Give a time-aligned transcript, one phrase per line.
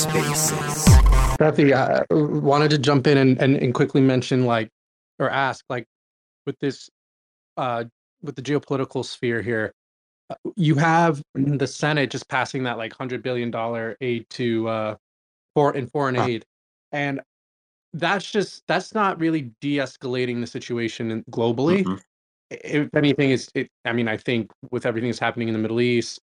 [0.00, 0.86] TerraSpaces.
[1.38, 4.70] Kathy, I wanted to jump in and, and, and quickly mention like
[5.18, 5.86] or ask like
[6.46, 6.88] with this
[7.56, 7.84] uh
[8.22, 9.72] with the geopolitical sphere here,
[10.30, 14.96] uh, you have the Senate just passing that like hundred billion dollar aid to uh
[15.54, 16.24] for in foreign Huh.
[16.24, 16.44] aid.
[16.92, 17.20] And
[17.92, 21.84] that's just that's not really de-escalating the situation globally.
[21.84, 22.00] Mhm.
[22.50, 23.68] If anything, is it?
[23.84, 26.20] I mean, I think with everything that's happening in the Middle East,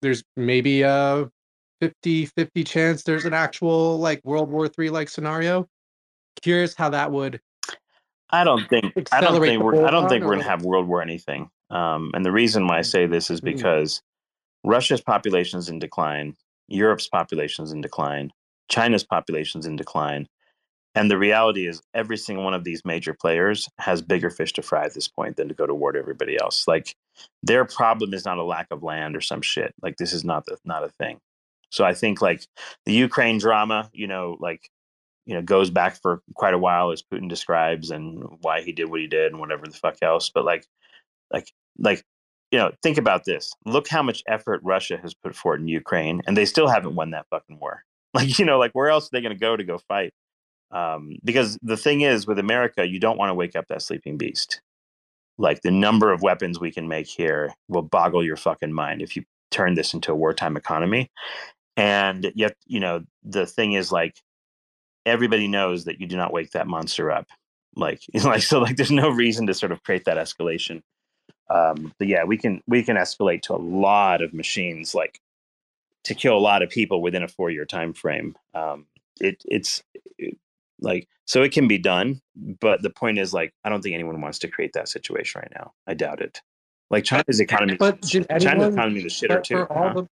[0.00, 1.28] there's maybe a
[1.82, 5.68] 50-50 chance there's an actual like World War Three like scenario.
[6.42, 7.40] Curious how that would.
[8.30, 11.02] I don't think I don't think we're I don't think we're gonna have world war
[11.02, 11.50] anything.
[11.70, 13.56] Um, and the reason why I say this is Mm.
[13.56, 14.02] because
[14.64, 16.36] Russia's population is in decline,
[16.68, 18.32] Europe's population is in decline,
[18.70, 20.28] China's population is in decline,
[20.94, 24.62] and the reality is every single one of these major players has bigger fish to
[24.62, 26.66] fry at this point than to go to war to everybody else.
[26.68, 26.94] Like
[27.42, 29.74] their problem is not a lack of land or some shit.
[29.82, 31.18] Like this is not the, not a thing.
[31.70, 32.46] So I think like
[32.84, 34.68] the Ukraine drama, you know, like
[35.24, 38.90] you know, goes back for quite a while as Putin describes and why he did
[38.90, 40.30] what he did and whatever the fuck else.
[40.30, 40.66] But like,
[41.32, 42.04] like, like,
[42.50, 43.52] you know, think about this.
[43.64, 47.10] Look how much effort Russia has put forth in Ukraine, and they still haven't won
[47.10, 47.84] that fucking war.
[48.14, 50.12] Like, you know, like where else are they going to go to go fight?
[50.72, 54.16] Um, because the thing is, with America, you don't want to wake up that sleeping
[54.16, 54.60] beast.
[55.38, 59.16] Like the number of weapons we can make here will boggle your fucking mind if
[59.16, 61.10] you turn this into a wartime economy.
[61.76, 64.16] And yet, you know, the thing is like
[65.06, 67.26] everybody knows that you do not wake that monster up.
[67.74, 70.82] Like, like so, like there's no reason to sort of create that escalation.
[71.50, 75.20] Um, but yeah, we can we can escalate to a lot of machines, like
[76.04, 78.36] to kill a lot of people within a four year time frame.
[78.54, 78.86] Um,
[79.20, 79.82] it it's
[80.18, 80.38] it,
[80.82, 82.20] like so it can be done,
[82.60, 85.52] but the point is like I don't think anyone wants to create that situation right
[85.54, 85.72] now.
[85.86, 86.40] I doubt it.
[86.90, 89.66] Like China's economy, But China's anyone economy is a shitter too.
[89.70, 89.92] huh?
[89.94, 90.08] the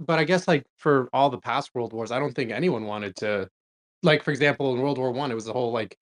[0.00, 3.16] but I guess like for all the past world wars, I don't think anyone wanted
[3.16, 3.48] to
[4.02, 5.98] like for example in World War One it was the whole like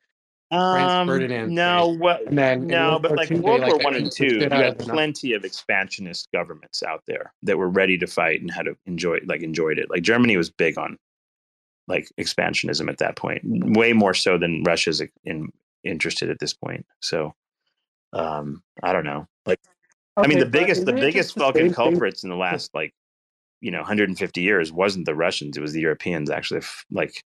[0.51, 2.21] Um, Ferdinand no, what?
[2.31, 6.29] Then No, but like World like, War One and Two, you had plenty of expansionist
[6.33, 9.89] governments out there that were ready to fight and had to enjoy, like enjoyed it.
[9.89, 10.99] Like Germany was big on
[11.89, 15.49] like expansionism at that point, way more so than Russia's in,
[15.85, 16.87] interested at this point.
[17.01, 17.35] So,
[18.13, 19.27] um, I don't know.
[19.47, 19.61] Like,
[20.17, 22.95] I mean, the biggest, the biggest fucking culprits in the last like,
[23.61, 26.31] you know, 150 years wasn't the Russians; it was the Europeans.
[26.31, 27.23] Actually, like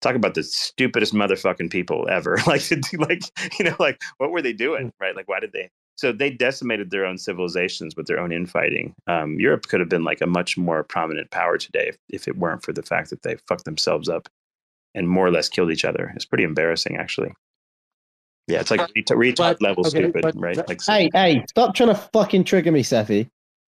[0.00, 2.38] talk about the stupidest motherfucking people ever.
[2.46, 2.62] like,
[2.98, 3.22] like
[3.58, 5.14] you know, like what were they doing, right?
[5.14, 5.70] Like, why did they?
[6.00, 8.94] So they decimated their own civilizations with their own infighting.
[9.06, 12.38] Um, Europe could have been like a much more prominent power today if, if it
[12.38, 14.26] weren't for the fact that they fucked themselves up
[14.94, 16.10] and more or less killed each other.
[16.16, 17.34] It's pretty embarrassing, actually.
[18.46, 20.56] Yeah, it's like ret- retard level okay, stupid, but right?
[20.66, 23.28] Like, Hey, hey, stop trying to fucking trigger me, Cephii.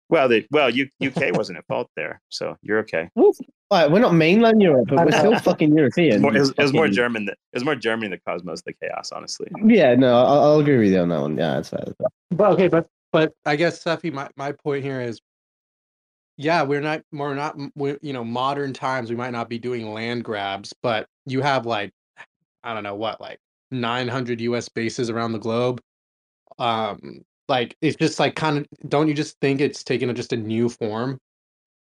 [0.10, 3.10] Well, the, well, U, UK wasn't at fault there, so you're okay.
[3.16, 3.34] All
[3.72, 6.16] right, we're not mainland Europe, but we're still fucking European.
[6.16, 7.26] was more, it was, it was more German.
[7.26, 9.48] That, it was more Germany that caused most of the chaos, honestly.
[9.66, 11.38] Yeah, no, I'll, I'll agree with you on that one.
[11.38, 11.84] Yeah, that's fair.
[11.86, 12.08] That's fair.
[12.32, 15.20] But okay, but but I guess Steffi, my, my point here is,
[16.38, 19.10] yeah, we're not we're not we you know modern times.
[19.10, 21.92] We might not be doing land grabs, but you have like
[22.64, 23.40] I don't know what like
[23.72, 24.70] 900 U.S.
[24.70, 25.82] bases around the globe.
[26.60, 30.34] Um, like it's just like kind of don't you just think it's taken a, just
[30.34, 31.20] a new form,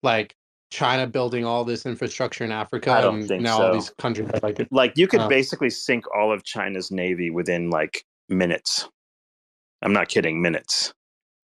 [0.03, 0.35] like
[0.71, 3.67] China building all this infrastructure in Africa, I don't and think now so.
[3.67, 5.29] all these countries are like Like you could Oh.
[5.29, 8.89] basically sink all of China's navy within like minutes.
[9.83, 10.93] I'm not kidding, minutes.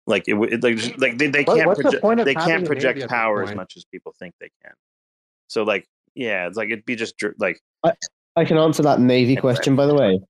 [0.06, 2.64] Like it, would- it like, like they, they can't what's the project point they can't
[2.64, 4.72] project navy at this power as much as people think they can.
[5.48, 7.60] So like yeah, it's like it'd be just like
[8.36, 10.20] I can answer that Navy question, by the way.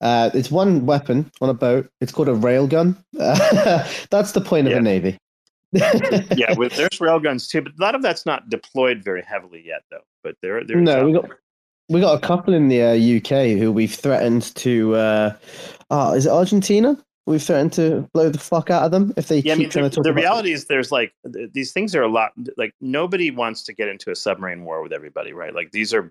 [0.00, 1.90] Uh, it's one weapon on a boat.
[2.00, 2.96] It's called a railgun.
[3.12, 4.78] that's the point of Yeah.
[4.78, 5.18] a Navy.
[5.72, 9.82] yeah, with, there's railguns too, but a lot of that's not deployed very heavily yet
[9.90, 10.04] though.
[10.22, 11.28] But there there No, we got
[11.88, 14.94] we got a couple in the uh, UK who we've threatened to.
[14.94, 15.36] Uh,
[15.90, 16.96] oh, is it Argentina?
[17.26, 19.70] We've threatened to blow the fuck out of them if they yeah, I keep mean,
[19.70, 22.32] trying the, to talk the reality is there's like th- these things are a lot
[22.56, 25.54] like nobody wants to get into a submarine war with everybody, right?
[25.54, 26.10] Like these are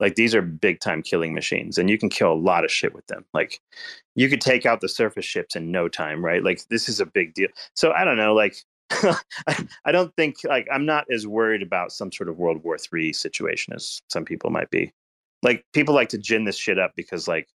[0.00, 2.94] like these are big time killing machines and you can kill a lot of shit
[2.94, 3.24] with them.
[3.34, 3.60] Like
[4.14, 6.42] you could take out the surface ships in no time, right?
[6.42, 7.48] Like this is a big deal.
[7.76, 8.56] So I don't know, like
[8.90, 12.78] I, I don't think like I'm not as worried about some sort of World War
[12.78, 14.92] Three situation as some people might be.
[15.42, 17.48] Like people like to gin this shit up because like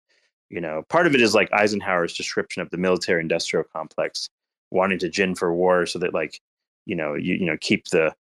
[0.50, 4.28] you know part of it is like Eisenhower's description of the military industrial complex
[4.70, 6.40] wanting to gin for war so that like
[6.86, 8.14] you know you you know keep the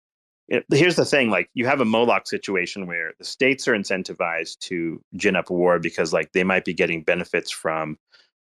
[0.73, 5.01] here's the thing like you have a moloch situation where the states are incentivized to
[5.15, 7.97] gin up war because like they might be getting benefits from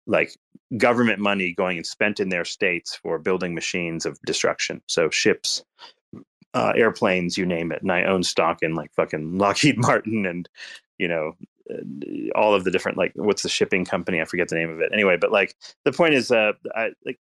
[0.05, 0.37] like
[0.77, 4.81] government money going and spent in their states for building machines of destruction.
[4.87, 5.63] So ships,
[6.53, 7.81] uh, airplanes, you name it.
[7.81, 10.49] And I own stock in like fucking Lockheed Martin and
[10.97, 11.35] you know
[11.69, 11.83] uh,
[12.35, 14.21] all of the different like what's the shipping company?
[14.21, 14.91] I forget the name of it.
[14.93, 17.19] Anyway, but like the point is, uh, I, like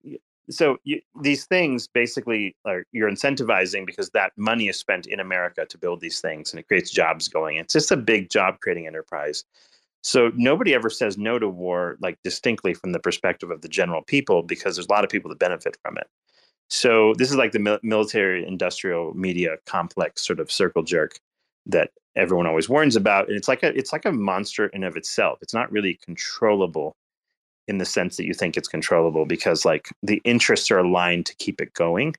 [0.50, 5.66] so you, these things basically are you're incentivizing because that money is spent in America
[5.66, 7.58] to build these things and it creates jobs going.
[7.58, 9.44] It's just a big job creating enterprise.
[10.02, 14.02] So nobody ever says no to war like distinctly from the perspective of the general
[14.02, 16.08] people because there's a lot of people that benefit from it.
[16.70, 21.20] So this is like the military industrial media complex sort of circle jerk
[21.66, 24.96] that everyone always warns about and it's like a it's like a monster in of
[24.96, 25.40] itself.
[25.42, 26.96] It's not really controllable
[27.70, 31.36] in the sense that you think it's controllable because like the interests are aligned to
[31.36, 32.16] keep it going.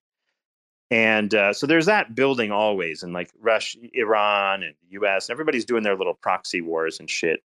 [0.92, 4.74] And uh, so there's that building always and like russia iran and
[5.04, 7.40] us and everybody's doing their little proxy wars and shit.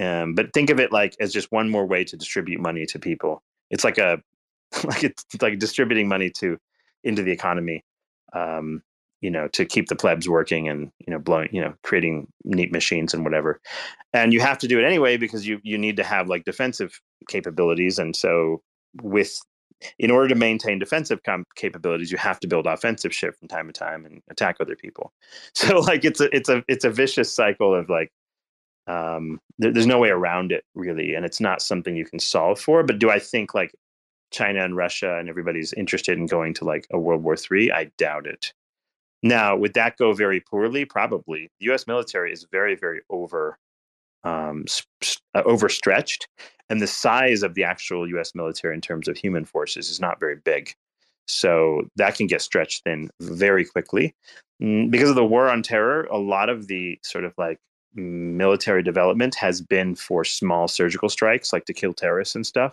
[0.00, 2.98] Um, but think of it like as just one more way to distribute money to
[2.98, 3.42] people.
[3.70, 4.20] It's like a
[4.84, 6.58] like it's like distributing money to
[7.04, 7.84] into the economy.
[8.32, 8.82] Um,
[9.20, 12.72] you know to keep the plebs working and you know blowing you know creating neat
[12.72, 13.60] machines and whatever.
[14.12, 17.00] And you have to do it anyway because you you need to have like defensive
[17.28, 17.98] capabilities.
[17.98, 18.62] And so
[19.02, 19.38] with
[19.98, 23.66] in order to maintain defensive com- capabilities you have to build offensive shit from time
[23.66, 25.12] to time and attack other people.
[25.54, 28.12] So like it's a it's a it's a vicious cycle of like
[28.86, 31.14] um there, there's no way around it really.
[31.14, 32.82] And it's not something you can solve for.
[32.82, 33.72] But do i think like
[34.30, 37.72] china and russia and everybody's interested in going to like a world war three?
[37.72, 38.52] I doubt it
[39.22, 40.84] now, would that go very poorly?
[40.84, 41.50] Probably.
[41.58, 41.86] The U.S.
[41.86, 43.58] military is very, very over
[44.24, 44.64] um,
[45.34, 46.28] uh, overstretched,
[46.68, 48.34] and the size of the actual U.S.
[48.34, 50.72] military in terms of human forces is not very big.
[51.26, 54.14] So that can get stretched thin very quickly.
[54.62, 57.58] Mm, because of the war on terror, a lot of the sort of like
[57.94, 62.72] military development has been for small surgical strikes, like to kill terrorists and stuff,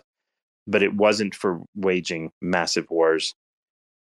[0.66, 3.34] but it wasn't for waging massive wars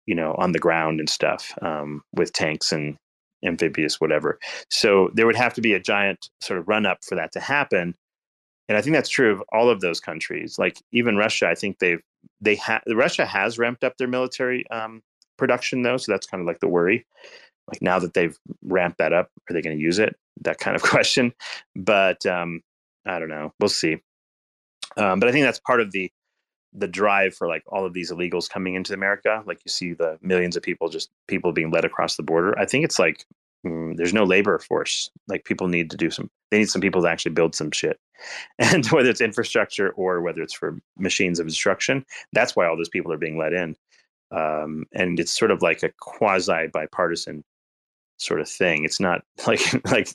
[0.05, 2.97] you know, on the ground and stuff um, with tanks and
[3.45, 4.39] amphibious, whatever.
[4.69, 7.39] So there would have to be a giant sort of run up for that to
[7.39, 7.95] happen.
[8.69, 10.57] And I think that's true of all of those countries.
[10.57, 12.01] Like even Russia, I think they've
[12.39, 15.01] they have Russia has ramped up their military um,
[15.37, 17.05] production though, so that's kind of like the worry.
[17.67, 20.15] Like now that they've ramped that up, are they going to use it?
[20.41, 21.33] That kind of question.
[21.75, 22.61] But um,
[23.05, 23.53] I don't know.
[23.59, 23.97] We'll see.
[24.95, 26.11] Um, but I think that's part of the
[26.73, 30.17] the drive for like all of these illegals coming into America, like you see the
[30.21, 32.57] millions of people just people being led across the border.
[32.57, 33.25] I think it's like
[33.65, 35.09] mm, there's no labor force.
[35.27, 36.29] Like people need to do some.
[36.51, 37.99] They need some people to actually build some shit,
[38.59, 42.89] and whether it's infrastructure or whether it's for machines of destruction, that's why all those
[42.89, 43.75] people are being let in.
[44.31, 47.43] Um, and it's sort of like a quasi bipartisan
[48.17, 48.83] sort of thing.
[48.83, 49.61] It's not like
[49.91, 50.09] like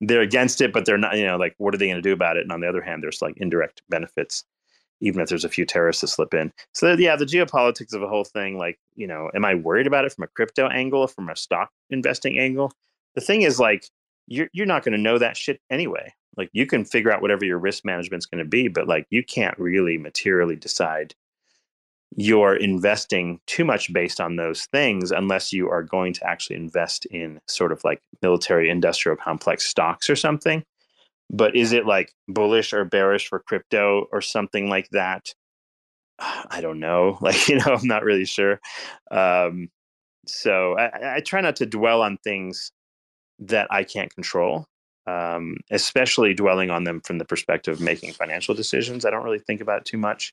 [0.00, 1.16] they're against it, but they're not.
[1.16, 2.42] You know, like what are they going to do about it?
[2.42, 4.44] And on the other hand, there's like indirect benefits
[5.00, 6.52] even if there's a few terrorists to slip in.
[6.72, 10.04] So yeah, the geopolitics of the whole thing, like, you know, am I worried about
[10.04, 12.72] it from a crypto angle, from a stock investing angle?
[13.14, 13.86] The thing is like
[14.26, 16.12] you're you're not going to know that shit anyway.
[16.36, 19.22] Like you can figure out whatever your risk management's going to be, but like you
[19.22, 21.14] can't really materially decide
[22.16, 27.06] you're investing too much based on those things unless you are going to actually invest
[27.06, 30.62] in sort of like military industrial complex stocks or something
[31.30, 35.34] but is it like bullish or bearish for crypto or something like that?
[36.18, 37.18] I don't know.
[37.24, 38.60] Like, you know, I'm not really sure.
[39.10, 39.68] Um,
[40.26, 42.72] so I, I try not to dwell on things
[43.40, 44.66] that I can't control,
[45.06, 49.04] um, especially dwelling on them from the perspective of making financial decisions.
[49.04, 50.32] I don't really think about it too much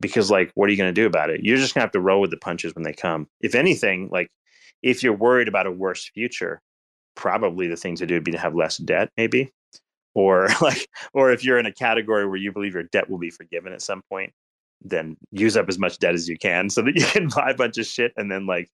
[0.00, 1.42] because, like, what are you going to do about it?
[1.42, 3.28] You're just going to have to roll with the punches when they come.
[3.40, 4.28] If anything, like,
[4.82, 6.60] if you're worried about a worse future,
[7.14, 9.50] probably the thing to do would be to have less debt, maybe
[10.16, 13.30] or like or if you're in a category where you believe your debt will be
[13.30, 14.32] forgiven at some point
[14.82, 17.54] then use up as much debt as you can so that you can buy a
[17.54, 18.68] bunch of shit and then like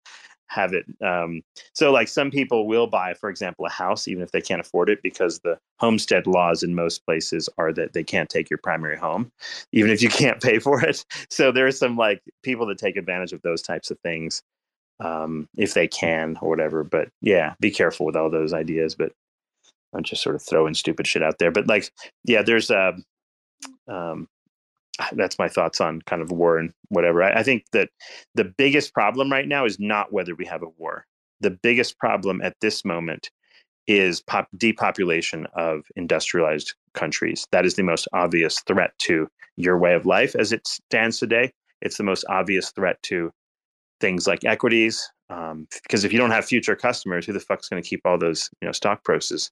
[0.46, 1.40] have it um,
[1.74, 4.90] so like some people will buy for example a house even if they can't afford
[4.90, 8.96] it because the homestead laws in most places are that they can't take your primary
[8.96, 9.30] home
[9.72, 11.04] even if you can't pay for it.
[11.30, 14.42] So there are some like people that take advantage of those types of things
[14.98, 19.12] um, if they can or whatever but yeah be careful with all those ideas but
[19.94, 21.50] I'm just sort of throwing stupid shit out there.
[21.50, 21.90] But like,
[22.24, 22.92] yeah, there's uh,
[23.88, 24.28] um,
[25.12, 27.22] that's my thoughts on kind of war and whatever.
[27.22, 27.90] I, I think that
[28.34, 31.06] the biggest problem right now is not whether we have a war.
[31.40, 33.30] The biggest problem at this moment
[33.86, 37.46] is pop- depopulation of industrialized countries.
[37.50, 41.52] That is the most obvious threat to your way of life as it stands today.
[41.82, 43.32] It's the most obvious threat to
[44.00, 45.10] things like equities.
[45.30, 48.18] Um, because if you don't have future customers, who the fuck's going to keep all
[48.18, 49.50] those you know stock prices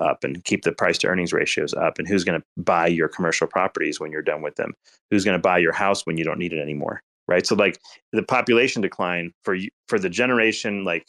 [0.00, 3.08] up and keep the price to earnings ratios up and who's going to buy your
[3.08, 4.74] commercial properties when you're done with them?
[5.10, 7.46] Who's going to buy your house when you don't need it anymore right?
[7.46, 7.80] So like
[8.12, 11.06] the population decline for for the generation like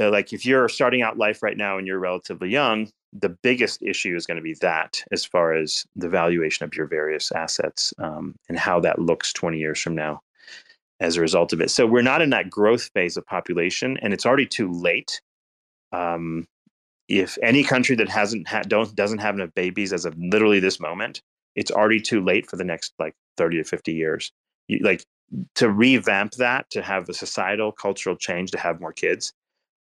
[0.00, 3.82] uh, like if you're starting out life right now and you're relatively young the biggest
[3.82, 7.92] issue is going to be that as far as the valuation of your various assets
[7.98, 10.20] um, and how that looks 20 years from now
[11.00, 11.70] as a result of it.
[11.70, 15.20] So we're not in that growth phase of population and it's already too late
[15.92, 16.46] um,
[17.08, 20.80] if any country that hasn't had don't doesn't have enough babies as of literally this
[20.80, 21.22] moment,
[21.54, 24.32] it's already too late for the next like 30 to 50 years.
[24.68, 25.04] You, like
[25.54, 29.32] to revamp that, to have a societal cultural change, to have more kids,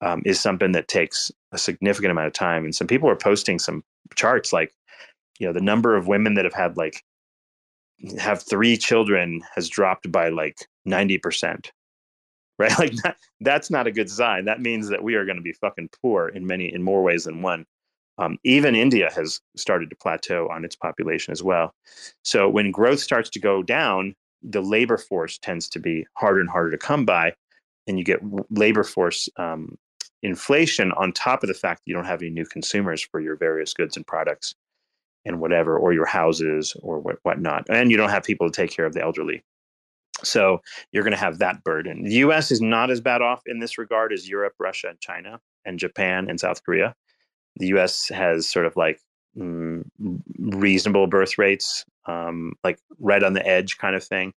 [0.00, 2.64] um, is something that takes a significant amount of time.
[2.64, 3.83] And some people are posting some
[4.14, 4.73] charts like,
[5.38, 7.02] you know, the number of women that have had like
[8.19, 11.73] have three children has dropped by like 90 percent
[12.59, 12.73] right?
[12.78, 14.44] Like that, that's not a good sign.
[14.44, 17.25] That means that we are going to be fucking poor in many, in more ways
[17.25, 17.66] than one.
[18.18, 21.75] Um, even India has started to plateau on its population as well.
[22.25, 26.50] So when growth starts to go down, the labor force tends to be harder and
[26.50, 27.32] harder to come by,
[27.87, 29.76] and you get labor force um,
[30.23, 33.37] inflation on top of the fact that you don't have any new consumers for your
[33.37, 34.54] various goods and products
[35.25, 38.71] and whatever, or your houses or what whatnot, and you don't have people to take
[38.71, 39.42] care of the elderly.
[40.25, 40.61] So
[40.93, 42.05] you're going to have that burden.
[42.05, 45.41] The US is not as bad off in this regard as Europe, Russia, and China,
[45.64, 46.95] and Japan and South Korea.
[47.57, 49.00] The US has sort of like
[49.37, 49.85] mm,
[50.38, 54.33] reasonable birth rates, um, like right on the edge kind of thing.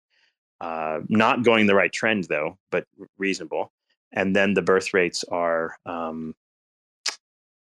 [0.61, 2.85] Uh, not going the right trend though, but
[3.17, 3.71] reasonable.
[4.13, 6.33] And then the birth rates are, um,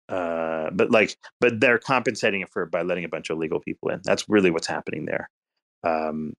[0.07, 3.89] uh, but like, but they're compensating it for by letting a bunch of legal people
[3.89, 4.01] in.
[4.03, 5.29] That's really what's happening there.
[5.83, 6.33] Um,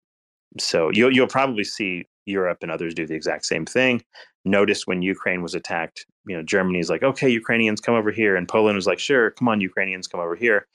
[0.58, 4.02] so you'll you'll probably see Europe and others do the exact same thing.
[4.44, 8.48] Notice when Ukraine was attacked, you know, Germany's like, okay, Ukrainians come over here, and
[8.48, 10.66] Poland was like, sure, come on, Ukrainians come over here.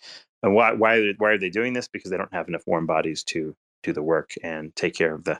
[0.44, 1.88] And why why why are they doing this?
[1.88, 5.24] Because they don't have enough warm bodies to do the work and take care of
[5.24, 5.40] the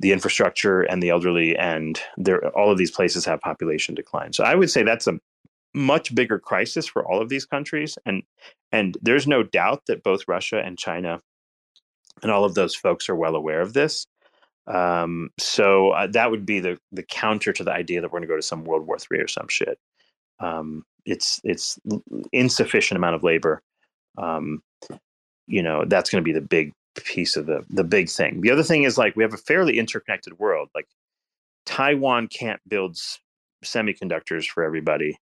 [0.00, 4.32] the infrastructure and the elderly, and there all of these places have population decline.
[4.32, 5.18] So I would say that's a
[5.74, 8.22] much bigger crisis for all of these countries, and
[8.72, 11.20] and there's no doubt that both Russia and China
[12.22, 14.06] and all of those folks are well aware of this.
[14.66, 18.28] Um, so uh, that would be the the counter to the idea that we're going
[18.28, 19.78] to go to some World War Three or some shit.
[20.40, 21.78] Um, it's it's
[22.32, 23.62] insufficient amount of labor.
[24.18, 24.62] Um,
[25.46, 28.40] you know that's going to be the big piece of the the big thing.
[28.40, 30.68] The other thing is like we have a fairly interconnected world.
[30.74, 30.88] Like
[31.64, 32.98] Taiwan can't build
[33.64, 35.16] semiconductors for everybody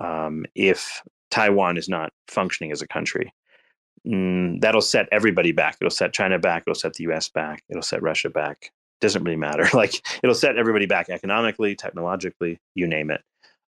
[0.00, 3.32] um, if Taiwan is not functioning as a country
[4.06, 5.76] mm, that'll set everybody back.
[5.80, 6.64] It'll set China back.
[6.66, 7.28] It'll set the U.S.
[7.28, 7.62] back.
[7.68, 8.72] It'll set Russia back.
[9.00, 9.66] Doesn't really matter.
[9.74, 13.22] Like it'll set everybody back economically, technologically, you name it.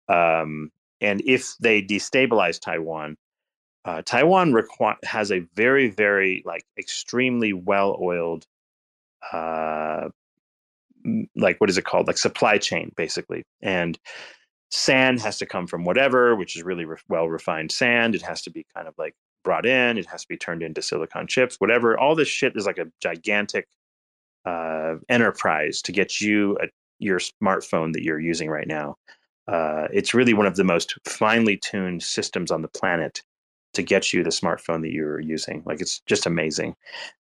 [0.09, 3.17] Um, and if they destabilize Taiwan,
[3.85, 8.47] uh, Taiwan requ- has a very, very like extremely well-oiled,
[9.33, 10.09] uh,
[11.37, 12.07] like what is it called?
[12.07, 13.45] Like supply chain, basically.
[13.61, 13.99] And
[14.71, 18.15] sand has to come from whatever, which is really re- well refined sand.
[18.15, 19.15] It has to be kind of like
[19.45, 19.99] brought in.
[19.99, 21.99] It has to be turned into silicon chips, whatever.
[21.99, 23.69] All this shit is like a gigantic
[24.45, 26.67] uh, enterprise to get you a,
[26.99, 28.97] your smartphone that you're using right now.
[29.47, 33.23] Uh, it's really one of the most finely tuned systems on the planet
[33.75, 35.63] to get you the smartphone that you're using.
[35.67, 36.75] Like it's just amazing.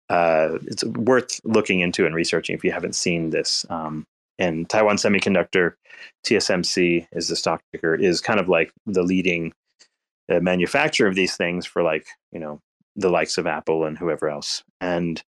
[0.09, 3.67] Uh, it's worth looking into and researching if you haven't seen this.
[3.69, 4.07] Um,
[4.39, 5.75] and Taiwan Semiconductor,
[6.27, 9.53] TSMC is the stock ticker, is kind of like the leading
[10.29, 12.61] the manufacture of these things for like you know
[12.97, 15.23] the likes of Apple and whoever else, and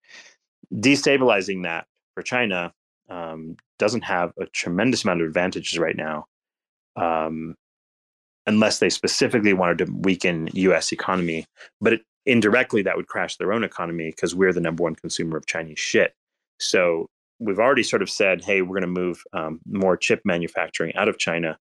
[0.75, 2.73] destabilizing that for China
[3.09, 6.27] um, doesn't have a tremendous amount of advantages right now,
[6.97, 7.55] um,
[8.47, 10.93] unless they specifically wanted to weaken U.S.
[10.93, 11.47] economy.
[11.81, 15.37] But it, indirectly, that would crash their own economy because we're the number one consumer
[15.37, 16.15] of Chinese shit.
[16.59, 20.95] So we've already sort of said, hey, we're going to move um, more chip manufacturing
[20.97, 21.59] out of China.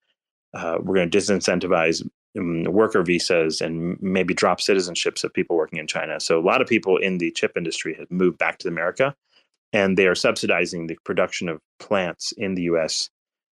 [0.55, 5.87] Uh, we're going to disincentivize worker visas and maybe drop citizenships of people working in
[5.87, 6.21] China.
[6.21, 9.15] So a lot of people in the chip industry have moved back to America,
[9.73, 13.11] and they are subsidizing the production of plants in the U.S.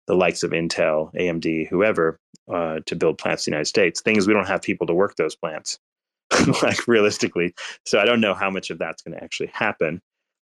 [0.06, 2.18] The likes of Intel, AMD, whoever,
[2.52, 4.00] uh, to build plants in the United States.
[4.00, 5.78] Things we don't have people to work those plants,
[6.62, 7.54] like realistically.
[7.86, 10.00] So I don't know how much of that's going to actually happen.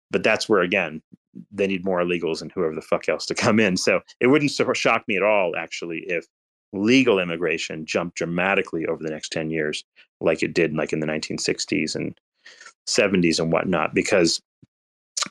[0.10, 1.02] But that's where again
[1.52, 3.78] they need more illegals and whoever the fuck else to come in.
[3.78, 6.26] So it wouldn't shock me at all, actually, if
[6.74, 9.84] legal immigration jump dramatically over the next 10 years,
[10.22, 12.18] like it did like in the 1960s and
[12.88, 14.42] 70s and whatnot, because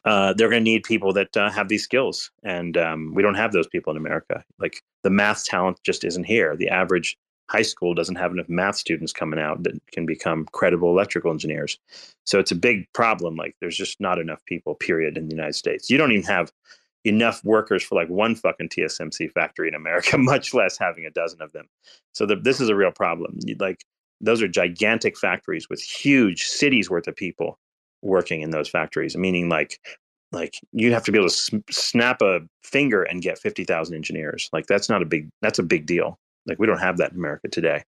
[0.04, 2.30] uh, they're going to need people that uh, have these skills.
[2.42, 4.44] And um, we don't have those people in America.
[4.58, 6.56] Like the math talent just isn't here.
[6.56, 7.16] The average
[7.48, 11.78] high school doesn't have enough math students coming out that can become credible electrical engineers.
[12.24, 13.36] So it's a big problem.
[13.36, 15.88] Like there's just not enough people, period, in the United States.
[15.88, 16.50] You don't even have
[17.06, 21.40] enough workers for like one fucking TSMC factory in America, much less having a dozen
[21.40, 21.68] of them.
[22.12, 23.38] So the, this is a real problem.
[23.58, 23.84] Like
[24.20, 27.58] those are gigantic factories with huge cities worth of people
[28.02, 29.80] working in those factories, meaning like
[30.32, 34.50] like you have to be able to snap a finger and get 50,000 engineers.
[34.52, 36.18] Like that's not a big that's a big deal.
[36.46, 37.84] Like we don't have that in America today.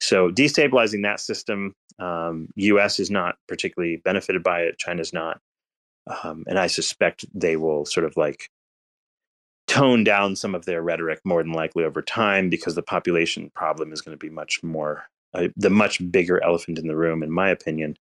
[0.00, 2.98] So destabilizing that system, um, U.S.
[2.98, 4.78] is not particularly benefited by it.
[4.78, 5.40] China's not,
[6.06, 8.50] um, and I suspect they will sort of like
[9.72, 13.90] tone down some of their rhetoric more than likely over time because the population problem
[13.90, 17.30] is going to be much more uh, the much bigger elephant in the room, in
[17.30, 17.96] my opinion.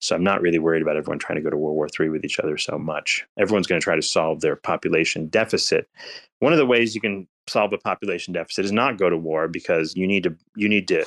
[0.00, 2.24] So I'm not really worried about everyone trying to go to World War III with
[2.24, 3.26] each other so much.
[3.38, 5.90] Everyone's going to try to solve their population deficit.
[6.38, 9.46] One of the ways you can solve a population deficit is not go to war
[9.46, 11.04] because you need to you need to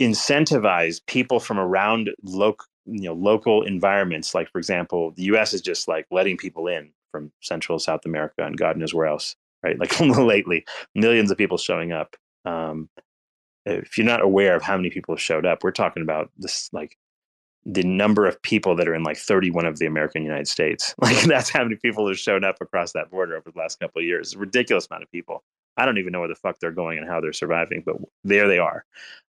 [0.00, 4.34] incentivize people from around local you know local environments.
[4.34, 5.52] Like for example, the U.S.
[5.52, 9.36] is just like letting people in from Central South America and God knows where else.
[9.62, 12.14] Right, like lately, millions of people showing up.
[12.44, 12.88] Um,
[13.66, 16.70] if you're not aware of how many people have showed up, we're talking about this
[16.72, 16.96] like
[17.64, 20.94] the number of people that are in like 31 of the American United States.
[21.02, 24.00] Like that's how many people have shown up across that border over the last couple
[24.00, 24.36] of years.
[24.36, 25.42] ridiculous amount of people.
[25.76, 28.48] I don't even know where the fuck they're going and how they're surviving, but there
[28.48, 28.84] they are.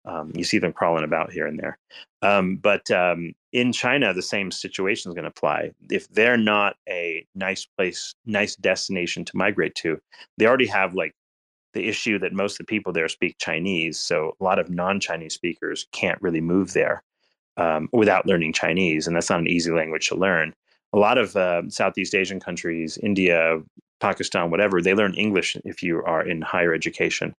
[0.07, 1.79] Um, you see them crawling about here and there.
[2.23, 5.73] Um, but um, in China, the same situation is going to apply.
[5.91, 10.01] If they're not a nice place, nice destination to migrate to,
[10.37, 11.15] they already have like
[11.73, 13.99] the issue that most of the people there speak Chinese.
[13.99, 17.03] So a lot of non Chinese speakers can't really move there
[17.57, 20.55] um, without learning Chinese, and that's not an easy language to learn.
[20.93, 23.61] A lot of uh, Southeast Asian countries, India,
[24.01, 27.35] Pakistan, whatever, they learn English if you are in higher education.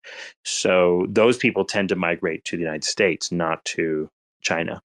[0.45, 4.09] So those people tend to migrate to the United States, not to
[4.43, 4.81] China.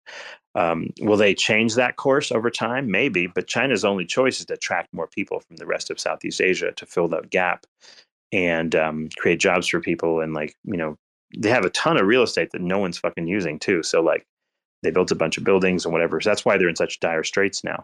[0.56, 2.90] Um, will they change that course over time?
[2.90, 6.42] Maybe, but China's only choice is to attract more people from the rest of Southeast
[6.42, 7.66] Asia to fill that gap
[8.32, 10.22] and um, create jobs for people.
[10.22, 10.98] And like, you know,
[11.38, 13.84] they have a ton of real estate that no one's fucking using too.
[13.84, 14.26] So like,
[14.82, 16.20] they built a bunch of buildings and whatever.
[16.20, 17.84] So that's why they're in such dire straits now.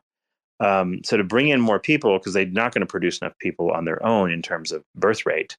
[0.59, 3.71] Um, so to bring in more people, because they're not going to produce enough people
[3.71, 5.57] on their own in terms of birth rate.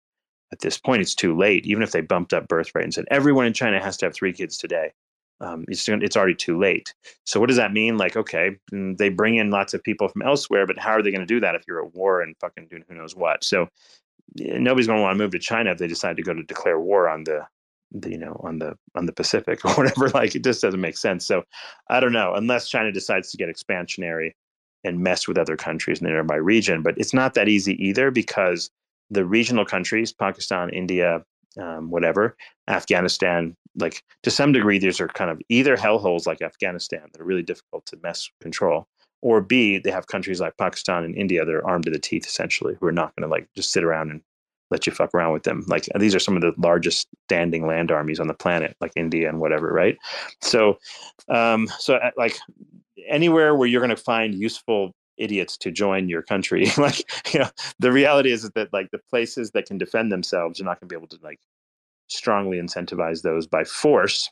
[0.52, 1.66] At this point, it's too late.
[1.66, 4.14] Even if they bumped up birth rate and said everyone in China has to have
[4.14, 4.92] three kids today,
[5.40, 6.94] um, it's it's already too late.
[7.24, 7.98] So what does that mean?
[7.98, 11.11] Like, okay, mm, they bring in lots of people from elsewhere, but how are they
[11.11, 13.44] going to do that if you're at war and fucking doing who knows what?
[13.44, 13.68] So
[14.35, 16.80] nobody's going to want to move to China if they decide to go to declare
[16.80, 17.46] war on the
[17.92, 20.09] the, you know on the on the Pacific or whatever.
[20.09, 21.26] Like it just doesn't make sense.
[21.26, 21.44] So
[21.88, 24.32] I don't know unless China decides to get expansionary
[24.87, 26.83] and mess with other countries in the nearby region.
[26.83, 28.70] But it's not that easy either because
[29.11, 31.22] the regional countries, Pakistan, India,
[31.61, 32.37] um, whatever,
[32.68, 37.25] Afghanistan, like to some degree, these are kind of either hellholes like Afghanistan that are
[37.25, 38.87] really difficult to mess control,
[39.22, 42.27] or B, they have countries like Pakistan and India that are armed to the teeth
[42.27, 44.20] essentially, who are not going to like just sit around and
[44.70, 45.64] let you fuck around with them.
[45.68, 49.29] Like these are some of the largest standing land armies on the planet, like India
[49.29, 49.96] and whatever, right?
[50.42, 50.79] So,
[51.29, 52.37] um, so uh, like
[53.09, 57.51] anywhere where you're going to find useful idiots to join your country, like you know,
[57.79, 60.92] the reality is that like the places that can defend themselves, you're not going to
[60.92, 61.40] be able to like
[62.09, 64.31] strongly incentivize those by force.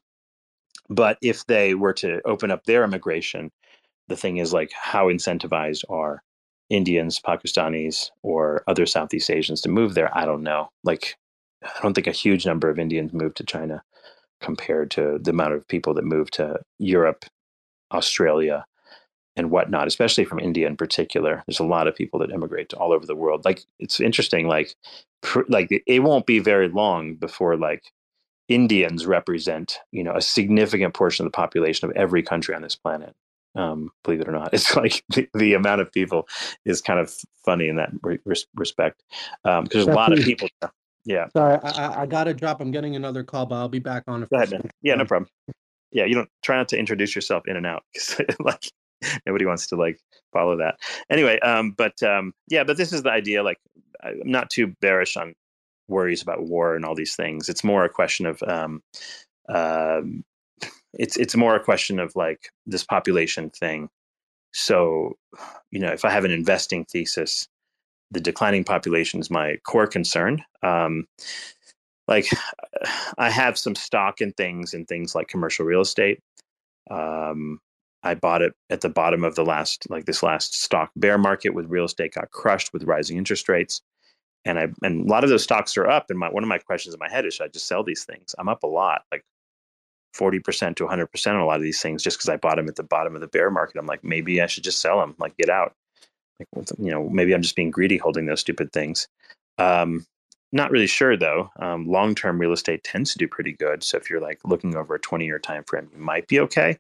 [0.89, 3.51] But if they were to open up their immigration,
[4.09, 6.23] the thing is like how incentivized are
[6.71, 10.17] Indians, Pakistanis, or other Southeast Asians to move there.
[10.17, 10.71] I don't know.
[10.83, 11.17] Like,
[11.63, 13.83] I don't think a huge number of Indians move to China
[14.41, 17.25] compared to the amount of people that move to Europe,
[17.95, 18.67] Australia,
[19.37, 21.43] and whatnot, especially from India in particular.
[21.47, 23.45] There's a lot of people that immigrate to all over the world.
[23.45, 24.47] Like, it's interesting.
[24.47, 24.75] Like,
[25.23, 27.93] pr- like it won't be very long before like
[28.49, 32.77] Indians represent, you know, a significant portion of the population of every country on this
[32.77, 33.15] planet
[33.57, 34.51] um, believe it or not.
[34.55, 36.29] It's like the, the, amount of people
[36.65, 38.19] is kind of funny in that re-
[38.55, 39.03] respect
[39.43, 40.49] because um, there's a lot of people.
[41.05, 41.27] Yeah.
[41.37, 42.61] Sorry, I, I got to drop.
[42.61, 44.23] I'm getting another call, but I'll be back on.
[44.23, 44.71] Go ahead, man.
[44.83, 45.31] Yeah, no problem.
[45.95, 48.71] Yeah, you don't try not to introduce yourself in and out because like
[49.27, 49.99] nobody wants to like
[50.33, 50.79] follow that.
[51.09, 53.43] Anyway, um, but um, yeah, but this is the idea.
[53.43, 53.59] Like,
[54.03, 55.35] I'm not too bearish on
[55.89, 57.49] worries about war and all these things.
[57.49, 58.83] It's more a question of um,
[59.49, 60.25] um
[60.99, 63.89] it's it's more a question of like this population thing.
[64.53, 65.15] So,
[65.71, 67.49] you know, if I have an investing thesis,
[68.11, 70.43] the declining population is my core concern.
[70.63, 71.07] Um,
[72.09, 72.29] like,
[73.19, 76.21] I have some stock in things and things like commercial real estate.
[76.91, 77.61] Um,
[78.05, 81.51] I bought it at the bottom of the last, like this last stock bear market
[81.55, 83.81] with real estate got crushed with rising interest rates.
[84.47, 86.11] and I and a lot of those stocks are up.
[86.11, 88.05] And my one of my questions in my head is, should I just sell these
[88.05, 88.35] things?
[88.39, 89.25] I'm up a lot, like
[90.15, 92.57] forty percent to hundred percent on a lot of these things, just because I bought
[92.57, 93.79] them at the bottom of the bear market.
[93.79, 95.75] I'm like, maybe I should just sell them, like get out.
[96.57, 99.09] Like you know, maybe I'm just being greedy holding those stupid things.
[99.59, 100.07] Um,
[100.55, 101.51] not really sure though.
[101.59, 103.83] Um, Long term real estate tends to do pretty good.
[103.83, 106.79] So if you're like looking over a 20 year time frame, you might be okay,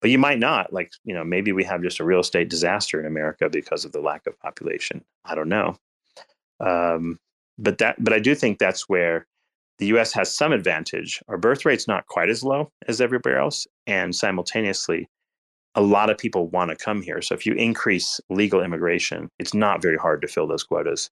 [0.00, 0.72] but you might not.
[0.72, 3.92] Like you know, maybe we have just a real estate disaster in America because of
[3.92, 5.04] the lack of population.
[5.24, 5.76] I don't know.
[6.60, 7.18] Um,
[7.58, 9.26] but that, but I do think that's where
[9.78, 10.12] the U.S.
[10.12, 11.22] has some advantage.
[11.28, 15.08] Our birth rate's not quite as low as everywhere else, and simultaneously,
[15.74, 17.20] a lot of people want to come here.
[17.20, 21.10] So if you increase legal immigration, it's not very hard to fill those quotas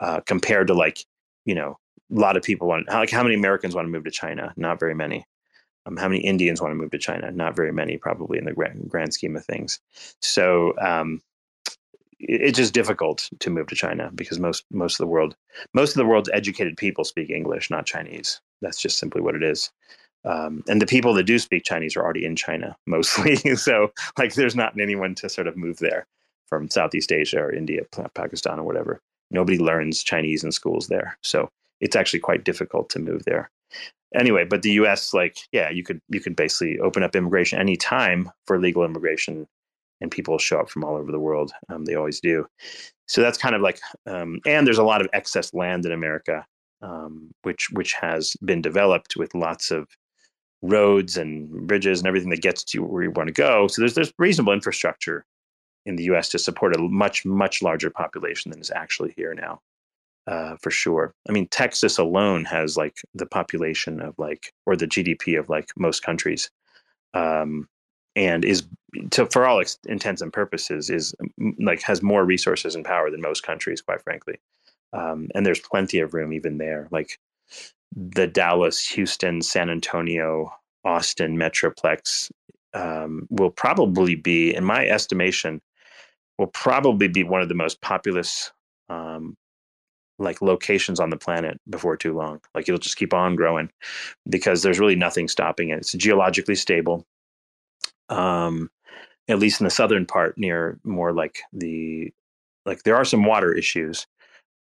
[0.00, 1.04] uh, compared to like,
[1.44, 1.78] you know,
[2.14, 2.88] a lot of people want.
[2.88, 4.52] Like how many Americans want to move to China?
[4.56, 5.24] Not very many.
[5.86, 7.30] Um, how many Indians want to move to China?
[7.32, 9.80] Not very many, probably in the grand, grand scheme of things.
[10.20, 11.20] So um,
[12.20, 15.34] it's just difficult to move to China because most most of the world
[15.74, 18.40] most of the world's educated people speak English, not Chinese.
[18.60, 19.70] That's just simply what it is.
[20.24, 23.36] Um, and the people that do speak Chinese are already in China mostly.
[23.56, 26.06] so like, there's not anyone to sort of move there
[26.46, 27.82] from Southeast Asia or India,
[28.14, 29.00] Pakistan, or whatever.
[29.32, 31.48] Nobody learns Chinese in schools there, so
[31.80, 33.50] it's actually quite difficult to move there.
[34.14, 35.14] Anyway, but the U.S.
[35.14, 39.46] like, yeah, you could you could basically open up immigration anytime for legal immigration
[40.02, 41.52] and people show up from all over the world.
[41.68, 42.46] Um, they always do.
[43.06, 46.44] So that's kind of like, um, and there's a lot of excess land in America,
[46.82, 49.88] um, which which has been developed with lots of
[50.60, 53.66] roads and bridges and everything that gets to where you want to go.
[53.68, 55.24] So there's there's reasonable infrastructure
[55.86, 56.28] in the U.S.
[56.30, 59.60] to support a much much larger population than is actually here now,
[60.26, 61.14] uh, for sure.
[61.28, 65.70] I mean, Texas alone has like the population of like or the GDP of like
[65.76, 66.50] most countries.
[67.14, 67.68] Um,
[68.14, 68.64] and is
[69.10, 71.14] to, for all ex- intents and purposes is
[71.60, 74.38] like has more resources and power than most countries quite frankly
[74.92, 77.18] um, and there's plenty of room even there like
[77.94, 80.52] the dallas houston san antonio
[80.84, 82.30] austin metroplex
[82.74, 85.60] um, will probably be in my estimation
[86.42, 88.52] will probably be one of the most populous
[88.88, 89.36] um,
[90.18, 92.40] like locations on the planet before too long.
[92.54, 93.70] Like it'll just keep on growing
[94.28, 95.78] because there's really nothing stopping it.
[95.78, 97.06] It's geologically stable
[98.08, 98.70] um,
[99.28, 102.12] at least in the southern part near more like the
[102.66, 104.06] like there are some water issues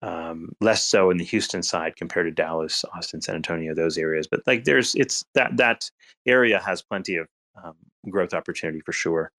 [0.01, 4.27] um, less so in the houston side compared to dallas austin san antonio those areas.
[4.29, 5.89] But like there's it's that that
[6.25, 7.27] area has plenty of
[7.63, 7.75] um,
[8.09, 9.31] growth opportunity for sure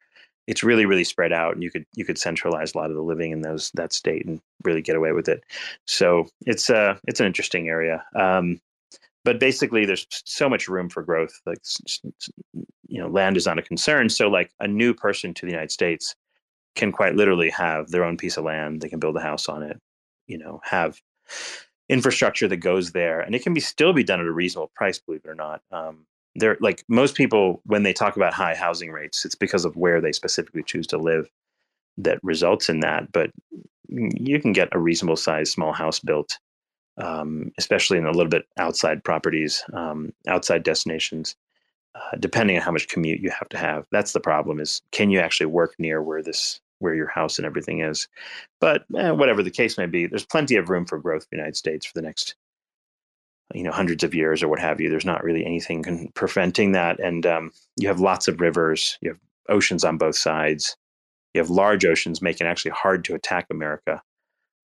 [0.47, 3.03] it's really really spread out and you could you could centralize a lot of the
[3.03, 5.43] living in those that state and really get away with it.
[5.87, 8.61] So it's uh it's an interesting area um,
[9.25, 11.59] but basically there's so much room for growth like
[12.89, 15.71] you know land is not a concern so like a new person to the united
[15.71, 16.15] states
[16.75, 19.63] can quite literally have their own piece of land they can build a house on
[19.63, 19.79] it
[20.27, 21.01] you know have
[21.89, 24.99] infrastructure that goes there and it can be still be done at a reasonable price
[24.99, 28.91] believe it or not um, they're like most people when they talk about high housing
[28.91, 31.29] rates it's because of where they specifically choose to live
[31.99, 33.31] that results in that but
[33.89, 36.39] you can get a reasonable sized small house built
[36.99, 41.37] um, especially in a little bit outside properties, um, outside destinations,
[41.95, 43.87] uh, depending on how much commute you have to have.
[43.91, 47.47] That's the problem: is can you actually work near where this where your house and
[47.47, 48.09] everything is?
[48.61, 51.37] But eh, whatever the case may be, there's plenty of room for growth in the
[51.39, 52.35] United States for the next
[53.55, 54.91] you know hundreds of years or what have you.
[54.91, 59.21] There's not really anything preventing that, and um, you have lots of rivers, you have
[59.49, 60.77] oceans on both sides.
[61.35, 64.03] You have large oceans making it actually hard to attack America.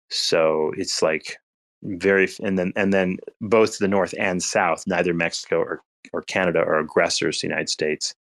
[0.09, 1.37] So it's like
[1.83, 5.81] very and then and then both the north and south neither mexico or,
[6.13, 8.15] or canada are aggressors to the united states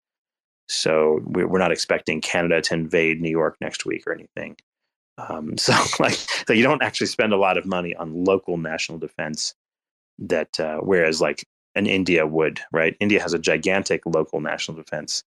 [0.67, 4.55] so we're not expecting canada to invade new york next week or anything
[5.17, 6.17] um, so like
[6.47, 9.53] so you don't actually spend a lot of money on local national defense
[10.19, 15.23] that uh, whereas like an india would right india has a gigantic local national defense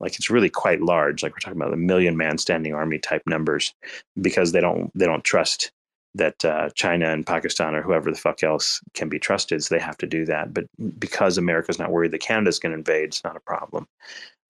[0.00, 3.22] like it's really quite large like we're talking about a million man standing army type
[3.26, 3.74] numbers
[4.20, 5.72] because they don't they don't trust
[6.14, 9.80] that uh, China and Pakistan or whoever the fuck else can be trusted, so they
[9.80, 10.54] have to do that.
[10.54, 10.66] But
[10.98, 13.88] because America's not worried that Canada's going to invade, it's not a problem.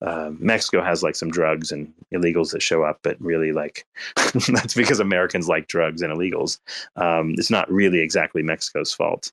[0.01, 3.85] Uh, Mexico has like some drugs and illegals that show up, but really, like
[4.47, 6.59] that's because Americans like drugs and illegals.
[6.97, 9.31] Um, it's not really exactly Mexico's fault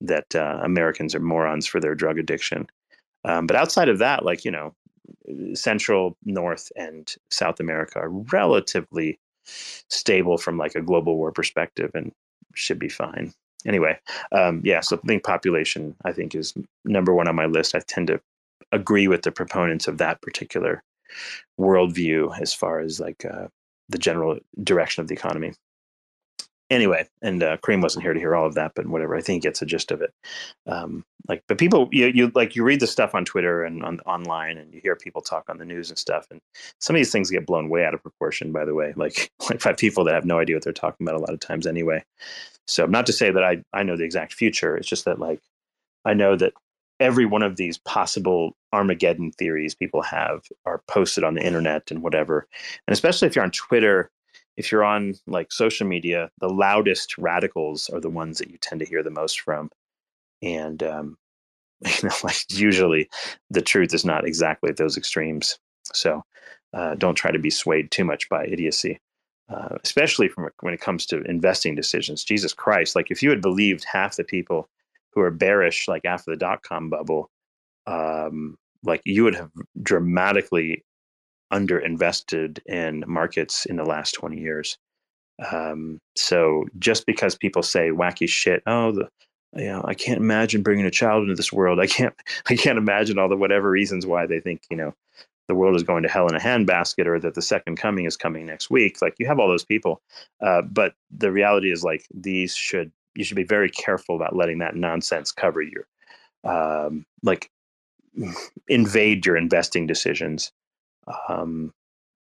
[0.00, 2.66] that uh, Americans are morons for their drug addiction.
[3.24, 4.74] Um, but outside of that, like you know,
[5.54, 12.12] Central, North, and South America are relatively stable from like a global war perspective and
[12.54, 13.32] should be fine.
[13.66, 13.98] Anyway,
[14.32, 16.54] um, yeah, so I think population, I think, is
[16.84, 17.74] number one on my list.
[17.74, 18.20] I tend to
[18.72, 20.82] agree with the proponents of that particular
[21.58, 23.46] worldview as far as like uh,
[23.88, 25.52] the general direction of the economy.
[26.74, 29.14] Anyway, and uh, Kareem wasn't here to hear all of that, but whatever.
[29.14, 30.12] I think he gets the gist of it.
[30.66, 34.00] Um, like, but people, you, you like you read the stuff on Twitter and on
[34.00, 36.40] online, and you hear people talk on the news and stuff, and
[36.80, 38.52] some of these things get blown way out of proportion.
[38.52, 41.18] By the way, like like by people that have no idea what they're talking about
[41.18, 42.04] a lot of times anyway.
[42.66, 44.76] So, not to say that I I know the exact future.
[44.76, 45.40] It's just that like
[46.04, 46.52] I know that
[47.00, 52.02] every one of these possible Armageddon theories people have are posted on the internet and
[52.02, 52.46] whatever,
[52.86, 54.10] and especially if you're on Twitter
[54.56, 58.80] if you're on like social media, the loudest radicals are the ones that you tend
[58.80, 59.70] to hear the most from.
[60.42, 61.16] And um,
[61.84, 63.08] you know, like usually
[63.50, 65.58] the truth is not exactly at those extremes.
[65.92, 66.22] So
[66.72, 69.00] uh, don't try to be swayed too much by idiocy,
[69.48, 72.24] uh, especially from when it comes to investing decisions.
[72.24, 72.96] Jesus Christ!
[72.96, 74.68] Like if you had believed half the people
[75.12, 77.30] who are bearish, like after the dot com bubble,
[77.86, 79.50] um, like you would have
[79.82, 80.84] dramatically
[81.52, 84.78] underinvested in markets in the last 20 years.
[85.50, 89.08] Um, so just because people say wacky shit, oh, the,
[89.54, 91.80] you know, I can't imagine bringing a child into this world.
[91.80, 92.14] I can't,
[92.48, 94.94] I can't imagine all the whatever reasons why they think, you know,
[95.46, 98.16] the world is going to hell in a handbasket or that the second coming is
[98.16, 99.02] coming next week.
[99.02, 100.00] Like you have all those people.
[100.40, 104.58] Uh, but the reality is like these should, you should be very careful about letting
[104.58, 105.86] that nonsense cover your,
[106.44, 107.50] um, like
[108.68, 110.50] invade your investing decisions
[111.28, 111.72] um,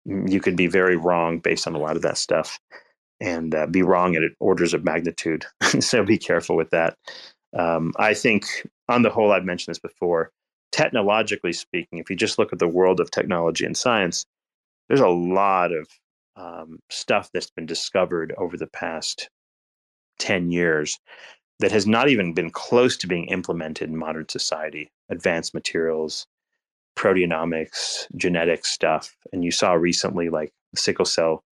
[0.04, 2.58] you could be very wrong based on a lot of that stuff
[3.20, 5.44] and uh, be wrong at orders of magnitude.
[5.80, 6.96] so be careful with that.
[7.56, 8.44] Um, I think,
[8.88, 10.30] on the whole, I've mentioned this before.
[10.70, 14.24] Technologically speaking, if you just look at the world of technology and science,
[14.88, 15.88] there's a lot of
[16.36, 19.28] um, stuff that's been discovered over the past
[20.18, 20.98] 10 years
[21.60, 24.90] that has not even been close to being implemented in modern society.
[25.08, 26.26] Advanced materials,
[26.98, 29.16] proteomics, genetic stuff.
[29.32, 31.44] And you saw recently like sickle cell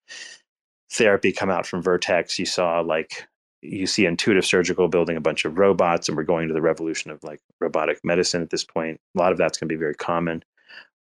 [0.92, 2.38] therapy come out from Vertex.
[2.38, 3.26] You saw like
[3.62, 7.10] you see intuitive surgical building a bunch of robots and we're going to the revolution
[7.10, 9.00] of like robotic medicine at this point.
[9.16, 10.42] A lot of that's going to be very common.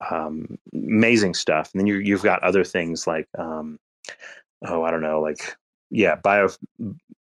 [0.09, 1.71] Um, amazing stuff.
[1.73, 3.77] And then you, you've got other things like, um,
[4.65, 5.55] oh, I don't know, like,
[5.89, 6.49] yeah, bio,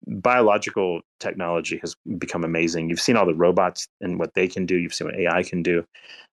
[0.07, 2.88] biological technology has become amazing.
[2.88, 4.76] You've seen all the robots and what they can do.
[4.76, 5.85] You've seen what AI can do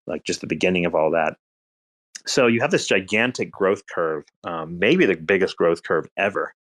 [0.08, 1.38] like just the beginning of all that.
[2.28, 6.54] So you have this gigantic growth curve, um, maybe the biggest growth curve ever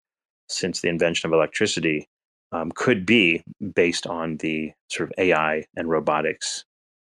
[0.49, 2.07] since the invention of electricity,
[2.51, 6.65] um, could be based on the sort of AI and robotics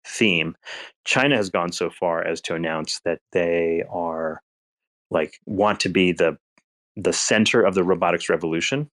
[0.06, 0.56] theme.
[1.04, 4.42] China has gone so far as to announce that they are
[5.10, 6.36] like want to be the
[7.02, 8.88] the center of the robotics revolution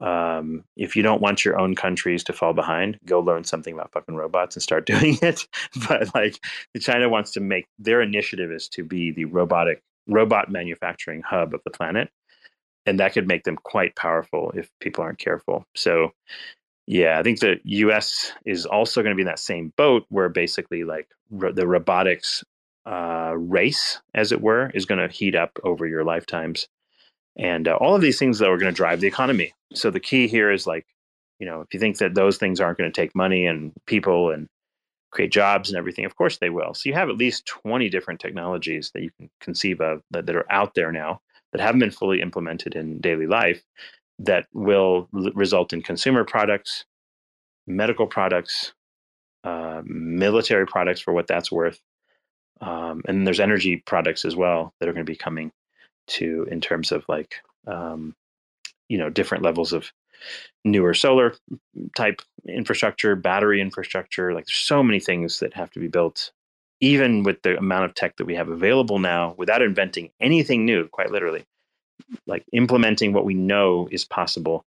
[0.00, 3.92] um, if you don't want your own countries to fall behind, go learn something about
[3.92, 5.46] fucking robots and start doing it.
[5.88, 6.38] but like
[6.80, 11.60] China wants to make their initiative is to be the robotic robot manufacturing hub of
[11.64, 12.10] the planet.
[12.84, 15.64] And that could make them quite powerful if people aren't careful.
[15.74, 16.12] So
[16.86, 20.28] yeah, I think the US is also going to be in that same boat where
[20.28, 22.44] basically like ro- the robotics
[22.84, 26.68] uh, race, as it were, is going to heat up over your lifetimes.
[27.38, 29.52] And uh, all of these things, though, are going to drive the economy.
[29.74, 30.86] So the key here is like,
[31.38, 34.30] you know, if you think that those things aren't going to take money and people
[34.30, 34.48] and
[35.10, 36.72] create jobs and everything, of course they will.
[36.72, 40.36] So you have at least 20 different technologies that you can conceive of that, that
[40.36, 41.20] are out there now
[41.52, 43.62] that haven't been fully implemented in daily life
[44.18, 46.86] that will l- result in consumer products,
[47.66, 48.72] medical products,
[49.44, 51.80] uh, military products for what that's worth.
[52.62, 55.52] Um, and there's energy products as well that are going to be coming
[56.06, 58.14] to in terms of like um,
[58.88, 59.92] you know different levels of
[60.64, 61.34] newer solar
[61.96, 66.32] type infrastructure battery infrastructure like there's so many things that have to be built
[66.80, 70.88] even with the amount of tech that we have available now without inventing anything new
[70.88, 71.44] quite literally.
[72.26, 74.64] Like implementing what we know is possible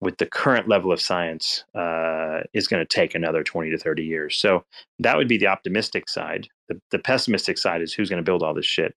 [0.00, 4.04] with the current level of science uh, is going to take another 20 to 30
[4.04, 4.36] years.
[4.36, 4.64] So
[4.98, 6.48] that would be the optimistic side.
[6.68, 8.94] The, the pessimistic side is who's going to build all this shit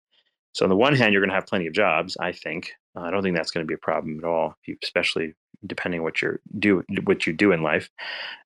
[0.56, 2.16] so on the one hand, you're going to have plenty of jobs.
[2.18, 2.72] I think.
[2.96, 5.34] Uh, I don't think that's going to be a problem at all, especially
[5.66, 7.90] depending what you do what you do in life,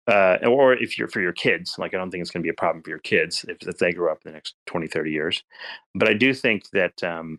[0.08, 1.76] uh, or if you're for your kids.
[1.78, 3.78] Like I don't think it's going to be a problem for your kids if, if
[3.78, 5.44] they grow up in the next 20, 30 years.
[5.94, 7.38] But I do think that um,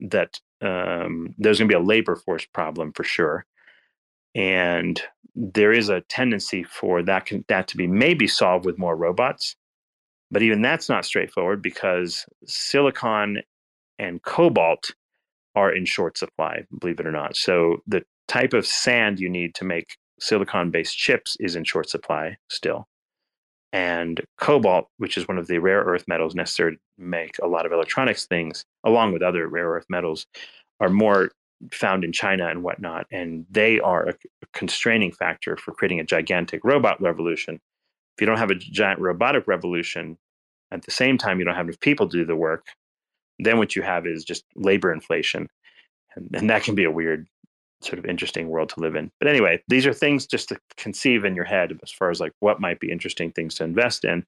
[0.00, 3.44] that um, there's going to be a labor force problem for sure,
[4.34, 5.02] and
[5.34, 9.54] there is a tendency for that can, that to be maybe solved with more robots.
[10.30, 13.42] But even that's not straightforward because silicon
[14.02, 14.90] and cobalt
[15.54, 17.36] are in short supply, believe it or not.
[17.36, 21.88] So the type of sand you need to make silicon based chips is in short
[21.88, 22.88] supply still.
[23.72, 27.64] And cobalt, which is one of the rare earth metals necessary to make a lot
[27.64, 30.26] of electronics things, along with other rare earth metals,
[30.80, 31.30] are more
[31.72, 34.14] found in China and whatnot, and they are a
[34.52, 37.60] constraining factor for creating a gigantic robot revolution.
[38.16, 40.18] If you don't have a giant robotic revolution,
[40.70, 42.66] at the same time you don't have enough people to do the work,
[43.44, 45.48] then what you have is just labor inflation,
[46.14, 47.26] and, and that can be a weird,
[47.80, 49.10] sort of interesting world to live in.
[49.18, 52.32] But anyway, these are things just to conceive in your head as far as like
[52.40, 54.24] what might be interesting things to invest in.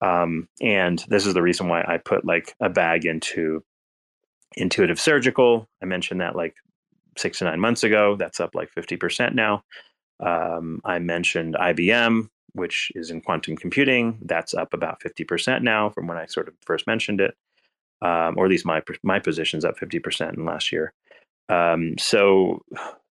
[0.00, 3.64] Um, and this is the reason why I put like a bag into
[4.56, 5.68] Intuitive Surgical.
[5.82, 6.54] I mentioned that like
[7.16, 8.16] six to nine months ago.
[8.16, 9.64] That's up like 50% now.
[10.20, 14.18] Um, I mentioned IBM, which is in quantum computing.
[14.22, 17.34] That's up about 50% now from when I sort of first mentioned it.
[18.00, 20.92] Um, or at least my my position's up 50% in last year.
[21.48, 22.62] Um, so,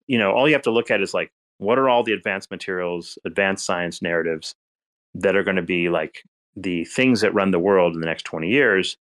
[0.07, 2.51] you know, all you have to look at is like, what are all the advanced
[2.51, 4.55] materials, advanced science narratives
[5.14, 6.22] that are going to be like
[6.55, 8.96] the things that run the world in the next 20 years?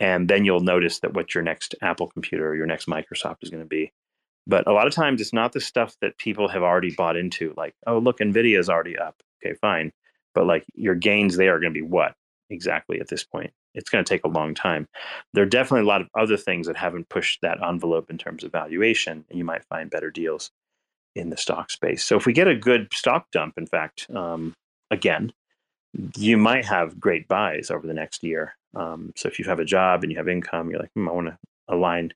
[0.00, 3.50] and then you'll notice that what your next Apple computer or your next Microsoft is
[3.50, 3.92] going to be.
[4.46, 7.52] But a lot of times it's not the stuff that people have already bought into,
[7.56, 9.20] like, oh, look, NVIDIA is already up.
[9.44, 9.92] Okay, fine.
[10.34, 12.14] But like your gains there are going to be what
[12.48, 13.52] exactly at this point?
[13.74, 14.86] It's going to take a long time.
[15.34, 18.44] There are definitely a lot of other things that haven't pushed that envelope in terms
[18.44, 20.50] of valuation, and you might find better deals
[21.14, 22.04] in the stock space.
[22.04, 24.54] So if we get a good stock dump, in fact, um,
[24.90, 25.32] again,
[26.16, 28.54] you might have great buys over the next year.
[28.74, 31.12] Um, so if you have a job and you have income, you're like, hmm, I
[31.12, 32.12] want to align.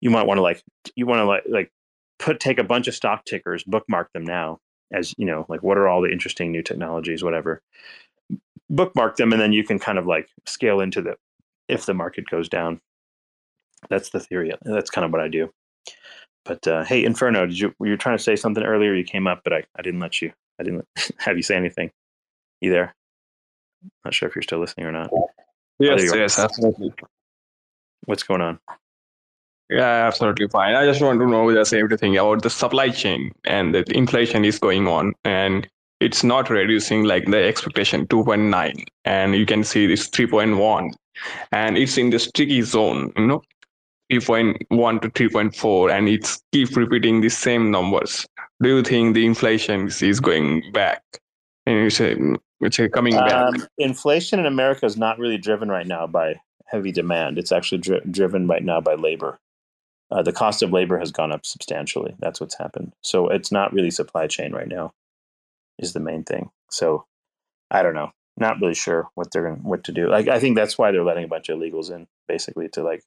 [0.00, 0.62] You might want to like,
[0.94, 1.70] you want to like, like
[2.18, 4.58] put take a bunch of stock tickers, bookmark them now,
[4.92, 7.62] as you know, like what are all the interesting new technologies, whatever.
[8.72, 11.16] Bookmark them, and then you can kind of like scale into the
[11.68, 12.80] if the market goes down.
[13.88, 14.52] That's the theory.
[14.62, 15.50] That's kind of what I do.
[16.44, 18.94] But uh, hey, Inferno, did you were you trying to say something earlier?
[18.94, 20.32] You came up, but I, I didn't let you.
[20.58, 20.86] I didn't
[21.18, 21.90] have you say anything.
[22.60, 22.94] You there?
[24.04, 25.10] Not sure if you're still listening or not.
[25.78, 26.92] Yes, yes, absolutely.
[28.06, 28.58] What's going on?
[29.70, 30.74] Yeah, absolutely fine.
[30.74, 34.58] I just want to know just everything about the supply chain and the inflation is
[34.58, 35.68] going on and
[36.02, 40.92] it's not reducing like the expectation 2.9 and you can see this 3.1
[41.52, 43.42] and it's in the sticky zone, you know,
[44.12, 48.26] 3.1 to 3.4 and it's keep repeating the same numbers.
[48.62, 51.02] Do you think the inflation is going back?
[51.66, 52.38] And
[52.78, 53.32] are coming back?
[53.32, 57.38] Um, inflation in America is not really driven right now by heavy demand.
[57.38, 59.38] It's actually dri- driven right now by labor.
[60.10, 62.14] Uh, the cost of labor has gone up substantially.
[62.18, 62.92] That's what's happened.
[63.02, 64.92] So it's not really supply chain right now,
[65.82, 66.50] is the main thing.
[66.70, 67.06] So
[67.70, 68.10] I don't know.
[68.36, 70.08] Not really sure what they're going what to do.
[70.08, 73.02] Like I think that's why they're letting a bunch of illegals in, basically to like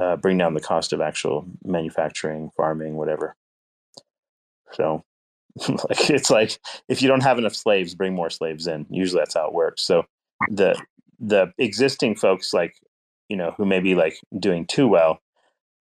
[0.00, 3.36] uh, bring down the cost of actual manufacturing, farming, whatever.
[4.72, 5.04] So
[5.68, 8.86] like it's like if you don't have enough slaves, bring more slaves in.
[8.90, 9.82] Usually that's how it works.
[9.82, 10.04] So
[10.50, 10.80] the
[11.20, 12.74] the existing folks like
[13.28, 15.20] you know who may be like doing too well,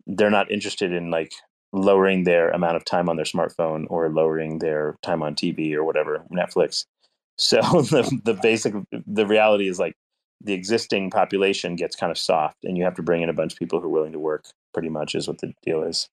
[0.05, 1.33] they're not interested in like
[1.73, 5.83] lowering their amount of time on their smartphone or lowering their time on TV or
[5.83, 6.85] whatever Netflix.
[7.37, 9.95] So the the basic the reality is like
[10.43, 13.53] the existing population gets kind of soft, and you have to bring in a bunch
[13.53, 14.45] of people who are willing to work.
[14.73, 16.07] Pretty much is what the deal is.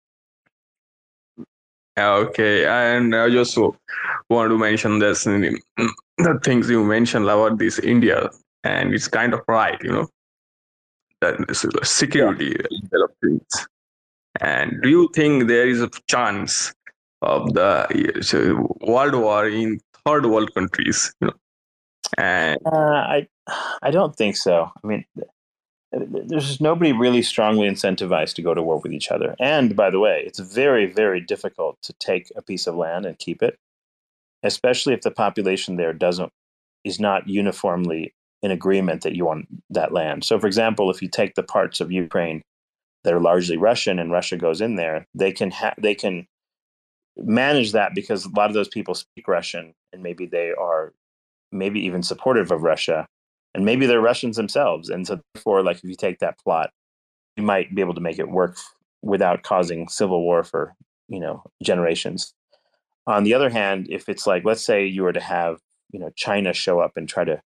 [1.98, 5.24] Okay, and I just want to mention this
[6.18, 8.30] the things you mentioned about this India,
[8.64, 10.08] and it's kind of right, you know,
[11.20, 11.38] that
[11.84, 13.06] security yeah.
[13.22, 13.66] things.
[14.40, 16.72] And do you think there is a chance
[17.22, 21.12] of the world war in third world countries?
[21.20, 21.34] You know,
[22.16, 23.28] and uh, I,
[23.82, 24.70] I don't think so.
[24.82, 25.04] I mean,
[25.90, 29.34] there's nobody really strongly incentivized to go to war with each other.
[29.40, 33.18] And by the way, it's very, very difficult to take a piece of land and
[33.18, 33.58] keep it,
[34.42, 36.32] especially if the population there doesn't
[36.84, 40.24] is not uniformly in agreement that you want that land.
[40.24, 42.42] So, for example, if you take the parts of Ukraine
[43.04, 46.26] that are largely Russian and Russia goes in there, they can ha- they can
[47.16, 50.92] manage that because a lot of those people speak Russian and maybe they are
[51.50, 53.06] maybe even supportive of Russia
[53.54, 54.88] and maybe they're Russians themselves.
[54.88, 56.70] And so, therefore, like if you take that plot,
[57.36, 58.56] you might be able to make it work
[59.02, 60.74] without causing civil war for
[61.08, 62.34] you know generations.
[63.06, 65.58] On the other hand, if it's like, let's say you were to have
[65.92, 67.40] you know China show up and try to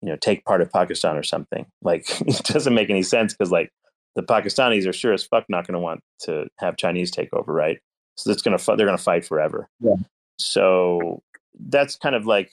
[0.00, 3.50] you know take part of Pakistan or something, like it doesn't make any sense because
[3.50, 3.70] like
[4.14, 7.52] the Pakistanis are sure as fuck not going to want to have Chinese take over,
[7.52, 7.78] right?
[8.16, 9.68] So that's going to they're going to fight forever.
[9.80, 9.94] Yeah.
[10.38, 11.22] So
[11.58, 12.52] that's kind of like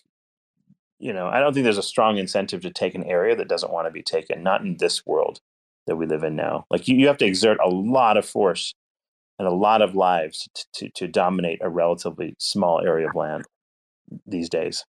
[1.00, 3.72] you know, I don't think there's a strong incentive to take an area that doesn't
[3.72, 5.40] want to be taken, not in this world
[5.88, 6.66] that we live in now.
[6.70, 8.74] Like you, you have to exert a lot of force
[9.40, 13.46] and a lot of lives to, to, to dominate a relatively small area of land
[14.28, 14.84] these days.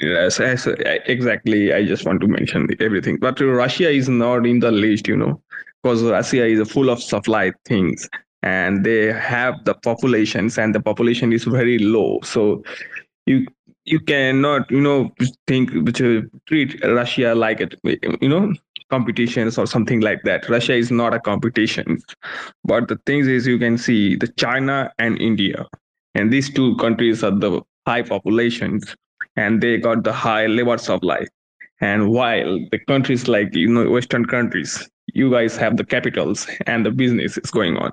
[0.00, 0.66] Yes, yes,
[1.06, 1.72] exactly.
[1.74, 3.18] I just want to mention everything.
[3.18, 5.42] But Russia is not in the list, you know,
[5.82, 8.08] because Russia is full of supply things.
[8.50, 12.42] and they have the populations and the population is very low so
[13.32, 13.36] you
[13.92, 14.96] you cannot you know
[15.50, 16.08] think to
[16.50, 17.76] treat russia like it
[18.24, 18.40] you know
[18.94, 21.98] competitions or something like that russia is not a competition
[22.72, 25.66] but the thing is you can see the china and india
[26.22, 27.52] and these two countries are the
[27.92, 28.94] high populations
[29.36, 31.28] and they got the high levels of life.
[31.88, 34.72] and while the countries like you know western countries
[35.20, 37.90] you guys have the capitals and the business is going on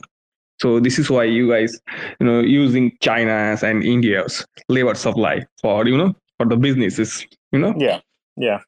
[0.61, 1.79] so this is why you guys,
[2.19, 7.59] you know, using China's and India's labor supply for you know for the businesses, you
[7.59, 7.73] know.
[7.77, 7.99] Yeah,
[8.37, 8.61] yeah,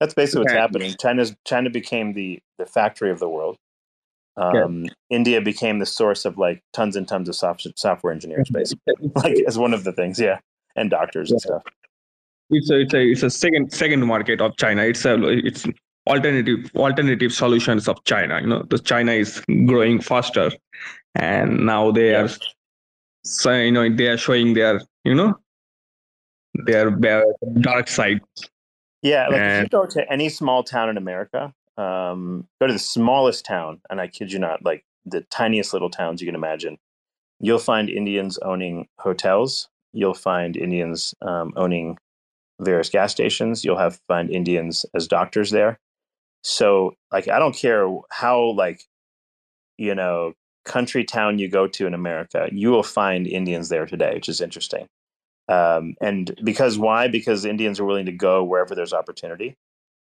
[0.00, 0.60] that's basically what's Okay.
[0.60, 0.94] happening.
[1.00, 3.56] China's China became the the factory of the world.
[4.38, 4.64] Yeah.
[4.64, 8.94] Um, India became the source of like tons and tons of soft, software engineers, basically,
[9.16, 10.18] like as one of the things.
[10.18, 10.38] Yeah,
[10.76, 11.62] and doctors and stuff.
[12.54, 14.82] It's a it's a it's a second second market of China.
[14.82, 15.66] It's a it's
[16.06, 18.40] alternative alternative solutions of China.
[18.40, 20.50] You know, the China is growing faster,
[21.14, 22.24] and now they Yeah.
[22.24, 22.28] are,
[23.24, 25.38] so you know, they are showing their you know
[26.66, 27.24] their their
[27.60, 28.20] dark side.
[29.02, 32.78] Yeah, like if you go to any small town in America, um, go to the
[32.78, 36.78] smallest town, and I kid you not, like the tiniest little towns you can imagine,
[37.38, 39.68] you'll find Indians owning hotels.
[39.92, 41.98] You'll find Indians um, owning
[42.60, 43.64] various gas stations.
[43.64, 45.78] You'll have find Indians as doctors there.
[46.42, 48.82] So, like, I don't care how like,
[49.78, 50.34] you know,
[50.64, 54.40] country town you go to in America, you will find Indians there today, which is
[54.40, 54.86] interesting.
[55.48, 57.08] Um, and because why?
[57.08, 59.56] Because Indians are willing to go wherever there's opportunity,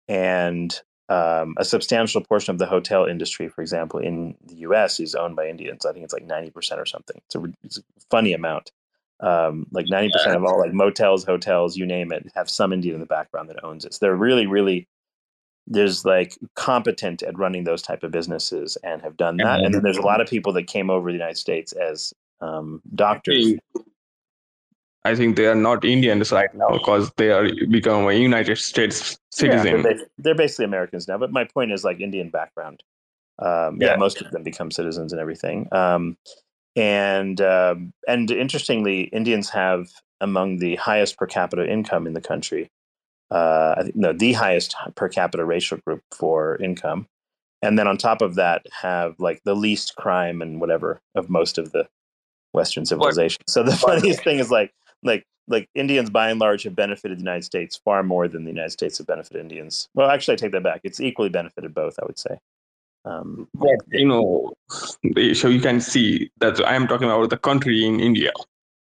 [0.08, 0.80] and
[1.10, 5.00] um, a substantial portion of the hotel industry, for example, in the U.S.
[5.00, 5.86] is owned by Indians.
[5.86, 7.20] I think it's like ninety percent or something.
[7.26, 8.72] It's a, it's a funny amount.
[9.20, 12.96] Um, like ninety percent of all like motels, hotels, you name it, have some Indian
[12.96, 13.94] in the background that owns it.
[13.94, 14.88] So they're really, really
[15.68, 19.60] there's like competent at running those type of businesses and have done that.
[19.60, 22.14] And then there's a lot of people that came over to the United States as
[22.40, 23.54] um, doctors.
[25.04, 29.12] I think they are not Indians right now because they are become a United States
[29.12, 29.18] Yeah,
[29.62, 29.82] citizen.
[29.82, 31.18] they're, bas- they're basically Americans now.
[31.18, 32.82] But my point is like Indian background.
[33.40, 33.92] Um, yeah.
[33.92, 33.96] Yeah.
[33.98, 35.68] most of them become citizens and everything.
[35.74, 36.18] Um,
[36.78, 39.90] and um, and interestingly, Indians have
[40.22, 42.70] among the highest per capita income in the country.
[43.32, 47.08] Uh, no, the highest per capita racial group for income,
[47.64, 51.58] and then on top of that, have like the least crime and whatever of most
[51.58, 51.88] of the
[52.54, 53.42] Western civilization.
[53.48, 54.72] so the funniest thing is like
[55.04, 58.52] like like Indians by and large have benefited the United States far more than the
[58.52, 59.90] United States have benefited Indians.
[59.96, 60.82] Well, actually, I take that back.
[60.84, 61.96] It's equally benefited both.
[62.00, 62.38] I would say.
[63.06, 64.54] Um, but you know
[65.34, 68.32] so you can see that i am talking about the country in india.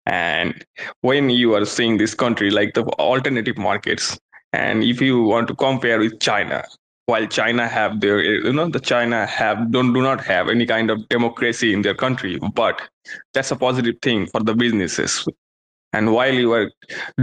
[0.07, 0.65] And
[1.01, 4.19] when you are seeing this country like the alternative markets
[4.53, 6.65] and if you want to compare with china
[7.07, 10.91] while china have their you know the china have don't do not have any kind
[10.91, 12.83] of democracy in their country but
[13.35, 15.27] that's a positive thing for the businesses.
[15.93, 16.71] And while you are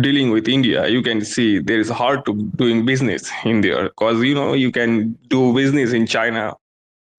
[0.02, 4.24] dealing with india you can see there is hard to doing business in there because
[4.24, 6.54] you know you can do business in china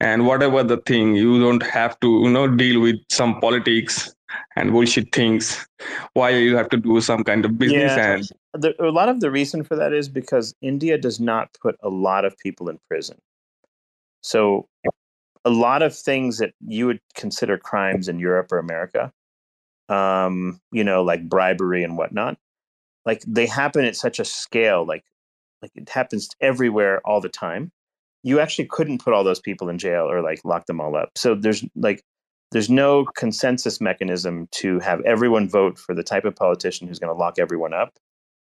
[0.05, 4.15] and whatever the thing you don't have to you know deal with some politics
[4.57, 5.67] and bullshit things
[6.13, 8.15] why you have to do some kind of business Yeah.
[8.15, 11.77] and the, a lot of the reason for that is because India does not put
[11.83, 13.19] a lot of people in prison.
[14.21, 14.69] So,
[15.45, 19.13] a lot of things that you would consider crimes in Europe or America,
[19.91, 22.39] um, you know, like bribery and whatnot,
[23.05, 25.05] like they happen at such a scale, like
[25.61, 27.73] like it happens everywhere all the time.
[28.25, 31.11] You actually couldn't put all those people in jail or like lock them all up.
[31.16, 32.03] So there's like
[32.55, 37.12] there's no consensus mechanism to have everyone vote for the type of politician who's going
[37.12, 37.93] to lock everyone up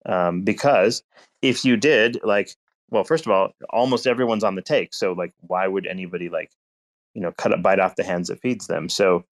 [0.06, 1.04] um, because
[1.42, 2.52] if you did like
[2.92, 6.52] well first of all almost everyone's on the take so like why would anybody like
[7.16, 9.24] you know cut a bite off the hands that feeds them so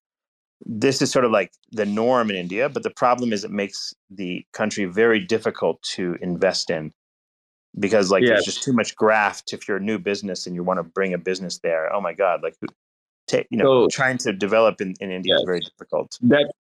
[0.65, 3.93] this is sort of like the norm in india but the problem is it makes
[4.09, 6.91] the country very difficult to invest in
[7.79, 10.77] because like there's just too much graft if you're a new business and you want
[10.77, 11.91] to bring a business there.
[11.93, 12.55] Oh my god like
[13.49, 16.17] you know So- trying to develop in, in india is very difficult.
[16.21, 16.51] That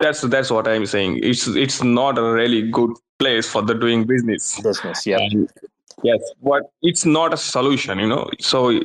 [0.00, 1.20] that's that's what i'm saying.
[1.22, 4.60] It's it's not a really good place for the doing business.
[4.60, 5.18] Business yeah.
[5.18, 5.48] And
[6.04, 8.30] yes but it's not a solution you know?
[8.40, 8.80] So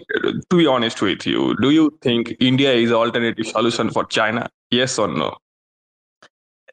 [0.49, 4.49] to be honest with you do you think india is alternative solution for china?
[4.71, 5.35] Yes or no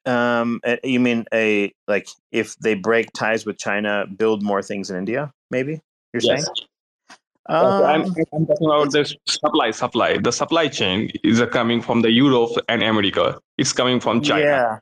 [0.06, 4.90] Um, uh, you mean a like if they break ties with China, build more things
[4.90, 5.32] in India?
[5.50, 5.80] Maybe
[6.12, 6.44] you're Yes.
[6.44, 6.54] saying.
[7.48, 12.10] I'm, Um, I'm talking about the supply supply the supply chain is coming from the
[12.10, 14.78] europe and america it's coming from china Yeah,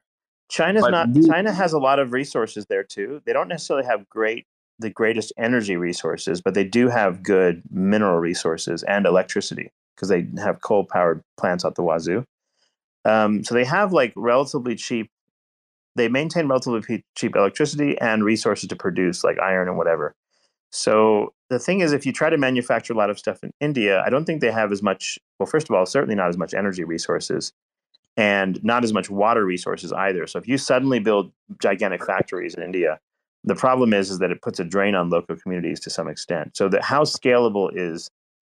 [0.49, 1.09] China's But not.
[1.27, 3.23] China has a lot of resources there too.
[3.25, 4.47] They don't necessarily have great
[4.81, 10.27] the greatest energy resources, but they do have good mineral resources and electricity because they
[10.39, 12.25] have coal powered plants out the wazoo.
[13.05, 15.11] Um, so they have like relatively cheap.
[15.97, 20.15] They maintain relatively cheap electricity and resources to produce like iron and whatever.
[20.71, 24.03] So the thing is, if you try to manufacture a lot of stuff in India,
[24.05, 25.19] I don't think they have as much.
[25.39, 27.53] Well, first of all, certainly not as much energy resources,
[28.17, 30.27] and not as much water resources either.
[30.27, 32.99] So if you suddenly build gigantic factories in India,
[33.45, 36.57] the problem is is that it puts a drain on local communities to some extent.
[36.57, 38.11] So that how scalable is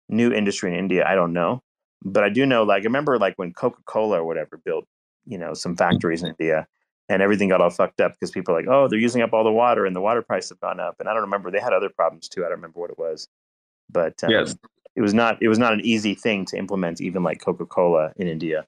[0.08, 1.62] new industry in India, I don't know,
[2.02, 2.62] but I do know.
[2.62, 4.86] Like I remember, like when Coca Cola or whatever built,
[5.26, 6.66] you know, some factories in India
[7.08, 9.44] and everything got all fucked up because people are like, oh, they're using up all
[9.44, 10.96] the water and the water prices have gone up.
[10.98, 12.44] And I don't remember they had other problems too.
[12.44, 13.28] I don't remember what it was,
[13.90, 14.56] but um, yes.
[14.94, 18.12] it was not it was not an easy thing to implement, even like Coca Cola
[18.16, 18.66] in India,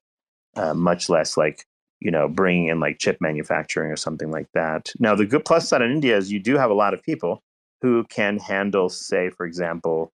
[0.57, 1.65] uh, much less like
[2.01, 4.93] you know bringing in like chip manufacturing or something like that.
[4.99, 7.43] Now the good plus side in India is you do have a lot of people
[7.81, 10.13] who can handle, say, for example,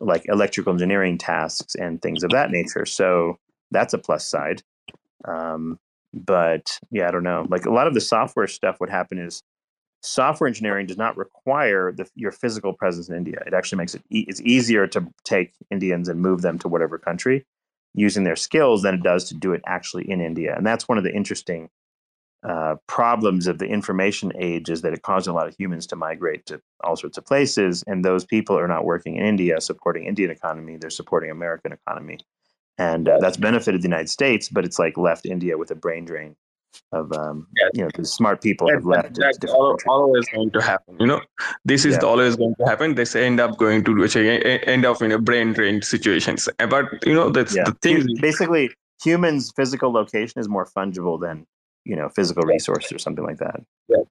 [0.00, 2.86] like electrical engineering tasks and things of that nature.
[2.86, 3.38] So
[3.70, 4.62] that's a plus side.
[5.26, 5.78] Um,
[6.14, 7.46] but yeah, I don't know.
[7.48, 9.42] Like a lot of the software stuff, what happened is
[10.02, 13.42] software engineering does not require the, your physical presence in India.
[13.46, 16.98] It actually makes it e- it's easier to take Indians and move them to whatever
[16.98, 17.44] country
[17.94, 20.54] using their skills than it does to do it actually in India.
[20.56, 21.68] And that's one of the interesting
[22.42, 25.96] uh, problems of the information age is that it caused a lot of humans to
[25.96, 30.04] migrate to all sorts of places, and those people are not working in India supporting
[30.04, 32.18] Indian economy; they're supporting American economy
[32.78, 36.04] and uh, that's benefited the United States, but it's like left India with a brain
[36.04, 36.36] drain
[36.92, 37.70] of um, yes.
[37.74, 39.18] you know the smart people have left.
[39.18, 39.38] That's
[39.86, 40.96] always going to happen.
[41.00, 41.20] You know,
[41.64, 42.08] this is yeah.
[42.08, 42.94] always going to happen.
[42.94, 46.48] They end up going to end up in a brain drain situations.
[46.58, 47.64] But you know, that's yeah.
[47.64, 48.06] the thing.
[48.20, 48.70] Basically,
[49.02, 51.46] humans' physical location is more fungible than
[51.88, 53.60] you know physical resources or something like that.
[53.88, 54.04] Yeah.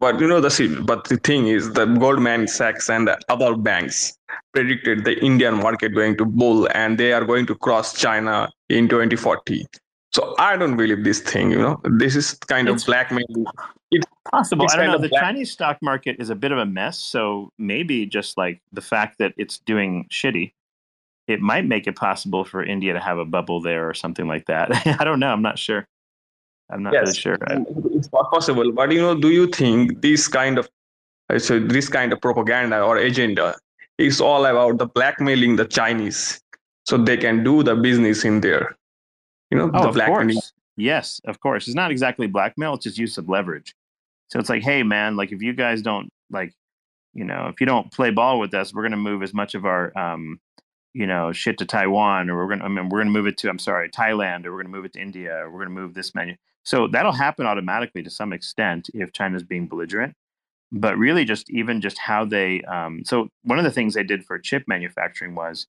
[0.00, 4.16] But you know the but the thing is the Goldman Sachs and the other banks
[4.52, 8.88] predicted the Indian market going to bull and they are going to cross China in
[8.88, 9.66] 2040.
[10.12, 11.50] So I don't believe this thing.
[11.50, 13.26] You know, this is kind it's, of blackmail.
[13.90, 14.64] It's possible.
[14.64, 14.98] It's I don't know.
[14.98, 16.98] The black- Chinese stock market is a bit of a mess.
[16.98, 20.52] So maybe just like the fact that it's doing shitty,
[21.28, 24.46] it might make it possible for India to have a bubble there or something like
[24.46, 24.86] that.
[25.00, 25.30] I don't know.
[25.30, 25.86] I'm not sure.
[26.72, 27.38] I'm not yes, really sure.
[27.92, 30.68] It's possible, but you know, do you think this kind of
[31.38, 33.56] so this kind of propaganda or agenda
[33.98, 36.40] is all about the blackmailing the Chinese
[36.86, 38.76] so they can do the business in there?
[39.50, 40.36] You know, oh, the blackmailing.
[40.36, 40.52] Course.
[40.76, 41.66] Yes, of course.
[41.66, 43.74] It's not exactly blackmail; it's just use of leverage.
[44.28, 46.54] So it's like, hey, man, like if you guys don't like,
[47.14, 49.56] you know, if you don't play ball with us, we're going to move as much
[49.56, 50.40] of our um,
[50.92, 53.48] you know shit to Taiwan, or we're gonna I mean we're gonna move it to
[53.48, 56.14] I'm sorry Thailand, or we're gonna move it to India, or we're gonna move this
[56.14, 56.36] menu.
[56.70, 60.14] So that'll happen automatically to some extent if China's being belligerent.
[60.70, 62.62] But really, just even just how they.
[62.62, 65.66] Um, so one of the things they did for chip manufacturing was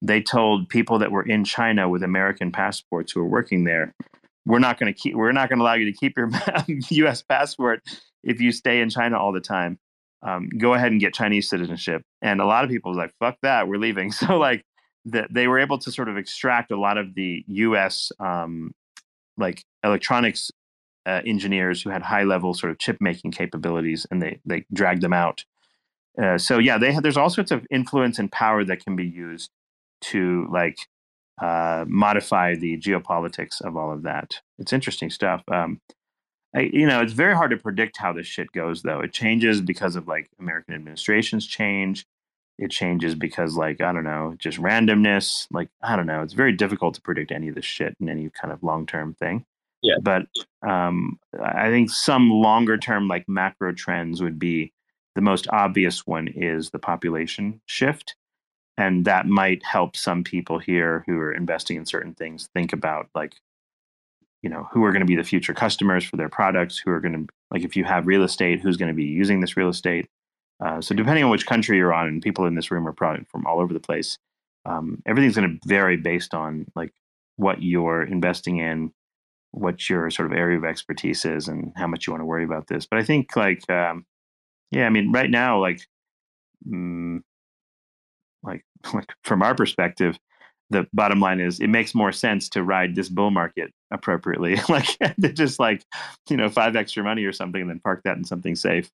[0.00, 3.92] they told people that were in China with American passports who were working there,
[4.46, 5.16] we're not going to keep.
[5.16, 6.30] We're not going to allow you to keep your
[6.90, 7.22] U.S.
[7.22, 7.82] passport
[8.22, 9.80] if you stay in China all the time.
[10.22, 12.02] Um, go ahead and get Chinese citizenship.
[12.22, 14.62] And a lot of people was like, "Fuck that, we're leaving." So like
[15.06, 18.12] that they were able to sort of extract a lot of the U.S.
[18.20, 18.70] Um,
[19.36, 20.50] like electronics
[21.06, 25.02] uh, engineers who had high level sort of chip making capabilities, and they they dragged
[25.02, 25.44] them out.
[26.20, 29.50] Uh, so yeah, they there's all sorts of influence and power that can be used
[30.02, 30.78] to like
[31.40, 34.40] uh, modify the geopolitics of all of that.
[34.58, 35.42] It's interesting stuff.
[35.48, 35.80] Um,
[36.54, 39.00] I, you know, it's very hard to predict how this shit goes, though.
[39.00, 42.06] It changes because of like American administrations change
[42.58, 46.52] it changes because like i don't know just randomness like i don't know it's very
[46.52, 49.44] difficult to predict any of this shit in any kind of long term thing
[49.82, 49.96] yeah.
[50.02, 50.26] but
[50.66, 54.72] um i think some longer term like macro trends would be
[55.14, 58.16] the most obvious one is the population shift
[58.78, 63.08] and that might help some people here who are investing in certain things think about
[63.14, 63.34] like
[64.42, 67.00] you know who are going to be the future customers for their products who are
[67.00, 69.68] going to like if you have real estate who's going to be using this real
[69.68, 70.08] estate?
[70.64, 73.24] Uh, so depending on which country you're on, and people in this room are probably
[73.24, 74.18] from all over the place,
[74.64, 76.92] um, everything's going to vary based on like
[77.36, 78.92] what you're investing in,
[79.56, 82.44] what your sort of area of expertise is, and how much you want to worry
[82.44, 82.86] about this.
[82.86, 84.04] But I think like, um,
[84.70, 85.80] yeah, I mean, right now, like,
[86.68, 87.20] mm,
[88.42, 90.18] like, like from our perspective,
[90.70, 94.98] the bottom line is it makes more sense to ride this bull market appropriately, like
[95.34, 95.84] just like
[96.28, 98.90] you know five extra money or something, and then park that in something safe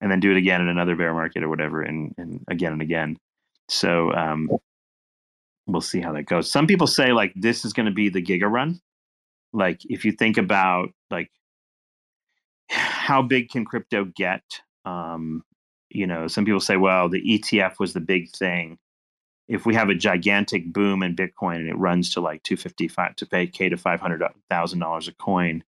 [0.00, 2.82] and then do it again in another bear market or whatever, and, and again and
[2.82, 3.16] again.
[3.70, 4.50] So um,
[5.66, 6.50] we'll see how that goes.
[6.50, 8.80] Some people say like this is going to be the Giga run.
[9.54, 11.30] Like if you think about like
[12.70, 14.42] how big can crypto get?
[14.84, 15.44] Um,
[15.90, 18.78] you know, some people say, well, the ETF was the big thing.
[19.48, 23.26] if we have a gigantic boom in Bitcoin and it runs to like 255 to
[23.26, 25.64] pay K to $500,000 a coin,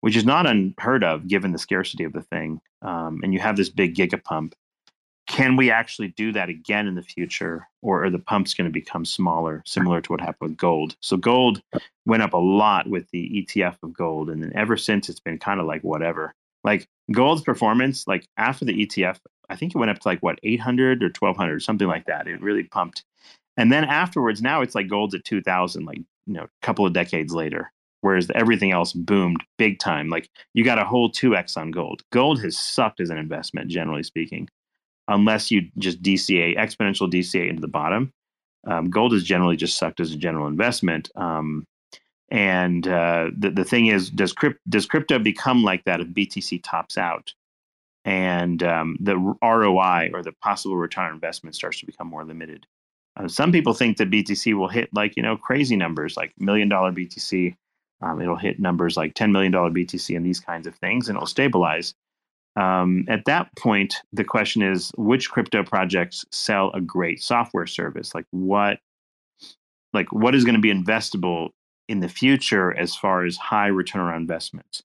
[0.00, 3.56] which is not unheard of given the scarcity of the thing, um, and you have
[3.56, 4.52] this big gigapump,
[5.34, 8.72] can we actually do that again in the future or are the pumps going to
[8.72, 10.94] become smaller similar to what happened with gold?
[11.00, 11.60] So gold
[12.06, 15.38] went up a lot with the etf of gold and then ever since it's been
[15.38, 16.36] kind of like whatever.
[16.62, 19.18] Like gold's performance like after the etf
[19.50, 22.28] i think it went up to like what 800 or 1200 something like that.
[22.28, 23.02] It really pumped.
[23.56, 26.92] And then afterwards now it's like gold's at 2000 like you know a couple of
[26.92, 27.72] decades later
[28.02, 30.10] whereas everything else boomed big time.
[30.10, 32.04] Like you got a whole 2x on gold.
[32.12, 34.48] Gold has sucked as an investment generally speaking
[35.08, 38.12] unless you just DCA, exponential DCA into the bottom.
[38.66, 41.10] Um, gold is generally just sucked as a general investment.
[41.16, 41.66] Um,
[42.30, 46.62] and uh, the, the thing is, does, crypt, does crypto become like that if BTC
[46.64, 47.32] tops out?
[48.04, 52.66] And um, the ROI or the possible return on investment starts to become more limited.
[53.16, 56.68] Uh, some people think that BTC will hit like, you know, crazy numbers like million
[56.68, 57.56] dollar BTC.
[58.02, 61.26] Um, it'll hit numbers like $10 million BTC and these kinds of things, and it'll
[61.26, 61.94] stabilize.
[62.56, 68.14] Um, at that point, the question is which crypto projects sell a great software service?
[68.14, 68.78] Like what,
[69.92, 71.50] like what is going to be investable
[71.88, 74.82] in the future as far as high return on investments?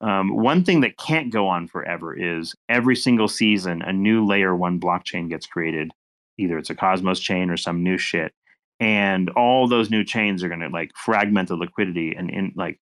[0.00, 4.56] Um, one thing that can't go on forever is every single season a new layer
[4.56, 5.92] one blockchain gets created.
[6.38, 8.32] Either it's a Cosmos chain or some new shit,
[8.80, 12.78] and all those new chains are going to like fragment the liquidity and in like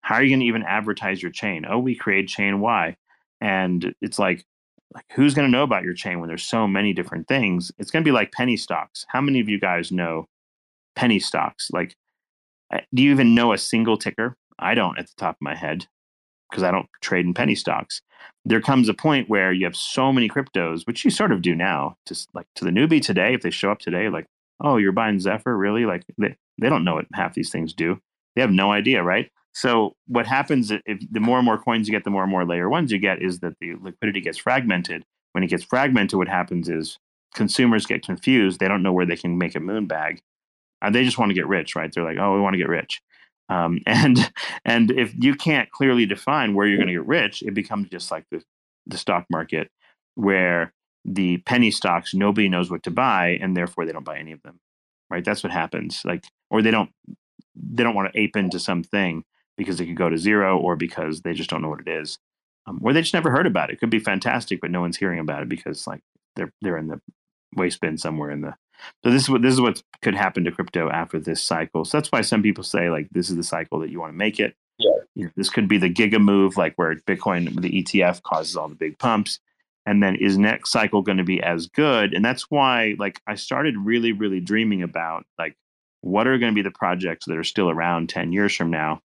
[0.00, 1.64] how are you going to even advertise your chain?
[1.68, 2.96] Oh, we create chain Y
[3.42, 4.46] and it's like
[4.94, 7.72] like who's going to know about your chain when there's so many different things?
[7.78, 9.04] It's going to be like penny stocks.
[9.08, 10.28] How many of you guys know
[10.94, 11.70] penny stocks?
[11.72, 11.96] Like
[12.72, 14.36] uh, do you even know a single ticker?
[14.58, 15.86] I don't at the top of my head
[16.50, 18.00] because i don't trade in penny stocks.
[18.44, 21.54] There comes a point where you have so many cryptos which you sort of do
[21.54, 24.26] now just like to the newbie today if they show up today like
[24.60, 25.56] oh you're buying zephyr?
[25.56, 25.84] Really?
[25.84, 27.98] Like they, they don't know what half these things do.
[28.36, 31.92] They have no idea right so what happens if the more and more coins you
[31.92, 35.04] get, the more and more layer ones you get, is that the liquidity gets fragmented.
[35.32, 36.98] When it gets fragmented, what happens is
[37.34, 38.60] consumers get confused.
[38.60, 40.20] They don't know where they can make a moon bag.
[40.80, 41.92] And they just want to get rich, right?
[41.92, 43.00] They're like, oh, we want to get rich.
[43.48, 44.32] Um, and
[44.64, 48.10] and if you can't clearly define where you're going to get rich, it becomes just
[48.10, 48.42] like the
[48.86, 49.70] the stock market,
[50.14, 50.72] where
[51.04, 54.42] the penny stocks nobody knows what to buy, and therefore they don't buy any of
[54.42, 54.60] them,
[55.10, 55.24] right?
[55.24, 56.02] That's what happens.
[56.04, 56.90] Like, or they don't
[57.54, 59.24] they don't want to ape into something
[59.56, 62.18] because it could go to zero or because they just don't know what it is.
[62.66, 63.74] Um, or they just never heard about it.
[63.74, 63.80] it.
[63.80, 66.00] Could be fantastic, but no one's hearing about it because like
[66.36, 67.00] they're they're in the
[67.56, 68.54] waste bin somewhere in the.
[69.04, 71.84] So this is what this is what could happen to crypto after this cycle.
[71.84, 74.16] So that's why some people say like this is the cycle that you want to
[74.16, 74.54] make it.
[74.78, 74.90] Yeah.
[75.14, 78.68] You know, this could be the giga move, like where Bitcoin, the ETF causes all
[78.68, 79.38] the big pumps.
[79.84, 82.14] And then is next cycle going to be as good?
[82.14, 85.56] And that's why like I started really, really dreaming about like
[86.02, 89.00] what are going to be the projects that are still around 10 years from now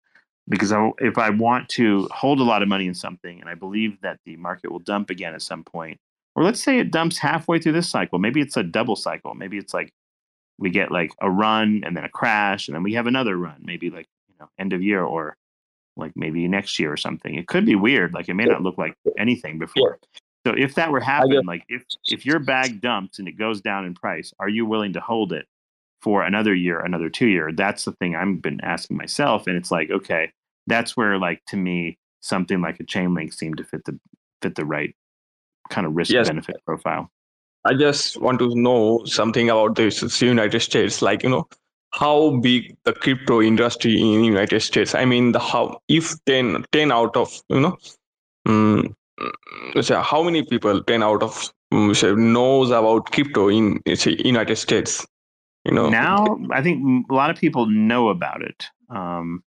[0.50, 3.56] because I, if I want to hold a lot of money in something and I
[3.56, 6.00] believe that the market will dump again at some point,
[6.36, 9.34] or let's say it dumps halfway through this cycle, maybe it's a double cycle.
[9.36, 9.94] Maybe it's like
[10.58, 13.62] we get like a run and then a crash and then we have another run,
[13.62, 15.36] maybe like, you know, end of year or
[15.96, 17.36] like maybe next year or something.
[17.36, 18.14] It could be weird.
[18.14, 20.00] Like it may not look like anything before.
[20.46, 23.86] So if that were happening, like if, if your bag dumps and it goes down
[23.86, 25.48] in price, are you willing to hold it
[26.04, 27.52] for another year, another two year.
[27.52, 29.48] That's the thing I've been asking myself.
[29.48, 30.32] And it's like, okay,
[30.68, 33.98] that's where like to me, something like a Chainlink seemed to fit the
[34.42, 34.94] fit the right
[35.70, 36.28] kind of risk yes.
[36.28, 37.10] benefit profile.
[37.66, 41.48] I just want to know something about this United States, like you know,
[41.92, 44.94] how big the crypto industry in United States.
[44.94, 47.78] I mean, the how if 10, 10 out of you know,
[48.46, 48.96] um,
[49.82, 51.94] so how many people ten out of um,
[52.34, 55.06] knows about crypto in say, United States?
[55.66, 58.66] You know, now I think a lot of people know about it.
[58.90, 59.44] Um,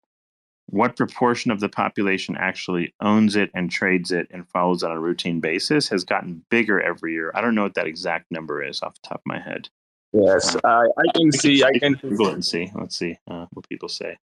[0.66, 4.96] what proportion of the population actually owns it and trades it and follows it on
[4.96, 7.30] a routine basis has gotten bigger every year.
[7.34, 9.68] I don't know what that exact number is off the top of my head.
[10.12, 11.64] Yes, uh, I, I can see.
[11.64, 12.70] I can Google it and see.
[12.74, 14.16] Let's see uh, what people say.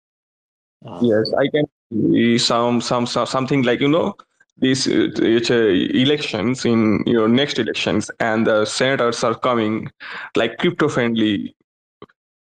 [0.84, 4.14] Um, yes, I can see some, some, some something like you know
[4.58, 9.90] these uh, uh, elections in your know, next elections and the senators are coming
[10.36, 11.54] like crypto friendly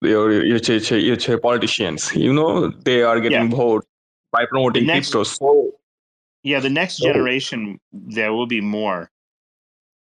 [0.03, 2.15] your, politicians.
[2.15, 3.57] You know, they are getting yeah.
[3.57, 3.87] vote
[4.33, 5.25] by promoting next, crypto.
[5.25, 5.73] So,
[6.43, 9.11] yeah, the next generation, there will be more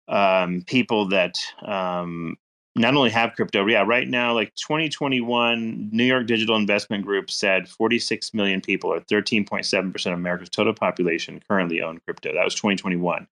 [0.07, 1.35] um, people that
[1.65, 2.35] um,
[2.75, 3.65] not only have crypto.
[3.67, 9.01] Yeah, right now, like 2021, New York Digital Investment Group said 46 million people, or
[9.01, 12.33] 13.7% of America's total population, currently own crypto.
[12.33, 13.27] That was 2021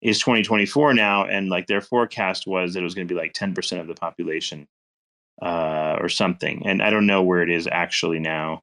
[0.00, 3.32] is 2024 now and like their forecast was that it was going to be like
[3.32, 4.64] 10% of the population
[5.42, 6.62] uh, or something.
[6.66, 8.62] And I don't know where it is actually now.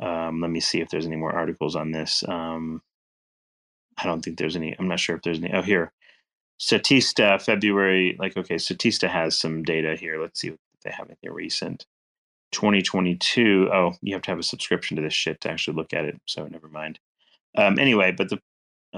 [0.00, 2.24] Um, let me see if there's any more articles on this.
[2.26, 2.82] Um,
[3.98, 4.74] I don't think there's any.
[4.78, 5.52] I'm not sure if there's any.
[5.52, 5.92] Oh, here,
[6.60, 8.16] Statista, February.
[8.18, 10.20] Like, okay, Statista has some data here.
[10.20, 11.86] Let's see if they have anything recent.
[12.52, 13.70] 2022.
[13.72, 16.20] Oh, you have to have a subscription to this shit to actually look at it.
[16.26, 16.98] So never mind.
[17.56, 18.40] Um, anyway, but the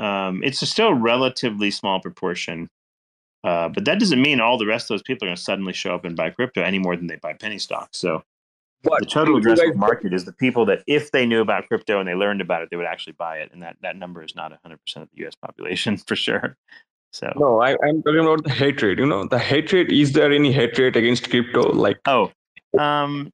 [0.01, 2.71] um, it's a still relatively small proportion.
[3.45, 5.73] Uh, but that doesn't mean all the rest of those people are going to suddenly
[5.73, 7.99] show up and buy crypto any more than they buy penny stocks.
[7.99, 8.23] So
[8.83, 12.09] But the total addressable market is the people that, if they knew about crypto and
[12.09, 13.51] they learned about it, they would actually buy it.
[13.53, 16.57] And that, that number is not 100% of the US population for sure.
[17.13, 18.99] So, No, I, I'm talking about the hatred.
[18.99, 19.93] You know, the hatred.
[19.93, 21.73] Is there any hatred against crypto?
[21.73, 22.31] Like, oh,
[22.79, 23.31] um,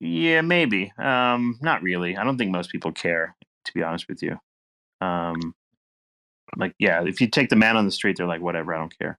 [0.00, 0.92] yeah, maybe.
[0.96, 2.16] Um, not really.
[2.16, 3.34] I don't think most people care,
[3.64, 4.38] to be honest with you.
[5.00, 5.54] Um,
[6.56, 8.96] like, yeah, if you take the man on the street, they're like, whatever, I don't
[8.98, 9.18] care.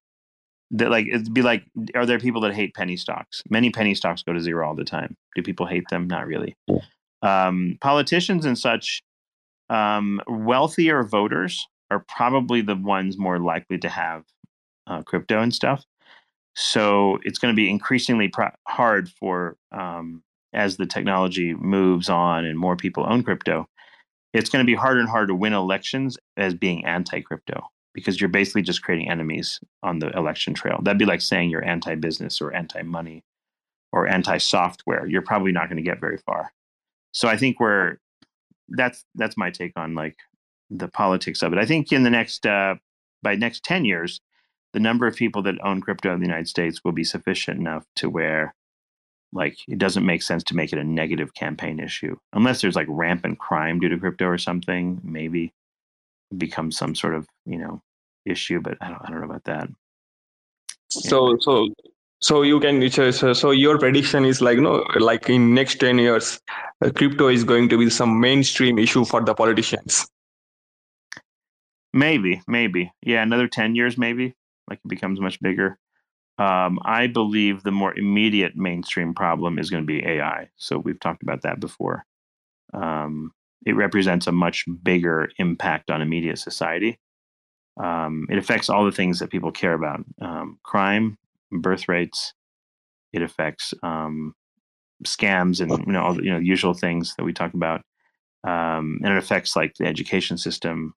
[0.72, 1.64] That like it'd be like,
[1.96, 3.44] are there people that hate penny stocks?
[3.50, 5.16] Many penny stocks go to zero all the time.
[5.36, 6.08] Do people hate them?
[6.08, 6.56] Not really.
[7.22, 9.04] Um, politicians and such,
[9.70, 14.24] um, wealthier voters are probably the ones more likely to have
[14.88, 15.84] uh, crypto and stuff.
[16.56, 22.46] So it's going to be increasingly pro- hard for um, as the technology moves on
[22.46, 23.68] and more people own crypto.
[24.34, 28.30] It's going to be harder and harder to win elections as being anti-crypto because you're
[28.30, 30.80] basically just creating enemies on the election trail.
[30.82, 33.24] That'd be like saying you're anti-business or anti-money
[33.92, 35.06] or anti-software.
[35.08, 36.52] You're probably not going to get very far.
[37.14, 37.98] So I think we're
[38.70, 40.16] that's that's my take on like
[40.70, 41.60] the politics of it.
[41.60, 42.76] I think in the next uh,
[43.22, 44.22] by next ten years,
[44.74, 47.86] the number of people that own crypto in the United States will be sufficient enough
[47.98, 48.56] to where
[49.34, 52.88] like it doesn't make sense to make it a negative campaign issue unless there's like
[52.90, 55.02] rampant crime due to crypto or something.
[55.04, 55.54] Maybe
[56.32, 57.82] it becomes some sort of you know
[58.26, 59.70] issue, but I don't I don't know about that.
[60.90, 61.70] so, so,
[62.22, 62.90] so you can.
[62.90, 66.40] So, so, your prediction is like, no, like in next ten years,
[66.84, 70.08] uh, crypto is going to be some mainstream issue for the politicians.
[71.94, 72.92] Maybe, maybe.
[73.02, 74.36] Yeah, another 10 years, maybe.
[74.70, 75.78] Like it becomes much bigger.
[76.38, 80.50] Um, I believe the more immediate mainstream problem is going to be AI.
[80.56, 82.06] So we've talked about that before.
[82.74, 83.32] Um,
[83.66, 87.00] it represents a much bigger impact on immediate society.
[87.82, 91.18] Um, it affects all the things that people care about um, crime,
[91.52, 92.34] birth rates.
[93.14, 94.34] It affects um,
[95.06, 97.82] scams and you know all the you know usual things that we talk about,
[98.44, 100.94] um, and it affects like the education system,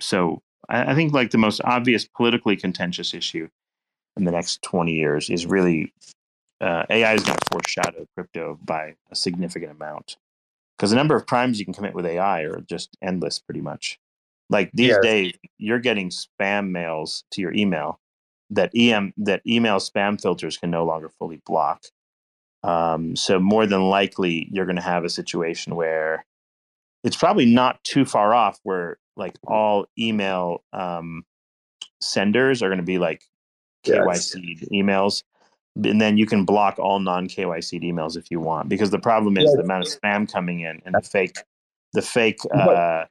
[0.00, 3.48] so I, I think like the most obvious politically contentious issue
[4.16, 5.92] in the next 20 years is really
[6.60, 10.16] uh, AI is going to foreshadow crypto by a significant amount
[10.76, 13.98] because the number of crimes you can commit with AI are just endless, pretty much.
[14.50, 15.02] Like these Yes.
[15.02, 18.00] days, you're getting spam mails to your email
[18.50, 21.82] that em that email spam filters can no longer fully block.
[22.62, 26.24] Um, so more than likely, you're going to have a situation where
[27.04, 31.24] it's probably not too far off where like all email um,
[32.00, 33.22] senders are going to be like
[33.84, 34.34] Yes.
[34.34, 35.22] KYC emails.
[35.82, 39.36] And then you can block all non KYC emails if you want, because the problem
[39.36, 39.54] is Yes.
[39.56, 41.38] the amount of spam coming in and the fake,
[41.94, 43.04] the fake But- uh,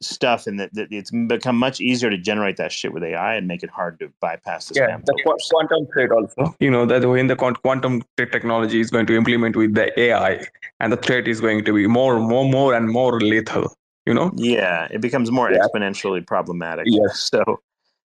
[0.00, 3.46] stuff, and that that it's become much easier to generate that shit with AI and
[3.46, 5.04] make it hard to bypass the yeah spam.
[5.04, 5.48] the filters.
[5.52, 9.54] quantum threat also you know that when the quantum te- technology is going to implement
[9.54, 10.44] with the ai
[10.80, 13.72] and the threat is going to be more more more and more lethal
[14.04, 15.58] you know Yeah, it becomes more Yeah.
[15.60, 16.86] exponentially problematic.
[16.88, 17.30] Yes.
[17.32, 17.60] So,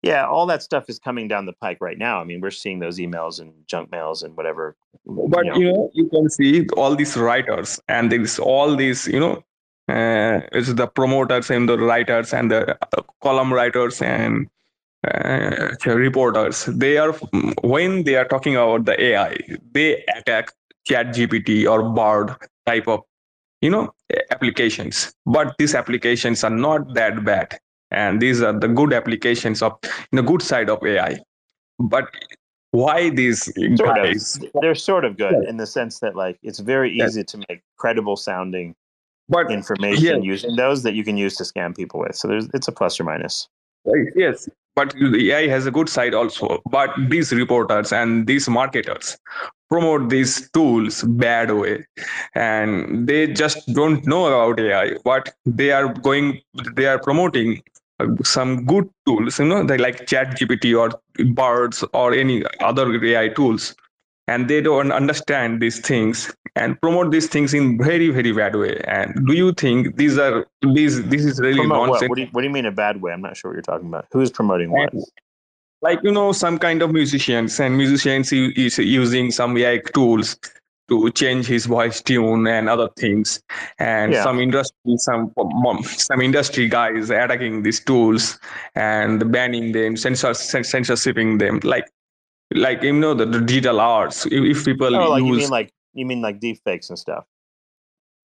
[0.04, 2.20] yeah, all that stuff is coming down the pike right now.
[2.22, 4.76] I mean, we're seeing those emails and junk mails and whatever.
[5.06, 5.58] but you know.
[5.58, 9.43] you know you can see all these writers and there's all these you know
[9.89, 14.48] uh, it's the promoters and the writers and the uh, column writers and
[15.08, 17.14] uh, reporters they are
[17.62, 19.38] when they are talking about the ai
[19.72, 20.52] they attack
[20.86, 22.36] chat gpt or bard
[22.66, 23.00] type of
[23.62, 23.93] you know
[24.32, 27.58] applications but these applications are not that bad
[27.91, 29.77] and these are the good applications of
[30.11, 31.17] the good side of ai
[31.79, 32.09] but
[32.71, 33.43] why these
[33.77, 34.51] Sort of.
[34.61, 35.49] They're sort of good Yeah.
[35.49, 37.05] in the sense that, like, it's very Yeah.
[37.05, 38.75] easy to make credible sounding
[39.29, 42.15] but information using those that you can use to scam people with.
[42.15, 43.47] So there's it's a plus or minus.
[43.85, 46.61] Right, Yes, but the AI has a good side also.
[46.69, 49.17] But these reporters and these marketers
[49.69, 51.85] promote these tools bad way,
[52.35, 54.97] and they just don't know about AI.
[55.05, 56.41] But they are going,
[56.75, 57.61] they are promoting
[58.24, 61.00] some good tools, you know, they like ChatGPT or
[61.34, 63.76] Birds or any other AI tools,
[64.28, 68.80] and they don't understand these things and promote these things in very very bad way.
[68.88, 71.88] And do you think these are these this is really Promote what?
[71.88, 72.10] nonsense?
[72.10, 73.14] What do, you, what do you mean a bad way?
[73.14, 74.06] I'm not sure what you're talking about.
[74.12, 74.93] Who's promoting what?
[75.82, 80.38] like you know some kind of musicians and musicians is using some AI tools
[80.89, 83.41] to change his voice tune and other things.
[83.79, 84.23] And Yeah.
[84.23, 85.33] some industry some
[85.83, 88.39] some industry guys attacking these tools
[88.75, 91.59] and banning them censor, censorshipping them.
[91.63, 91.85] Like
[92.53, 94.25] like you know the, the digital arts.
[94.25, 96.97] If, if people Oh, like you use mean like you mean like deep fakes and
[96.99, 97.25] stuff.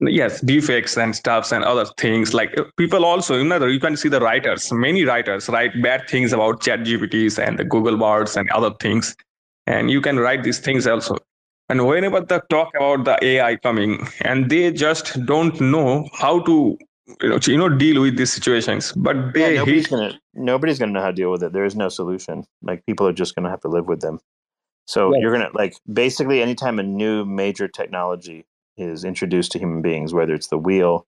[0.01, 2.35] yes defects and stuffs and other things.
[2.35, 4.71] Like uh, people also you know you can see the writers.
[4.73, 9.17] Many writers write bad things about chat gpts and the google bots and other things.
[9.67, 11.17] And you can write these things also
[11.69, 16.77] and whenever they talk about the ai coming and they just don't know how to
[17.21, 20.93] you know, you know deal with these situations but Yeah, nobody's hate gonna nobody's gonna
[20.93, 21.53] know how to deal with it.
[21.53, 22.45] There is no solution.
[22.63, 24.21] Like people are just gonna have to live with them.
[24.87, 28.47] So you're gonna like basically anytime a new major technology
[28.77, 31.07] is introduced to human beings, whether it's the wheel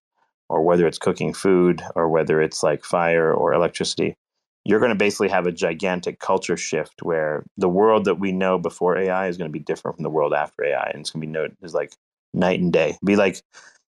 [0.48, 4.16] or whether it's cooking food or whether it's like fire or electricity,
[4.64, 8.96] you're gonna basically have a gigantic culture shift where the world that we know before
[8.96, 11.48] AI is gonna be different from the world after AI, and it's gonna be no
[11.62, 11.94] is like
[12.34, 12.96] night and day.
[13.04, 13.42] Be like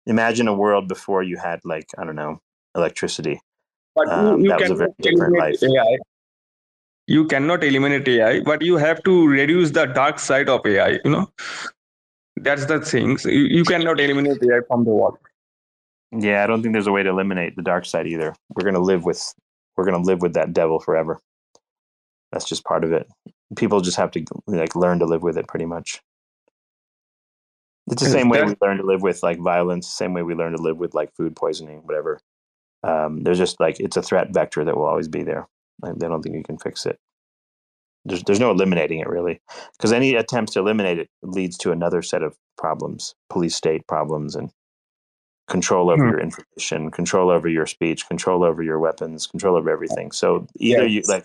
[0.06, 2.40] imagine a world before you had like I don't know
[2.74, 3.40] electricity
[3.98, 5.62] but um, you, you that was a very different life.
[5.62, 5.98] AI.
[7.06, 11.00] You cannot eliminate AI, but you have to reduce the dark side of AI.
[11.04, 11.32] You know,
[12.36, 13.18] that's the thing.
[13.18, 15.18] So you, you cannot eliminate AI from the world.
[16.12, 18.34] Yeah, I don't think there's a way to eliminate the dark side either.
[18.54, 19.34] We're gonna live with
[19.78, 21.22] we're gonna live with that devil forever.
[22.32, 23.08] That's just part of it.
[23.56, 26.02] People just have to like learn to live with it pretty much.
[27.90, 30.52] It's the same way we learn to live with like violence, same way we learn
[30.52, 32.20] to live with like food poisoning, whatever.
[32.82, 35.48] Um, there's just like it's a threat vector that will always be there.
[35.80, 36.98] Like, I don't think you can fix it.
[38.04, 39.40] There's there's no eliminating it really,
[39.76, 44.34] because any attempts to eliminate it leads to another set of problems, police state problems,
[44.34, 44.50] and
[45.48, 46.10] control over Hmm.
[46.10, 50.12] your information, control over your speech, control over your weapons, control over everything.
[50.12, 51.24] So either you like,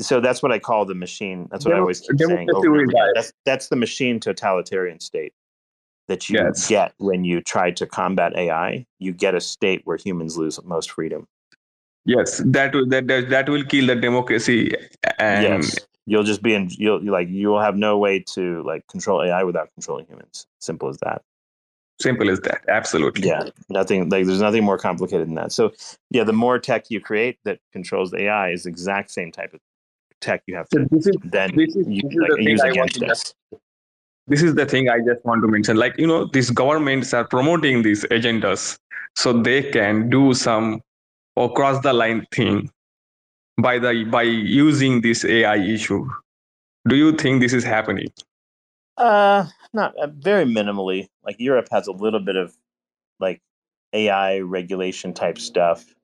[0.00, 1.48] so that's what I call the machine.
[1.50, 2.48] That's what I always keep saying
[3.14, 5.32] That's that's the machine totalitarian state
[6.08, 6.68] that you Yes.
[6.68, 8.86] get when you try to combat AI.
[8.98, 11.26] You get a state where humans lose most freedom.
[12.04, 14.74] Yes, that will that that, that will kill the democracy.
[15.18, 16.68] And yes, you'll just be in.
[16.70, 20.46] You'll like you will have no way to like control AI without controlling humans.
[20.58, 21.22] Simple as that.
[22.00, 22.62] Simple as that.
[22.68, 23.28] Absolutely.
[23.28, 25.52] Yeah, nothing like there's nothing more complicated than that.
[25.52, 25.72] So
[26.10, 29.54] yeah, the more tech you create that controls the AI is the exact same type
[29.54, 29.60] of
[30.20, 32.36] tech you have So to this is then this is, use, this is like, the
[32.36, 33.34] thing use I want against us.
[34.26, 35.76] this is the thing I just want to mention.
[35.76, 38.78] Like, you know, these governments are promoting these agendas
[39.16, 40.80] so they can do some
[41.36, 42.70] across the line thing
[43.60, 46.08] by the by using this AI issue.
[46.88, 48.08] Do you think this is happening?
[48.96, 51.08] Uh, not uh, very minimally.
[51.24, 52.56] Like Europe has a little bit of
[53.20, 53.40] like
[53.92, 55.94] AI regulation type stuff.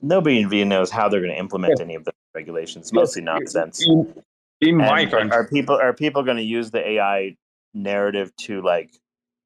[0.00, 2.92] Nobody in really knows how they're going to implement any of the regulations.
[2.92, 3.84] Mostly nonsense.
[3.84, 4.14] In,
[4.60, 7.36] in my And, country, are people are people going to use the AI
[7.74, 8.90] narrative to like?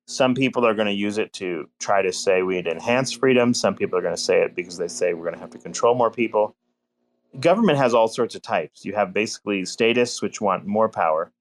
[0.07, 3.13] Some people are going to use it to try to say we need to enhance
[3.13, 3.55] freedom.
[3.55, 5.59] Some people are going to say it because they say we're going to have to
[5.59, 6.57] control more people.
[7.41, 8.85] Government has all sorts of types.
[8.85, 11.33] You have basically statists which want more power,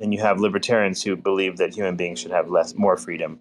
[0.00, 3.40] and you have libertarians who believe that human beings should have less more freedom.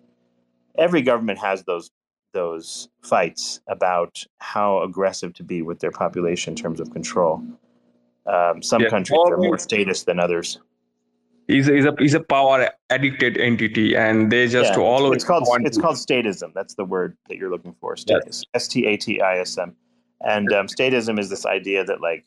[0.78, 1.92] Every government has those
[2.34, 7.42] those fights about how aggressive to be with their population in terms of control.
[8.26, 10.60] Um, some Yeah, countries are more statist than others.
[11.48, 15.44] is is a is a power addicted entity, and they just Yeah, always it's called
[15.48, 16.54] want it's to- called statism.
[16.54, 17.96] That's the word that you're looking for.
[18.06, 18.44] Yes.
[18.54, 19.76] S T A T I S M.
[20.22, 22.26] And um, statism is this idea that like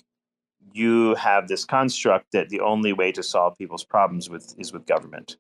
[0.73, 4.87] you have this construct that the only way to solve people's problems with is with
[4.87, 5.37] government,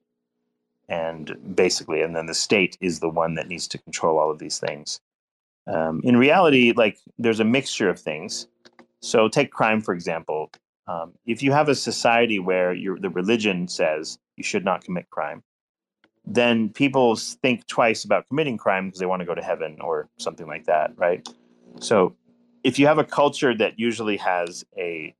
[0.88, 4.38] and basically, and then the state is the one that needs to control all of
[4.38, 5.00] these things.
[5.66, 8.48] Um, in reality, like there's a mixture of things.
[9.00, 10.50] So take crime for example.
[10.86, 15.42] Um, if you have a society where the religion says you should not commit crime,
[16.24, 20.08] then people think twice about committing crime because they want to go to heaven or
[20.18, 21.26] something like that, right?
[21.80, 22.14] So,
[22.64, 25.14] if you have a culture that usually has a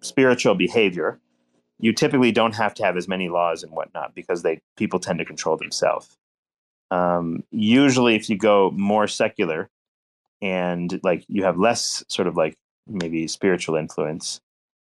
[0.00, 1.20] spiritual behavior,
[1.78, 5.18] you typically don't have to have as many laws and whatnot because they people tend
[5.18, 6.16] to control themselves.
[6.90, 9.70] Um, usually, if you go more secular
[10.40, 12.56] and like you have less sort of like
[12.86, 14.40] maybe spiritual influence,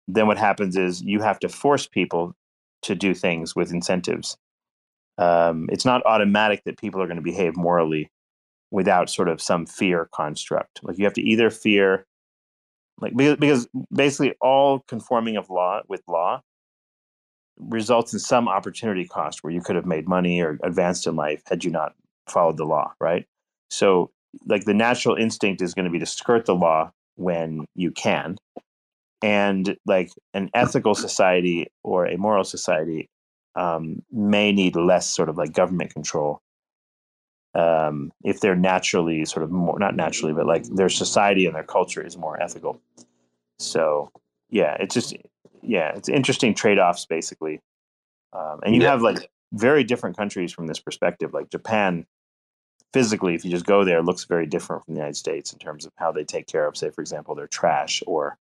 [0.08, 2.36] then what happens is you have to force people
[2.84, 4.38] to do things with incentives
[5.18, 8.10] um, it's not automatic that people are going to behave morally
[8.76, 10.82] without sort of some fear construct.
[10.84, 12.06] Like you have to either fear,
[13.00, 16.42] like because, because basically all conforming of law with law
[17.58, 21.42] results in some opportunity cost where you could have made money or advanced in life
[21.48, 21.94] had you not
[22.28, 23.26] followed the law, right?
[23.70, 24.12] So
[24.46, 28.36] like the natural instinct is going to be to skirt the law when you can.
[29.22, 33.10] and like an ethical society or a moral society
[33.56, 36.42] um, may need less sort of like government control
[37.56, 41.64] um, if they're naturally sort of more not naturally but like their society and their
[41.64, 42.82] culture is more ethical.
[43.60, 44.12] So
[44.50, 45.16] yeah it's just
[45.62, 47.62] yeah it's interesting trade-offs basically.
[48.34, 48.92] Um, and you Yeah.
[48.92, 51.34] have like very different countries from this perspective.
[51.34, 52.06] Like japan
[52.94, 55.86] physically if you just go there looks very different from the united states in terms
[55.86, 58.38] of how they take care of say for example their trash or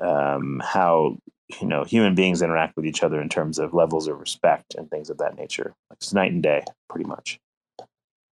[0.00, 1.16] um, how
[1.60, 4.90] you know human beings interact with each other in terms of levels of respect and
[4.90, 5.74] things of that nature.
[5.92, 7.38] It's night and day pretty much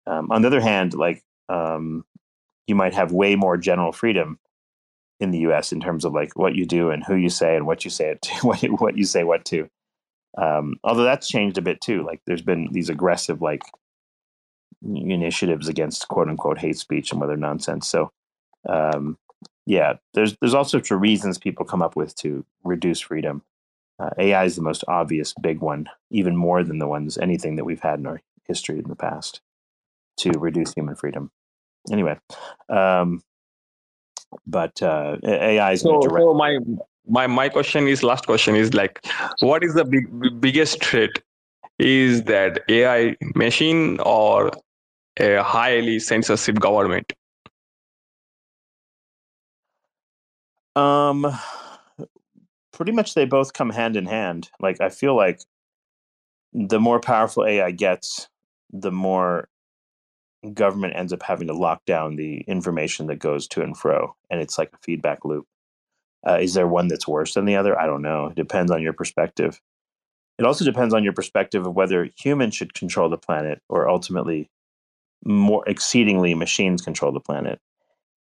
[0.07, 2.03] um, on the other hand like um,
[2.67, 4.39] you might have way more general freedom
[5.19, 7.65] in the us in terms of like what you do and who you say and
[7.65, 9.69] what you say it to what you, what you say what to.
[10.37, 13.63] Um, although that's changed a bit too like there's been these aggressive like
[14.83, 17.87] initiatives against quote unquote hate speech and other nonsense.
[17.87, 18.11] So
[18.69, 19.17] um,
[19.65, 23.41] yeah, there's there's all sorts of reasons people come up with to reduce freedom.
[23.99, 27.65] Uh, AI is the most obvious big one, even more than the ones anything that
[27.65, 29.41] we've had in our history in the past
[30.17, 31.31] to reduce human freedom.
[31.91, 32.17] Anyway,
[32.69, 33.21] um,
[34.47, 36.17] but uh, AI is So, going to direct.
[36.17, 36.57] so my
[37.07, 39.05] my my question is last question is like,
[39.39, 41.11] what is the big, biggest threat?
[41.79, 44.51] Is that AI machine or
[45.19, 47.13] a highly censorship government?
[50.75, 51.27] Um,
[52.73, 54.49] pretty much they both come hand in hand.
[54.59, 55.41] Like I feel like
[56.53, 58.29] the more powerful AI gets,
[58.71, 59.49] the more
[60.53, 64.39] government ends up having to lock down the information that goes to and fro, and
[64.41, 65.45] it's like a feedback loop.
[66.27, 67.79] Uh, is there one that's worse than the other?
[67.79, 68.27] I don't know.
[68.27, 69.61] It depends on your perspective.
[70.37, 74.49] It also depends on your perspective of whether humans should control the planet or ultimately,
[75.25, 77.59] more exceedingly, machines control the planet.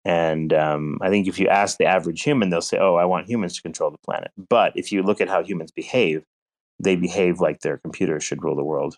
[0.04, 3.28] And um, I think if you ask the average human, they'll say, "Oh, I want
[3.28, 6.24] humans to control the planet." But if you look at how humans behave,
[6.80, 8.98] they behave like their computers should rule the world.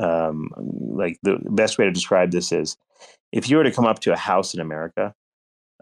[0.00, 2.76] Um, like the best way to describe this is,
[3.32, 5.14] if you were to come up to a house in America,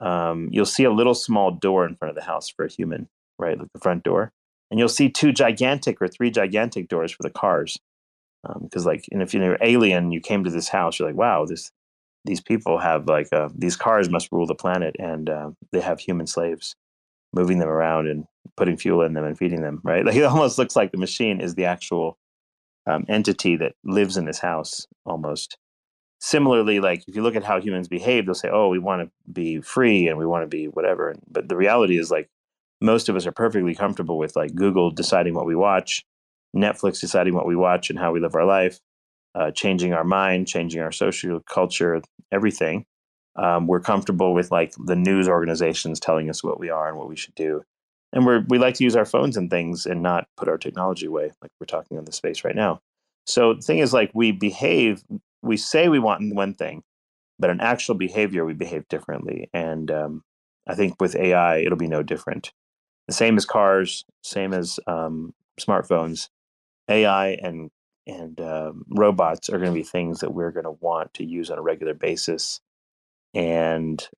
[0.00, 3.08] um, you'll see a little small door in front of the house for a human,
[3.38, 4.32] right, like the front door,
[4.70, 7.78] and you'll see two gigantic or three gigantic doors for the cars.
[8.62, 11.46] Because, like, and if you're an alien, you came to this house, you're like, "Wow,
[11.46, 11.72] this
[12.26, 16.00] these people have like uh, these cars must rule the planet and uh, they have
[16.00, 16.74] human slaves
[17.32, 18.24] moving them around and
[18.56, 21.40] putting fuel in them and feeding them right like it almost looks like the machine
[21.40, 22.18] is the actual
[22.86, 25.58] um, entity that lives in this house almost
[26.20, 29.10] similarly like if you look at how humans behave they'll say oh we want to
[29.30, 32.28] be free and we want to be whatever but the reality is like
[32.80, 36.04] most of us are perfectly comfortable with like google deciding what we watch
[36.56, 38.80] netflix deciding what we watch and how we live our life
[39.36, 42.00] uh, changing our mind, changing our social culture,
[42.32, 42.86] everything.
[43.36, 47.08] Um, we're comfortable with like the news organizations telling us what we are and what
[47.08, 47.62] we should do,
[48.12, 51.06] and we're we like to use our phones and things and not put our technology
[51.06, 52.80] away, like we're talking on the space right now.
[53.26, 55.02] So the thing is, like we behave,
[55.42, 56.82] we say we want one thing,
[57.38, 59.50] but in actual behavior, we behave differently.
[59.52, 60.22] And um,
[60.66, 62.52] I think with AI, it'll be no different.
[63.08, 66.28] The same as cars, same as um, smartphones.
[66.88, 67.70] AI and
[68.06, 71.50] and um, robots are going to be things that we're going to want to use
[71.50, 72.60] on a regular basis
[73.34, 74.08] and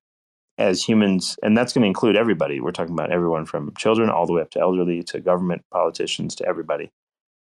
[0.59, 2.61] as humans and that's going to include everybody.
[2.61, 6.35] We're talking about everyone from children all the way up to elderly to government politicians
[6.37, 6.91] to everybody.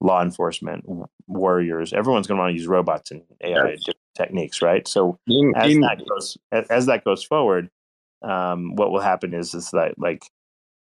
[0.01, 0.85] Law enforcement
[1.27, 3.77] warriors everyone's going to want to use robots and ai Yes.
[3.77, 4.87] different techniques right?
[4.87, 7.69] So In, as in, that goes as, that goes forward
[8.23, 10.23] um, what will happen is is that like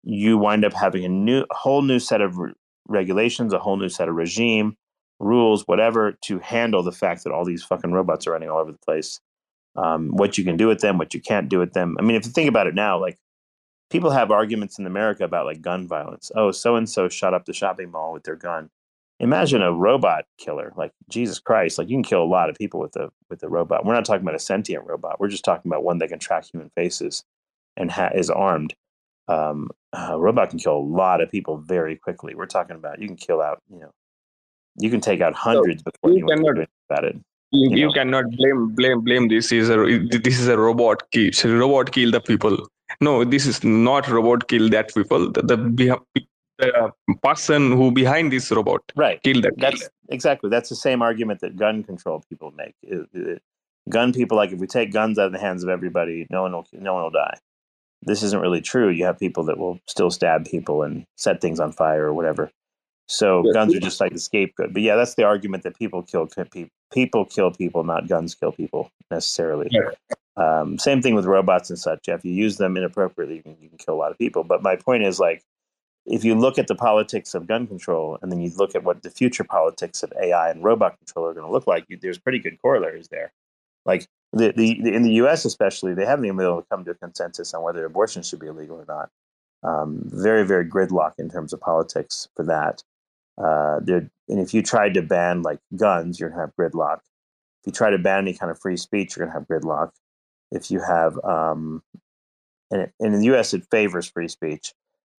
[0.05, 2.55] you wind up having a new a whole new set of re-
[2.89, 4.77] regulations a whole new set of regime
[5.21, 8.73] rules whatever to handle the fact that all these fucking robots are running all over
[8.73, 9.21] the place
[9.79, 11.97] um, what you can do with them what you can't do with them.
[11.99, 13.17] I mean if you think about it now like
[13.91, 16.31] people have arguments in america about like gun violence.
[16.35, 18.71] Oh so and so shot up the shopping mall with their gun.
[19.21, 20.73] Imagine a robot killer.
[20.77, 23.49] Like jesus christ like you can kill a lot of people with a with a
[23.49, 23.85] robot.
[23.85, 25.21] We're not talking about a sentient robot.
[25.21, 27.25] We're just talking about one that can track human faces
[27.77, 28.75] and ha- is armed.
[29.29, 32.35] Um, a robot can kill a lot of people very quickly.
[32.35, 33.93] We're talking about you can kill out you know
[34.81, 37.17] you can take out hundreds before you can cannot- about it
[37.53, 39.77] you, you you cannot blame blame blame this is a
[40.27, 42.59] this is a robot kill so robot kill the people.
[43.01, 45.31] No this is not robot kill that people.
[45.33, 45.99] The the,
[46.59, 46.93] the
[47.23, 49.23] person who behind this robot right.
[49.23, 52.75] kill that that's exactly that's the same argument that gun control people make.
[52.83, 53.43] It- it-
[53.89, 56.53] gun people like if we take guns out of the hands of everybody no one
[56.53, 57.39] will no one will die.
[58.03, 58.91] This isn't really true.
[58.91, 62.51] You have people that will still stab people and set things on fire or whatever.
[63.07, 63.53] So Yeah.
[63.55, 64.75] guns are just like the scapegoat.
[64.75, 68.53] But yeah that's the argument that people kill people people kill people not guns kill
[68.53, 69.91] people necessarily Yeah.
[70.39, 72.09] Um, same thing with robots and such.
[72.09, 74.45] If you use them inappropriately, you can, you can kill a lot of people.
[74.45, 75.43] But my point is like,
[76.07, 79.03] if you look at the politics of gun control and then you look at what
[79.03, 82.19] the future politics of AI and robot control are going to look like, you, there's
[82.19, 83.33] pretty good corollaries there.
[83.85, 85.45] Like the, the, the, in the U.S.
[85.45, 88.39] especially, they haven't even been able to come to a consensus on whether abortion should
[88.39, 89.11] be illegal or not.
[89.65, 92.85] Um, very very gridlock in terms of politics for that.
[93.39, 93.81] Uh,
[94.29, 96.99] and if you tried to ban like guns, you're gonna have gridlock.
[97.63, 99.91] If you try to ban any kind of free speech, you're gonna have gridlock.
[100.51, 101.83] If you have, um,
[102.71, 103.55] and, it, and in the U.S.
[103.55, 104.73] it favors free speech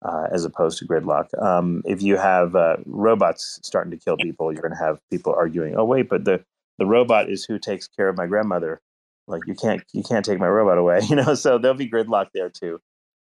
[0.03, 1.27] uh, as opposed to gridlock.
[1.41, 5.75] Um, if you have uh, robots starting to kill people, you're gonna have people arguing,
[5.77, 6.43] "Oh wait, but the
[6.77, 8.81] the robot is who takes care of my grandmother."
[9.27, 11.35] Like you can't you can't take my robot away, you know.
[11.35, 12.79] So there'll be gridlock there too.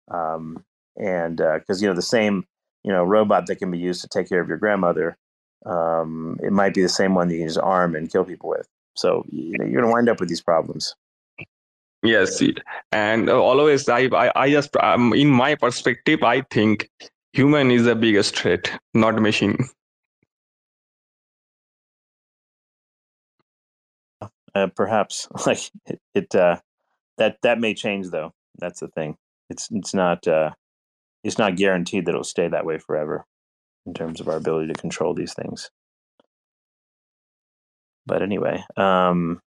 [0.09, 0.63] Um,
[0.97, 2.45] and because uh, you know the same
[2.83, 5.17] you know robot that can be used to take care of your grandmother
[5.65, 8.49] um, it might be the same one that you can just arm and kill people
[8.49, 8.67] with.
[8.95, 10.95] So you know you're going to wind up with these problems.
[12.01, 12.41] Yes
[12.93, 16.89] and always i i, I just um, in my perspective i think
[17.33, 19.57] human is the biggest threat not machine.
[24.55, 25.27] Uh, perhaps.
[25.45, 26.59] Like it, it uh,
[27.17, 28.31] that that may change though.
[28.59, 29.17] That's the thing.
[29.49, 30.51] It's it's not uh,
[31.23, 33.25] it's not guaranteed that it'll stay that way forever
[33.85, 35.69] in terms of our ability to control these things.
[38.05, 39.41] But anyway, um,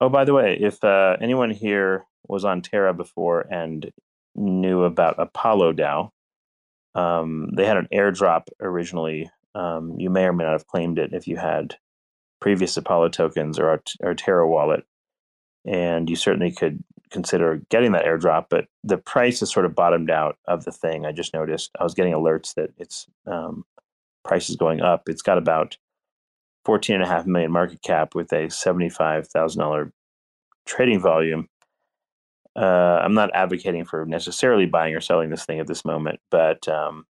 [0.00, 3.90] oh, by the way, if uh, anyone here was on Terra before and
[4.34, 6.10] knew about Apollo DAO,
[6.94, 9.30] um, they had an airdrop originally.
[9.54, 11.76] Um, you may or may not have claimed it if you had
[12.40, 14.84] previous Apollo tokens or our, Terra wallet,
[15.64, 20.10] and you certainly could consider getting that airdrop, but the price is sort of bottomed
[20.10, 21.06] out of the thing.
[21.06, 23.64] I just noticed I was getting alerts that its um,
[24.24, 25.08] price is going up.
[25.08, 25.76] It's got about
[26.64, 29.92] fourteen and a half million market cap with a seventy-five thousand dollar
[30.66, 31.48] trading volume.
[32.56, 36.66] Uh, I'm not advocating for necessarily buying or selling this thing at this moment, but
[36.68, 37.04] um,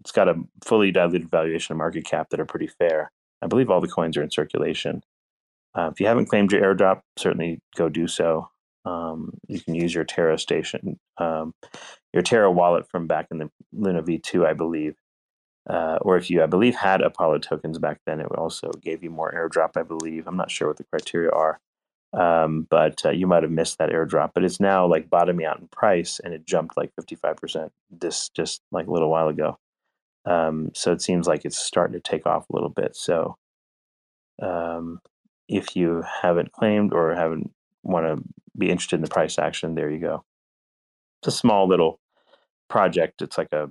[0.00, 3.10] it's got a fully diluted valuation and market cap that are pretty fair.
[3.42, 5.02] I believe all the coins are in circulation.
[5.74, 8.48] Uh, if you haven't claimed your airdrop, certainly go do so.
[8.84, 11.54] Um, you can use your Terra station, um,
[12.12, 14.94] your Terra wallet from back in the Luna V2, I believe.
[15.68, 19.10] Uh, or if you, I believe, had Apollo tokens back then, it also gave you
[19.10, 20.26] more airdrop, I believe.
[20.26, 21.58] I'm not sure what the criteria are,
[22.12, 24.32] um, but uh, you might have missed that airdrop.
[24.34, 28.60] But it's now like bottoming out in price, and it jumped like 55% this just
[28.70, 29.58] like a little while ago.
[30.26, 32.94] Um, so it seems like it's starting to take off a little bit.
[32.94, 33.36] So
[34.42, 35.00] um,
[35.48, 37.50] if you haven't claimed or haven't
[37.84, 38.24] want to
[38.56, 40.24] be interested in the price action, there you go.
[41.20, 42.00] It's a small little
[42.68, 43.22] project.
[43.22, 43.70] It's like a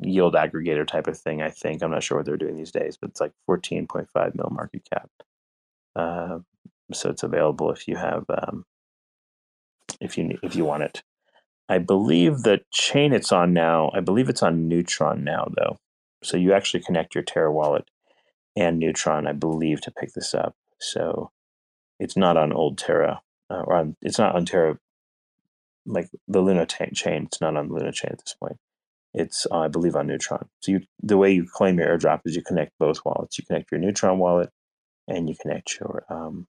[0.00, 1.42] yield aggregator type of thing.
[1.42, 4.50] I think I'm not sure what they're doing these days, but it's like 14.5 mil
[4.50, 5.10] market cap.
[5.96, 6.38] Uh,
[6.92, 8.64] so it's available if you have um,
[10.00, 11.02] if you if you want it.
[11.68, 13.90] I believe the chain it's on now.
[13.94, 15.78] I believe it's on Neutron now, though.
[16.22, 17.88] So you actually connect your Terra wallet
[18.56, 20.54] and Neutron, I believe, to pick this up.
[20.78, 21.30] So
[21.98, 24.78] it's not on old Terra, uh, or on, it's not on Terra,
[25.86, 27.24] like the Luna t- chain.
[27.24, 28.56] It's not on the Luna chain at this point.
[29.12, 30.48] It's, uh, I believe, on Neutron.
[30.60, 33.38] So you, the way you claim your airdrop is you connect both wallets.
[33.38, 34.50] You connect your Neutron wallet,
[35.06, 36.46] and you connect your um,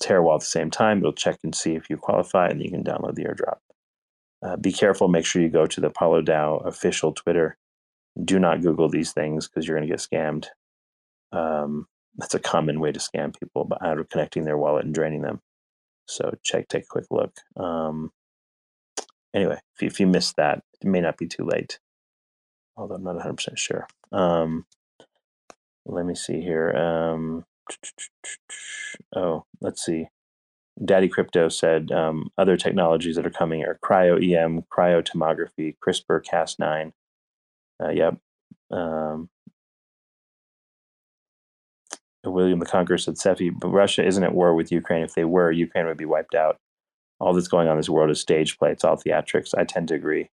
[0.00, 0.98] Terra wallet at the same time.
[0.98, 3.58] It'll check and see if you qualify, and you can download the airdrop.
[4.42, 5.08] Uh, be careful.
[5.08, 7.56] Make sure you go to the Apollo DAO official Twitter.
[8.22, 10.46] Do not Google these things because you're going to get scammed.
[11.32, 15.22] Um, that's a common way to scam people out of connecting their wallet and draining
[15.22, 15.40] them.
[16.06, 17.34] So check, take a quick look.
[17.56, 18.10] Um,
[19.34, 21.78] anyway, if you, if you missed that, it may not be too late.
[22.76, 23.86] Although I'm not 100% sure.
[24.12, 24.66] Um,
[25.84, 26.70] let me see here.
[26.72, 27.44] Um,
[29.16, 30.08] oh, let's see.
[30.84, 36.22] Daddy Crypto said um, other technologies that are coming are cryo EM, cryo tomography, CRISPR
[36.22, 36.92] Cas9.
[37.82, 38.18] Uh, yep.
[38.70, 39.30] Um,
[42.30, 45.02] William the Conqueror said, Cephii, but Russia isn't at war with Ukraine.
[45.02, 46.58] If they were, Ukraine would be wiped out.
[47.18, 48.72] All that's going on in this world is stage play.
[48.72, 49.54] It's all theatrics.
[49.56, 50.30] I tend to agree.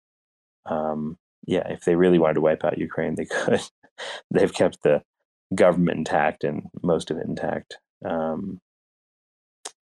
[0.66, 3.60] Um, yeah, if they really wanted to wipe out Ukraine, they could.
[4.30, 5.02] They've kept the
[5.54, 7.78] government intact and most of it intact.
[8.04, 8.60] Um,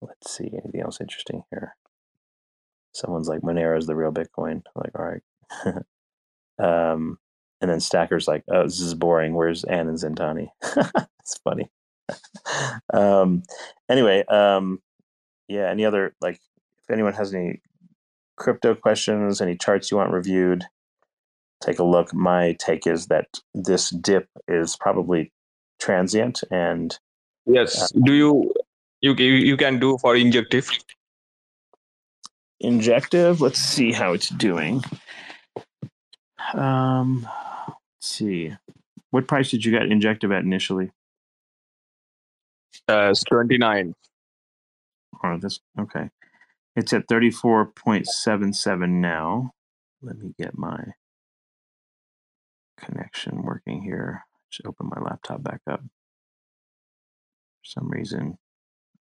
[0.02, 1.76] let's see, anything else interesting here?
[2.94, 4.64] Someone's like, Monero is the real Bitcoin.
[4.66, 5.84] I'm like, all right.
[6.92, 7.20] um,
[7.62, 9.34] and then Stacker's like, oh, this is boring.
[9.34, 10.48] Where's Ann and Zentani?
[11.20, 11.70] it's funny.
[12.94, 13.44] um,
[13.90, 14.82] anyway, um,
[15.48, 15.70] yeah.
[15.70, 16.40] Any other like,
[16.84, 17.62] if anyone has any
[18.36, 20.66] crypto questions, any charts you want reviewed,
[21.62, 22.14] take a look.
[22.14, 25.32] My take is that this dip is probably
[25.80, 26.98] transient, and
[27.46, 27.84] yes.
[27.84, 28.54] Uh, do you
[29.02, 30.70] you you can do for injective?
[32.60, 33.42] Injective.
[33.42, 34.84] Let's see how it's doing.
[36.54, 37.28] Um,
[37.68, 38.56] let's see.
[39.10, 40.92] What price did you get Injective at initially?
[42.90, 43.94] Uh, it's 29.
[45.24, 46.10] Oh, this okay.
[46.76, 49.52] It's at thirty four point seven seven now.
[50.02, 50.80] Let me get my
[52.80, 54.24] connection working here.
[54.52, 55.82] Just open my laptop back up.
[55.82, 58.38] For some reason,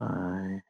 [0.01, 0.61] I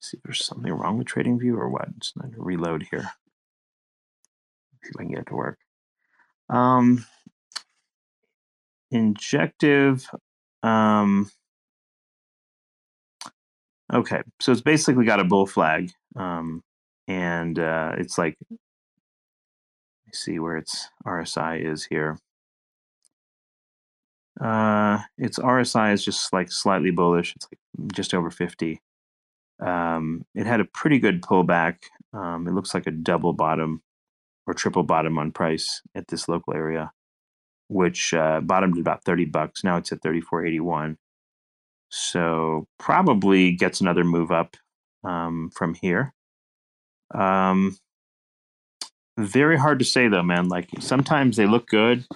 [0.00, 1.88] see there's something wrong with TradingView or what.
[1.98, 3.10] It's not gonna reload here.
[4.84, 5.58] See if I can get it to work.
[6.48, 7.04] Um,
[8.90, 10.08] injective.
[10.62, 11.30] Um,
[13.92, 16.62] okay, so it's basically got a bull flag, um,
[17.08, 18.50] and uh, it's like let
[20.06, 22.18] me see where its RSI is here.
[24.40, 27.34] Uh, its RSI is just like slightly bullish.
[27.36, 28.80] It's like just over 50.
[29.64, 31.76] Um, it had a pretty good pullback.
[32.12, 33.82] Um, it looks like a double bottom
[34.46, 36.92] or triple bottom on price at this local area,
[37.68, 39.64] which uh, bottomed at about 30 bucks.
[39.64, 40.96] Now it's at 34.81.
[41.88, 44.56] So probably gets another move up
[45.04, 46.12] um, from here.
[47.14, 47.76] Um,
[49.18, 50.48] very hard to say though, man.
[50.48, 52.06] Like sometimes they look good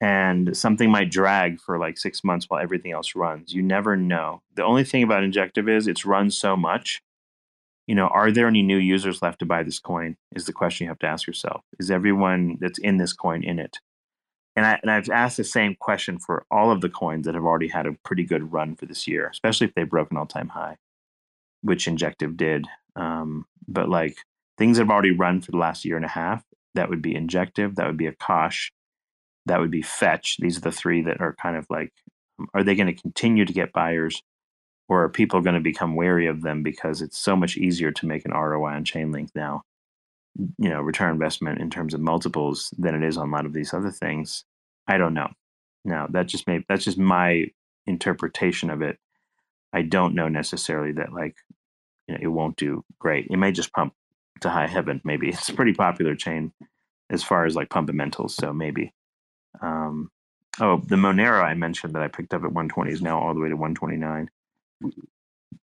[0.00, 3.52] and something might drag for like six months while everything else runs.
[3.52, 4.42] You never know.
[4.54, 7.02] The only thing about Injective is it's run so much.
[7.86, 10.16] You know, are there any new users left to buy this coin?
[10.34, 11.62] Is the question you have to ask yourself.
[11.78, 13.78] Is everyone that's in this coin in it?
[14.56, 17.44] And, I, and I've asked the same question for all of the coins that have
[17.44, 20.26] already had a pretty good run for this year, especially if they broke an all
[20.26, 20.76] time high,
[21.62, 22.66] which Injective did.
[22.94, 24.18] Um, but like
[24.56, 26.44] things that have already run for the last year and a half,
[26.74, 28.70] that would be Injective, that would be Akash,
[29.46, 30.36] that would be Fetch.
[30.38, 31.92] These are the three that are kind of like,
[32.38, 34.22] um, are they going to continue to get buyers?
[34.88, 38.06] Or are people going to become wary of them because it's so much easier to
[38.06, 39.62] make an ROI on Chainlink now?
[40.36, 43.52] You know return investment in terms of multiples than it is on a lot of
[43.52, 44.44] these other things
[44.88, 45.28] i don't know.
[45.84, 47.46] Now that just may that's just my
[47.86, 48.98] interpretation of it.
[49.72, 51.36] I don't know necessarily that like
[52.08, 53.26] you know it won't do great.
[53.30, 53.94] It may just pump
[54.40, 55.28] to high heaven maybe.
[55.30, 56.52] It's a pretty popular chain
[57.10, 58.92] as far as like fundamentals so maybe.
[59.60, 60.10] Um
[60.60, 63.40] oh the monero i mentioned that i picked up at 120 is now all the
[63.40, 64.30] way to 129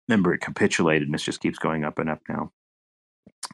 [0.08, 2.50] remember it capitulated and it just keeps going up and up now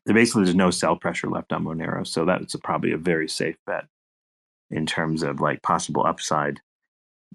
[0.04, 3.56] basically there's no sell pressure left on Monero, so that's a, probably a very safe
[3.66, 3.86] bet
[4.70, 6.60] in terms of like possible upside.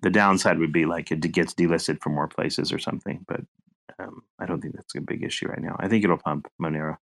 [0.01, 3.41] The downside would be like it gets delisted from more places or something, but
[3.99, 5.75] um, I don't think that's a big issue right now.
[5.79, 6.97] I think it'll pump Monero.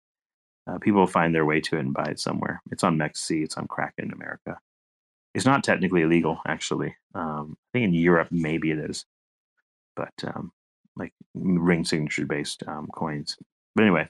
[0.67, 2.63] Uh, people will find their way to it and buy it somewhere.
[2.71, 4.59] It's on MEXC, it's on Kraken in America.
[5.35, 6.95] It's not technically illegal, actually.
[7.15, 9.05] Um, I think in Europe maybe it is,
[9.97, 10.53] but um,
[10.97, 13.37] like ring signature based um, coins.
[13.75, 14.09] But anyway,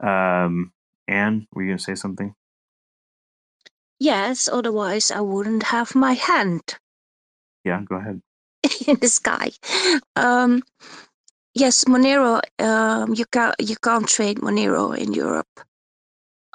[0.00, 0.72] um,
[1.10, 2.34] Anne, were you going to say something?
[4.00, 6.76] Yes, otherwise I wouldn't have my hand
[7.64, 8.22] Yeah, go ahead.
[8.86, 9.50] in the sky.
[10.16, 10.62] Um,
[11.54, 12.40] yes, Monero.
[12.58, 15.48] Um, you can't you can't trade Monero in Europe.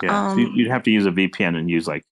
[0.04, 2.04] Yeah, so Um, you'd have to use a VPN and use like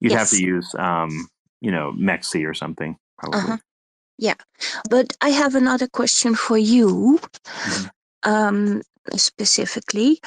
[0.00, 1.28] you'd have to use um,
[1.60, 3.40] you know, MEXC or something probably.
[3.40, 3.58] Uh-huh.
[4.90, 7.20] But I have another question for you,
[7.52, 7.90] Mhm.
[8.24, 8.82] um,
[9.16, 10.20] specifically.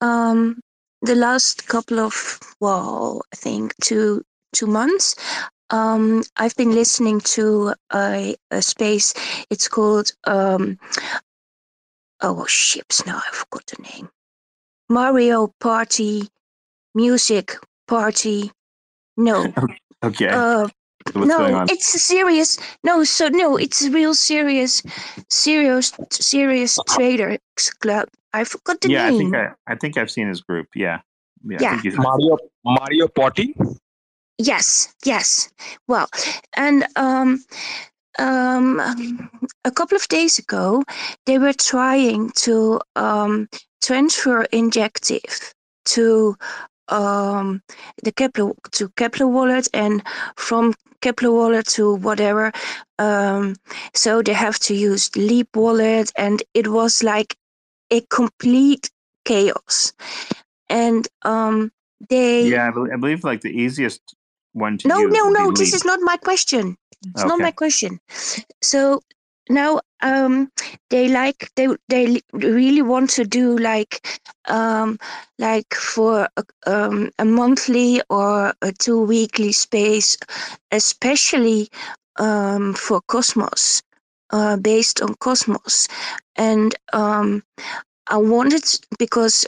[0.00, 0.60] Um,
[1.02, 5.14] the last couple of, well, I think two two months,
[5.70, 9.14] um, I've been listening to a, a space.
[9.50, 10.78] It's called um,
[12.22, 13.04] oh ships.
[13.06, 14.08] Now I forgot the name.
[14.88, 16.28] Mario Party,
[16.94, 17.56] Music
[17.88, 18.52] Party.
[19.16, 19.52] No,
[20.04, 20.28] Okay.
[20.28, 20.68] uh,
[21.14, 22.58] no, it's a serious.
[22.84, 24.82] No, so no, it's a real serious,
[25.28, 27.38] serious, serious traders
[27.80, 28.08] club.
[28.40, 30.68] I forgot the yeah, I think I, I think I've seen his group.
[30.74, 31.00] Yeah.
[31.44, 31.58] Yeah.
[31.58, 31.70] I Yeah.
[31.80, 33.54] think you- Mario Mario Potty.
[34.38, 35.50] Yes, yes.
[35.88, 36.08] Well,
[36.56, 37.42] and um,
[38.18, 38.80] um,
[39.64, 40.82] a couple of days ago,
[41.24, 43.48] they were trying to um,
[43.82, 45.54] transfer Injective
[45.86, 46.36] to
[46.88, 47.62] um,
[48.02, 50.02] the Keplr to Keplr wallet, and
[50.36, 52.52] from Keplr wallet to whatever.
[52.98, 53.56] Um,
[53.94, 57.36] so they have to use Leap wallet, and it was like
[57.90, 58.90] a complete
[59.24, 59.92] chaos.
[60.68, 61.70] And um,
[62.08, 64.00] they yeah, I believe, I believe like the easiest
[64.52, 65.50] one to no, no, no.
[65.52, 66.76] This is not my question.
[67.04, 68.00] It's not my question.
[68.62, 69.02] So
[69.48, 70.50] now um,
[70.90, 74.98] they like they they really want to do like um,
[75.38, 80.16] like for a, um, a monthly or a two weekly space,
[80.72, 81.68] especially
[82.18, 83.82] um, for Cosmos,
[84.30, 85.88] uh, based on Cosmos,
[86.36, 87.42] and um,
[88.08, 88.64] I wanted
[88.98, 89.46] because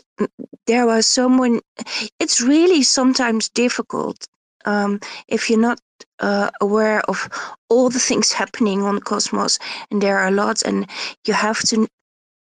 [0.67, 1.61] there was someone.
[2.19, 4.27] It's really sometimes difficult
[4.65, 5.81] um, if you're not
[6.21, 7.29] uh, aware of
[7.69, 9.59] all the things happening on Cosmos,
[9.91, 10.87] and there are a lot, and
[11.27, 11.87] you have to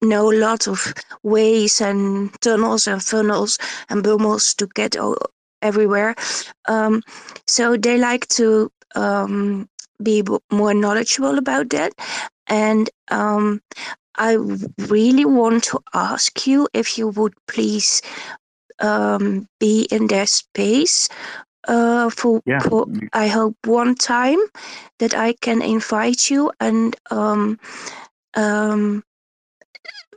[0.01, 0.93] know a lot of
[1.23, 3.57] ways and tunnels and funnels
[3.89, 4.95] and bummels to get
[5.61, 6.15] everywhere.
[6.67, 7.03] Um,
[7.47, 9.69] so they like to um,
[10.01, 11.93] be more knowledgeable about that,
[12.47, 13.61] and um,
[14.15, 14.33] I
[14.77, 18.01] really want to ask you if you would please
[18.79, 21.07] um, be in their space
[21.67, 22.59] uh, for, Yeah.
[22.59, 24.39] for I hope one time
[24.99, 27.59] that I can invite you and um,
[28.33, 29.03] um,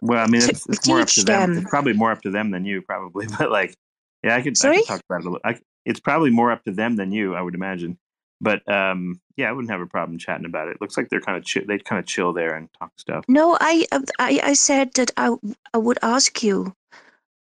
[0.03, 1.51] Well, I mean, it's, it's more up to them.
[1.51, 1.59] them.
[1.59, 3.27] It's probably more up to them than you, probably.
[3.39, 3.75] But like,
[4.23, 5.41] yeah, I could, I could talk about it a little.
[5.45, 7.99] I, it's probably more up to them than you, I would imagine.
[8.45, 10.81] But um, yeah, I wouldn't have a problem chatting about it.
[10.83, 13.25] Looks like they're kind of chi- they kind of chill there and talk stuff.
[13.29, 13.87] no, I,
[14.21, 15.35] I I said that I
[15.75, 16.75] I would ask you.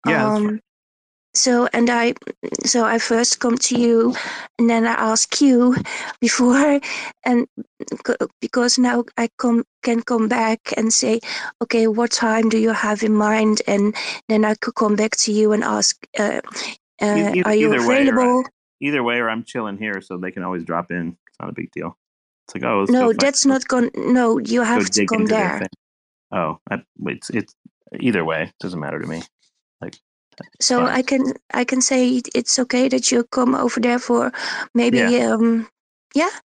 [0.07, 0.27] Yeah.
[0.27, 0.61] Um,
[1.35, 2.13] so and I
[2.65, 4.15] so I first come to you
[4.59, 5.75] and then I ask you
[6.21, 6.79] before
[7.25, 7.47] and
[8.41, 11.21] because now I come can come back and say
[11.63, 13.95] okay what time do you have in mind and
[14.29, 16.41] then I could come back to you and ask uh,
[17.01, 17.87] uh, either- are you available?
[17.87, 18.45] way, right.
[18.83, 21.17] Either way, or I'm chilling here, so they can always drop in.
[21.27, 21.97] It's not a big deal.
[22.45, 25.61] It's like, oh, no that's not going no you have to come there.
[26.31, 27.55] Oh, I, it's it's
[27.99, 28.43] either way.
[28.43, 29.21] It doesn't matter to me.
[29.79, 29.95] Like,
[30.59, 30.89] so fine.
[30.89, 34.31] I can I can say it's okay that you come over there for
[34.73, 35.69] maybe um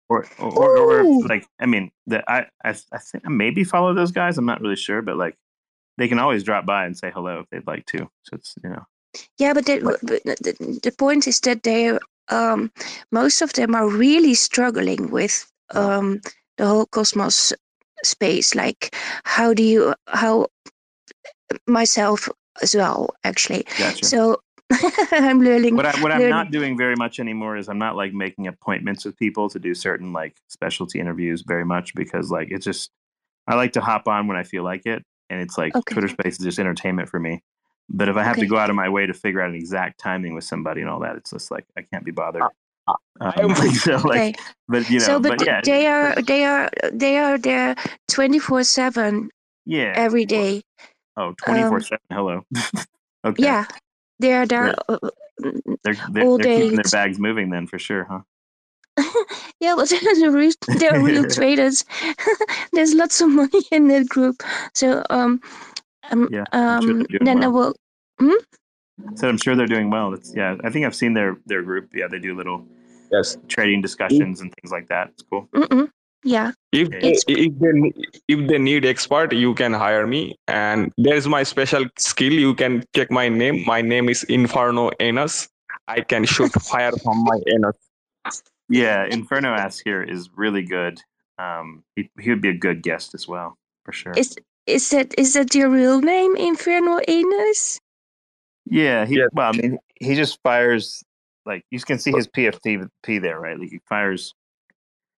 [0.09, 3.93] or or, or, or like I mean, the, I I I think I maybe follow
[3.95, 4.37] those guys.
[4.37, 5.35] I'm not really sure, but like
[5.97, 7.99] they can always drop by and say hello if they'd like to.
[8.23, 8.83] So it's you know
[9.39, 11.97] Yeah, but, But- but the, the point is that they,
[12.29, 12.71] um,
[13.11, 16.21] most of them are really struggling with um,
[16.57, 17.53] the whole cosmos
[18.03, 18.55] space.
[18.55, 20.47] Like, how do you, how
[21.67, 22.29] myself
[22.61, 23.65] as well, actually.
[23.77, 24.05] gotcha.
[24.05, 24.41] So
[25.11, 25.75] I'm learning.
[25.75, 29.05] what I what I'm not doing very much anymore is I'm not like making appointments
[29.05, 32.91] with people to do certain like specialty interviews very much because like it's just
[33.47, 35.93] I like to hop on when I feel like it and it's like Okay.
[35.93, 37.41] Twitter Space is just entertainment for me.
[37.89, 39.99] But if I have to go out of my way to figure out an exact
[39.99, 42.41] timing with somebody and all that, it's just like I can't be bothered.
[42.41, 42.49] Uh,
[43.19, 44.35] Um, so like, okay.
[44.67, 47.75] but you know, so, but, but yeah, they are they are they are there
[48.07, 49.29] 24 seven
[49.65, 50.61] yeah, every day.
[51.17, 51.97] Oh, 24 7.
[52.11, 52.43] Hello.
[53.25, 53.43] okay.
[53.43, 53.65] Yeah,
[54.19, 54.67] they are there.
[54.67, 54.73] Yeah.
[54.87, 55.09] uh,
[55.83, 58.21] They're, they're, all they're keeping their bags moving then for sure, huh?
[59.59, 61.85] yeah, but they're real, they're real traders.
[62.73, 64.41] There's lots of money in that group.
[64.73, 65.41] So um,
[66.11, 67.73] um, Yeah, I'm sure um they're then I well.
[68.19, 68.37] will.
[69.15, 70.13] So I'm sure they're doing well.
[70.13, 71.91] It's, yeah, I think I've seen their, their group.
[71.93, 72.65] Yeah, they do little
[73.11, 73.37] Yes.
[73.47, 75.09] trading discussions and things like that.
[75.09, 75.47] It's cool.
[75.53, 75.89] Mm-mm,
[76.23, 76.51] yeah.
[76.73, 76.99] If Okay.
[77.27, 77.93] they, if they
[78.27, 80.35] if they need expert, you can hire me.
[80.47, 82.33] And there's my special skill.
[82.33, 83.63] You can check my name.
[83.65, 85.47] My name is Inferno Anus.
[85.87, 87.77] I can shoot fire from my anus.
[88.67, 91.01] Yeah, Inferno Ass here is really good.
[91.39, 94.11] Um, he, he would be a good guest as well, for sure.
[94.17, 94.35] Is
[94.67, 97.79] is that is that your real name, Inferno Anus?
[98.69, 99.29] Yeah, he, Yes.
[99.33, 101.01] well, I mean, he just fires,
[101.45, 103.57] like, you can see his PFP there, right?
[103.57, 104.33] Like, he fires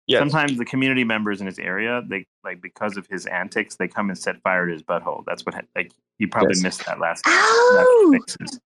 [0.08, 0.20] Yes.
[0.20, 4.10] sometimes the community members in his area they like because of his antics they come
[4.10, 6.64] and set fire to his butthole that's what ha- like you probably Yes.
[6.64, 8.60] missed that last Oh, last faces.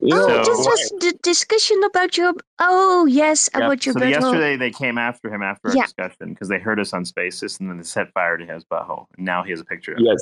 [0.00, 2.32] You oh, know, So- this was the discussion about your.
[2.60, 4.10] Oh yes, Yeah, about your so butthole.
[4.10, 5.82] yesterday they came after him after our Yeah.
[5.84, 9.06] discussion because they heard us on spaces and then they set fire to his butthole
[9.16, 10.20] and now he has a picture of yes.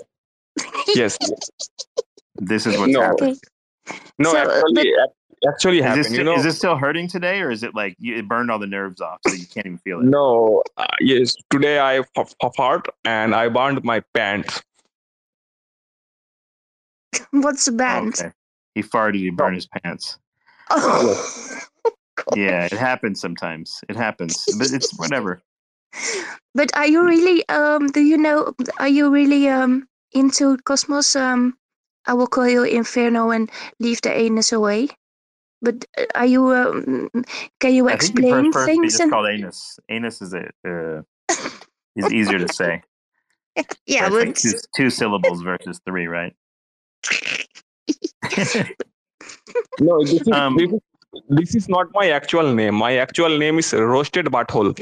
[0.94, 1.18] yes.
[2.36, 3.02] this is what's No.
[3.02, 3.36] happening
[3.88, 3.98] Okay.
[4.18, 4.92] No, So, actually,
[5.46, 8.16] actually is this, you know, is this still hurting today or is it like you,
[8.16, 10.62] it burned all the nerves off so you can't even feel it no.
[10.78, 11.36] Uh, yes.
[11.50, 14.62] Today I f- f- fart and I burned my pants.
[17.30, 18.14] What's the band?
[18.18, 18.32] okay
[18.76, 20.18] he farted he burned his pants
[20.68, 21.60] Oh.
[22.36, 25.42] yeah it happens sometimes it happens but it's whatever
[26.54, 31.16] But are you really um do you know are you really um into Cosmos?
[31.16, 31.56] Um
[32.06, 33.50] I will call you Inferno and
[33.80, 34.88] leave the anus away.
[35.60, 37.10] But uh, are you um,
[37.60, 39.78] can you explain to things and called anus.
[39.88, 41.02] Anus is a uh,
[41.96, 42.82] is easier to say.
[43.86, 46.34] yeah, but two, two syllables versus three, right?
[49.80, 50.72] No, this is, Um, this,
[51.28, 52.74] this is not my actual name.
[52.74, 54.74] My actual name is Roasted Butthole.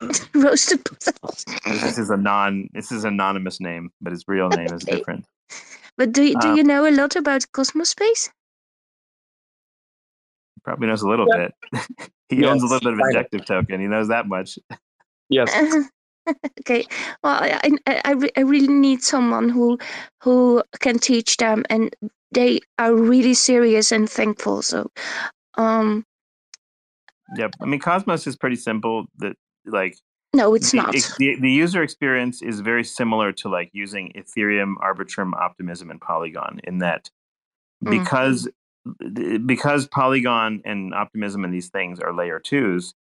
[0.34, 0.84] roasted
[1.64, 2.68] this is a non.
[2.72, 5.24] This is an anonymous name, but his real name is different.
[5.96, 8.30] But do do Um, you know a lot about Cosmos Space?
[10.64, 11.48] Probably knows a little Yeah.
[11.48, 11.54] bit.
[12.28, 13.20] he owns a little bit of kind of.
[13.20, 13.80] objective token.
[13.80, 14.58] He knows that much.
[15.28, 15.50] Yes.
[16.60, 16.86] okay.
[17.22, 19.78] Well, I I, I, really need someone who
[20.22, 21.94] who can teach them, and
[22.32, 24.62] they are really serious and thankful.
[24.62, 24.90] So,
[25.56, 26.04] um,
[27.36, 27.56] Yep.
[27.60, 29.06] I mean, Cosmos is pretty simple.
[29.18, 29.36] That
[29.66, 29.96] like
[30.34, 30.92] no, it's the, not.
[31.18, 36.60] the, the user experience is very similar to like using Ethereum, Arbitrum, Optimism, and Polygon
[36.64, 37.10] in that
[37.84, 37.90] Mm.
[37.90, 38.48] because
[39.46, 42.94] because Polygon and Optimism and these things are layer twos,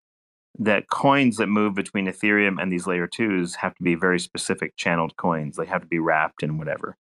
[0.59, 4.75] that coins that move between Ethereum and these layer twos have to be very specific
[4.75, 5.55] channeled coins.
[5.55, 6.97] They have to be wrapped in whatever.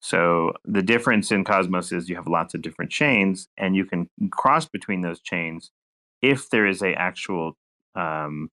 [0.00, 4.08] So the difference in Cosmos is you have lots of different chains, and you can
[4.30, 5.70] cross between those chains
[6.22, 7.56] if there is a actual
[7.94, 8.50] um,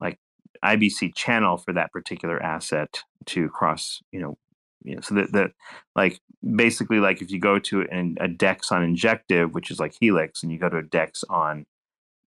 [0.00, 0.18] like
[0.64, 4.00] IBC channel for that particular asset to cross.
[4.12, 4.38] You know,
[4.84, 5.50] you know, so that that
[5.96, 6.20] like
[6.56, 10.44] basically like if you go to an, a DEX on Injective, which is like Helix,
[10.44, 11.66] and you go to a DEX on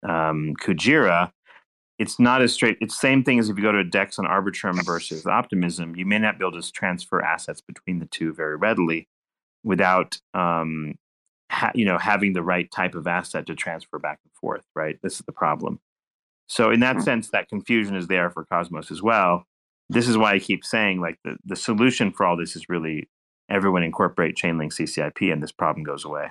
[0.03, 1.31] um, Kujira,
[2.01, 2.79] it's not as straight.
[2.81, 5.95] It's the same thing as if you go to a DEX on Arbitrum versus Optimism.
[5.95, 9.07] You may not be able to transfer assets between the two very readily
[9.63, 10.95] without, um,
[11.51, 14.63] ha- you know, having the right type of asset to transfer back and forth.
[14.75, 14.97] Right.
[15.03, 15.79] This is the problem.
[16.47, 19.45] So in that sense, that confusion is there for Cosmos as well.
[19.87, 23.09] This is why I keep saying like the, the solution for all this is really
[23.47, 26.29] everyone incorporate Chainlink CCIP and this problem goes away.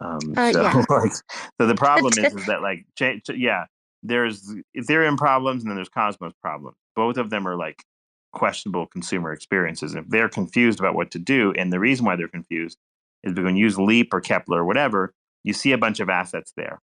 [0.00, 0.84] Um, Uh, so, yeah.
[0.90, 3.66] like, so the problem is, is that like, cha- ch- yeah,
[4.02, 6.76] there's Ethereum problems and then there's Cosmos problems.
[6.96, 7.84] Both of them are like
[8.32, 9.94] questionable consumer experiences.
[9.94, 12.78] And if they're confused about what to do, and the reason why they're confused
[13.22, 15.12] is because when you use Leap or Keplr or whatever,
[15.44, 16.80] you see a bunch of assets there.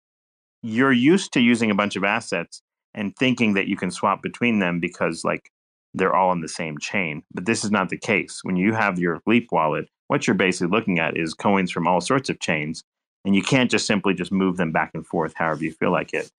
[0.62, 2.62] You're used to using a bunch of assets
[2.94, 5.50] and thinking that you can swap between them because like
[5.92, 7.22] they're all on the same chain.
[7.32, 8.40] But this is not the case.
[8.42, 12.00] When you have your Leap wallet, what you're basically looking at is coins from all
[12.00, 12.82] sorts of chains,
[13.24, 16.12] and you can't just simply just move them back and forth however you feel like
[16.12, 16.30] it.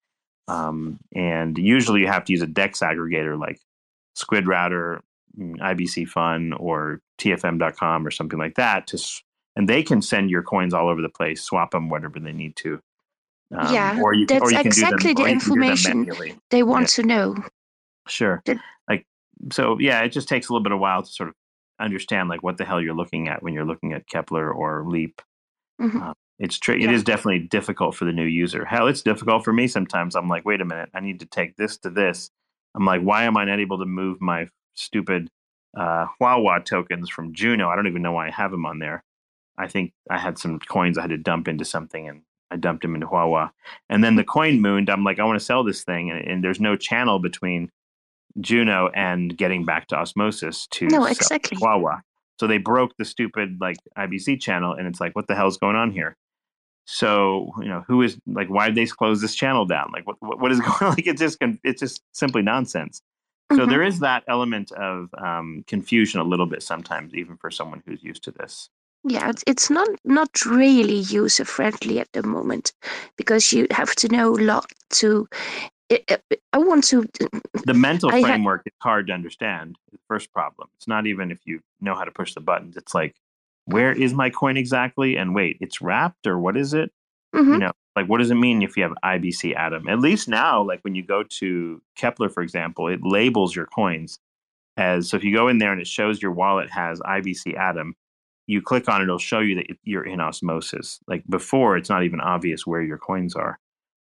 [0.48, 3.60] Um, and usually you have to use a DEX aggregator like
[4.14, 5.02] Squid Router,
[5.38, 8.86] mm, IBC Fun, or TFM.com or something like that.
[8.88, 8.98] To
[9.56, 12.54] and they can send your coins all over the place, swap them whatever they need
[12.56, 12.80] to.
[13.56, 16.62] Um, Yeah, or you, can- or that's you can exactly do them, the information they
[16.62, 17.34] want to know.
[18.08, 18.42] Sure.
[18.44, 19.04] Did- Like
[19.52, 21.34] so yeah, it just takes a little bit of while to sort of
[21.80, 25.20] understand like what the hell you're looking at when you're looking at Keplr or Leap.
[25.80, 26.02] Mhm.
[26.02, 26.74] Uh, it's true.
[26.74, 26.90] It Yeah.
[26.92, 28.64] is definitely difficult for the new user.
[28.64, 30.14] Hell, it's difficult for me sometimes.
[30.14, 32.30] I'm like, wait a minute, I need to take this to this.
[32.74, 35.30] I'm like, why am I not able to move my stupid
[35.76, 37.68] uh, Huawei tokens from Juno?
[37.68, 39.02] I don't even know why I have them on there.
[39.58, 42.82] I think I had some coins I had to dump into something, and I dumped
[42.82, 43.50] them into Huawei.
[43.88, 44.90] And then the coin mooned.
[44.90, 47.70] I'm like, I want to sell this thing, and, and there's no channel between
[48.40, 51.56] Juno and getting back to Osmosis to No, exactly.
[51.56, 52.00] Huawei.
[52.38, 55.76] So they broke the stupid like IBC channel, and it's like, what the hell's going
[55.76, 56.16] on here?
[56.86, 59.90] So you know, who is like, why did they close this channel down?
[59.92, 60.90] Like, what what, is going on?
[60.90, 63.02] Like, it's just it's just simply nonsense.
[63.52, 63.68] So Mhm.
[63.68, 68.02] there is that element of um, confusion a little bit sometimes, even for someone who's
[68.02, 68.70] used to this.
[69.04, 72.72] Yeah, it's, it's not not really user friendly at the moment
[73.16, 75.28] because you have to know a lot to.
[76.52, 77.06] I, want to.
[77.64, 79.76] The mental I ha- framework is hard to understand.
[79.92, 80.68] The first problem.
[80.76, 82.76] It's not even if you know how to push the buttons.
[82.76, 83.14] It's like,
[83.66, 85.16] where is my coin exactly?
[85.16, 86.90] And wait, it's wrapped or what is it?
[87.34, 87.52] Mhm.
[87.52, 90.62] you know like what does it mean if you have ibc atom at least now
[90.62, 94.18] like when you go to keplr for example it labels your coins
[94.78, 97.94] as so if you go in there and it shows your wallet has ibc atom
[98.46, 102.04] you click on it it'll show you that you're in osmosis like before it's not
[102.04, 103.58] even obvious where your coins are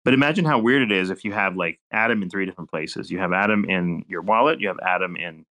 [0.05, 3.10] but imagine how weird it is if you have like atom in three different places
[3.10, 5.47] you have atom in your wallet you have atom in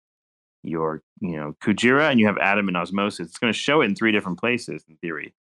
[0.62, 3.86] your you know kujira and you have atom and osmosis it's going to show it
[3.86, 5.32] in three different places in theory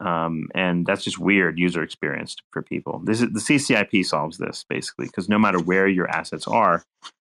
[0.00, 3.00] um, and that's just weird user experience for people.
[3.04, 6.82] This is the CCIP solves this basically because no matter where your assets are,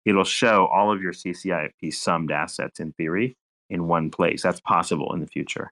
[0.05, 3.35] it'll show all of your CCIP summed assets in theory
[3.69, 4.41] in one place.
[4.41, 5.71] That's possible in the future.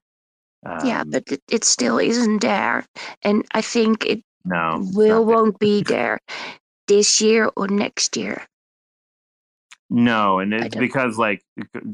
[0.64, 2.86] Um, yeah, but it, it still isn't there,
[3.22, 6.20] and I think it no, will won't be there
[6.86, 8.46] this year or next year.
[9.90, 11.44] No, and it's because like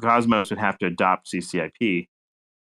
[0.00, 2.08] Cosmos would have to adopt CCIP,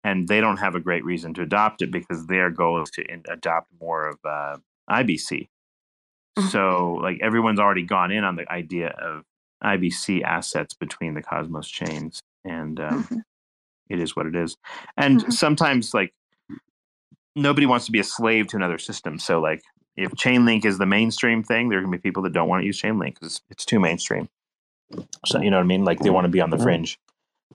[0.03, 3.03] and they don't have a great reason to adopt it because their goal is to
[3.11, 4.57] in- adopt more of uh,
[4.89, 5.49] IBC.
[6.37, 6.49] Mhm.
[6.51, 9.23] So like everyone's already gone in on the idea of
[9.63, 13.23] IBC assets between the Cosmos chains, and um, Mhm.
[13.89, 14.55] it is what it is.
[14.97, 15.33] And Mhm.
[15.33, 16.13] sometimes like
[17.35, 19.19] nobody wants to be a slave to another system.
[19.19, 19.61] So like
[19.97, 22.65] if Chainlink is the mainstream thing, there are gonna be people that don't want to
[22.65, 24.29] use Chainlink because it's too mainstream.
[25.25, 25.83] So you know what I mean?
[25.85, 26.99] Like they want to be on the fringe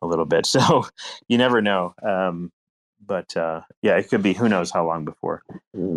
[0.02, 0.46] a little bit.
[0.56, 0.86] So
[1.28, 1.94] you never know.
[2.02, 2.52] Um,
[3.06, 5.42] but uh, yeah, it could be who knows how long before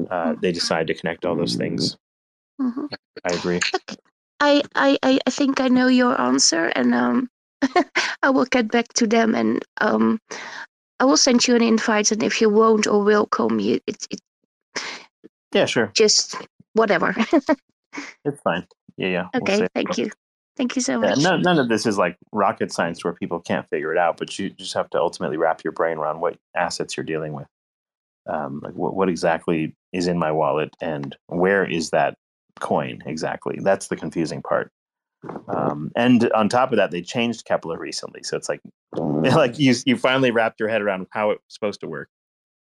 [0.10, 1.98] uh, they decide to connect all those things.
[2.62, 2.90] Mhm.
[3.26, 3.60] I agree.
[4.40, 7.30] I, I, I think I know your answer, and um,
[8.24, 10.20] I will get back to them, and um,
[11.00, 14.06] I will send you an invite, and if you won't or will come, you it,
[14.12, 14.20] it
[15.54, 15.92] Yeah, sure.
[15.96, 16.36] just
[16.74, 17.16] whatever.
[18.26, 18.66] It's fine.
[18.98, 19.28] Yeah, yeah.
[19.34, 20.10] we'll okay, say- thank you,
[20.56, 21.20] thank you so Yeah, much.
[21.20, 24.38] none, none of this is like rocket science where people can't figure it out, but
[24.38, 27.48] you just have to ultimately wrap your brain around what assets you're dealing with.
[28.28, 32.16] Um, like what, what exactly is in my wallet and where is that
[32.60, 33.60] coin exactly?
[33.62, 34.72] That's the confusing part.
[35.48, 38.62] Um, and on top of that, they changed Keplr recently, so it's like
[38.94, 42.10] like you you finally wrapped your head around how it's supposed to work,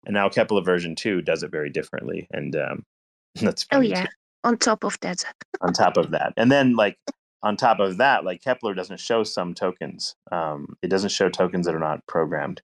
[0.05, 2.85] and now Keplr version two does it very differently, and um,
[3.41, 4.03] that's Oh yeah.
[4.03, 4.09] too
[4.45, 5.25] On top of that,
[5.63, 6.35] on top of that.
[6.37, 6.99] And then like
[7.43, 10.15] on top of that, like Keplr doesn't show some tokens.
[10.31, 12.61] Um, it doesn't show tokens that are not programmed.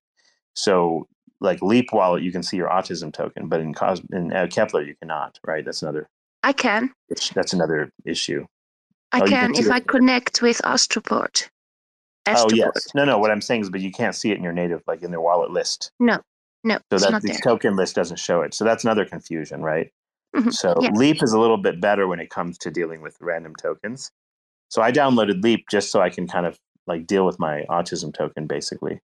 [0.55, 1.07] So
[1.41, 4.87] like Leap Wallet, you can see your autism token, but in Cos- in uh, Keplr
[4.87, 5.39] you cannot.
[5.47, 5.65] Right?
[5.65, 6.09] That's another.
[6.43, 6.93] I can.
[7.35, 8.47] That's another issue.
[9.13, 9.73] I Oh, can can if it.
[9.73, 11.49] I connect with Astroport.
[12.29, 12.89] Oh yes.
[12.95, 13.19] No, no.
[13.19, 15.21] What I'm saying is, but you can't see it in your native, like in their
[15.21, 15.93] wallet list.
[16.01, 16.19] No,
[16.65, 17.39] no, So that the there.
[17.43, 18.53] token list doesn't show it.
[18.53, 19.91] So that's another confusion, right?
[20.35, 20.91] Mhm, So yeah.
[20.91, 24.11] Leap is a little bit better when it comes to dealing with random tokens.
[24.69, 28.13] So I downloaded Leap just so I can kind of like deal with my autism
[28.15, 29.01] token, basically.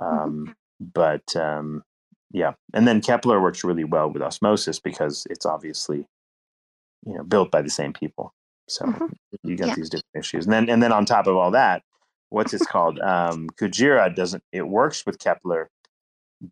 [0.00, 0.18] Mm-hmm.
[0.18, 1.82] Um, But um,
[2.30, 6.06] yeah, and then Keplr works really well with Osmosis because it's obviously
[7.06, 8.32] you know built by the same people.
[8.68, 9.12] So Mhm.
[9.42, 9.74] you get Yeah.
[9.74, 11.82] these different issues, and then and then on top of all that,
[12.30, 13.00] what's it's called?
[13.00, 14.44] Um, Kujira doesn't.
[14.52, 15.66] It works with Keplr,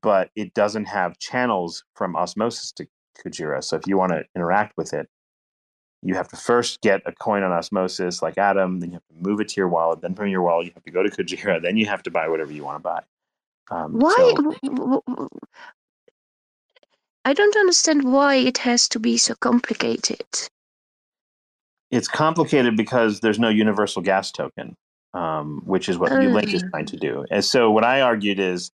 [0.02, 2.86] but it doesn't have channels from Osmosis to
[3.18, 3.62] Kujira.
[3.62, 5.08] So if you want to interact with it,
[6.02, 8.80] you have to first get a coin on Osmosis, like Atom.
[8.80, 10.00] Then you have to move it to your wallet.
[10.02, 11.60] Then from your wallet, you have to go to Kujira.
[11.62, 13.02] Then you have to buy whatever you want to buy.
[13.70, 14.34] Um, Why?
[14.64, 15.02] so-
[17.24, 20.24] I don't understand why it has to be so complicated.
[21.92, 24.76] it's complicated because there's no universal gas token,
[25.14, 26.68] um, which is what Ulink is Oh.
[26.70, 27.24] trying to do.
[27.30, 28.72] And so what I argued is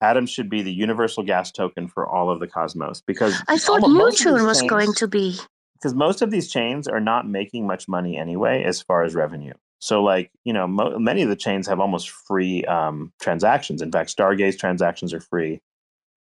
[0.00, 3.88] Atom should be the universal gas token for all of the Cosmos because I thought
[3.88, 5.38] Mutual was going to be.
[5.78, 9.54] Because most of these chains are not making much money anyway as far as revenue.
[9.80, 13.80] So like you know mo- many of the chains have almost free um, transactions.
[13.82, 15.60] In fact, Stargaze transactions are free.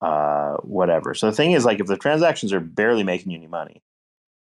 [0.02, 1.14] Uh, whatever.
[1.14, 3.82] So the thing is, like, if the transactions are barely making you any money,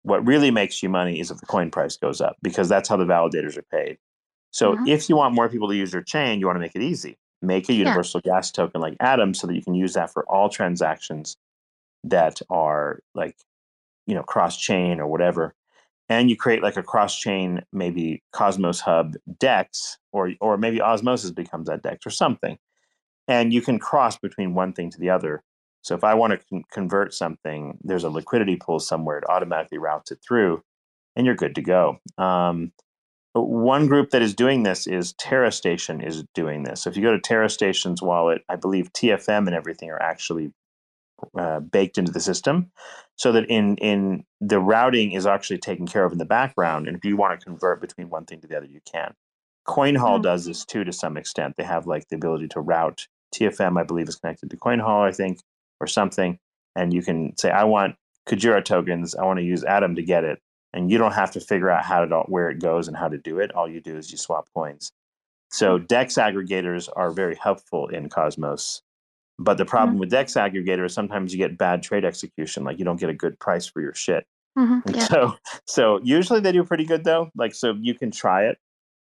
[0.04, 2.98] what really makes you money is if the coin price goes up because that's how
[2.98, 3.98] the validators are paid.
[4.52, 4.88] So Mhm.
[4.90, 7.18] if you want more people to use your chain, you want to make it easy.
[7.42, 10.50] Make a universal gas token like Atom so that you can use that for all
[10.50, 11.38] transactions
[12.04, 13.38] that are like,
[14.06, 15.56] you know, cross chain or whatever.
[16.08, 21.32] And you create like a cross chain, maybe Cosmos Hub DEX, or or maybe Osmosis
[21.32, 22.58] becomes that DEX or something.
[23.28, 25.44] And you can cross between one thing to the other.
[25.82, 29.18] So if I want to con- convert something, there's a liquidity pool somewhere.
[29.18, 30.62] It automatically routes it through,
[31.16, 31.98] and you're good to go.
[32.20, 32.72] Um,
[33.34, 36.84] one group that is doing this is TerraStation is doing this.
[36.84, 40.54] So if you go to TerraStation's wallet, I believe TFM and everything are actually
[41.38, 42.72] uh, baked into the system,
[43.16, 46.88] so that in in the routing is actually taken care of in the background.
[46.88, 49.14] And if you want to convert between one thing to the other, you can.
[49.68, 50.24] CoinHall Mm.
[50.24, 51.56] does this too to some extent.
[51.58, 55.12] They have like the ability to route TFM, I believe, is connected to CoinHall, I
[55.12, 55.40] think,
[55.80, 56.40] or something,
[56.76, 57.96] and you can say, I want
[58.28, 59.16] Kujira tokens.
[59.16, 60.40] I want to use Atom to get it,
[60.74, 63.18] and you don't have to figure out how to where it goes and how to
[63.18, 63.52] do it.
[63.54, 64.92] All you do is you swap coins.
[65.52, 68.82] So DEX aggregators are very helpful in Cosmos.
[69.38, 73.00] But the problem with DEX aggregators, sometimes you get bad trade execution, like you don't
[73.00, 74.26] get a good price for your shit.
[74.58, 75.04] Mhm, yeah.
[75.04, 75.36] So,
[75.66, 77.30] so usually they do pretty good though.
[77.36, 78.58] Like, so you can try it.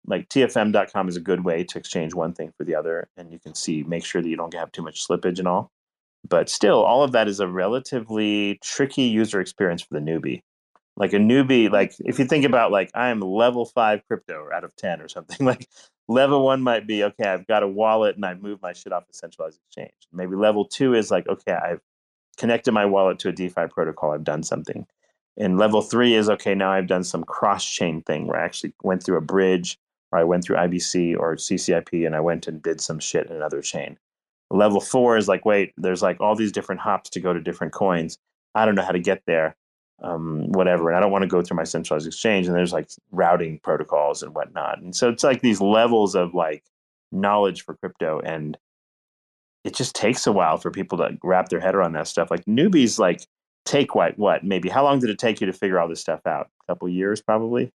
[0.05, 3.39] Like TFM.com is a good way to exchange one thing for the other, and you
[3.39, 5.71] can see, make sure that you don't have too much slippage and all.
[6.27, 10.43] But still, all of that is a relatively tricky user experience for the newbie.
[10.95, 14.75] Like a newbie, like if you think about like I'm level five crypto out of
[14.75, 15.67] ten or something, like
[16.07, 19.07] level one might be okay, I've got a wallet and I move my shit off
[19.07, 19.93] the centralized exchange.
[20.11, 21.81] Maybe level two is like, okay, I've
[22.37, 24.85] connected my wallet to a DeFi protocol, I've done something.
[25.37, 28.73] And level three is okay, now I've done some cross chain thing where I actually
[28.83, 29.77] went through a bridge
[30.11, 33.35] or I went through IBC or CCIP and I went and did some shit in
[33.35, 33.97] another chain.
[34.49, 37.73] Level four is like, wait, there's like all these different hops to go to different
[37.73, 38.17] coins.
[38.55, 39.55] I don't know how to get there,
[40.01, 40.89] um, whatever.
[40.89, 42.47] And I don't want to go through my centralized exchange.
[42.47, 44.79] And there's like routing protocols and whatnot.
[44.79, 46.63] And so it's like these levels of like
[47.11, 48.19] knowledge for crypto.
[48.19, 48.57] And
[49.63, 52.31] it just takes a while for people to wrap their head around that stuff.
[52.31, 53.25] Like newbies, like
[53.65, 56.25] take what, what, maybe how long did it take you to figure all this stuff
[56.25, 56.49] out?
[56.63, 57.71] A couple years, probably,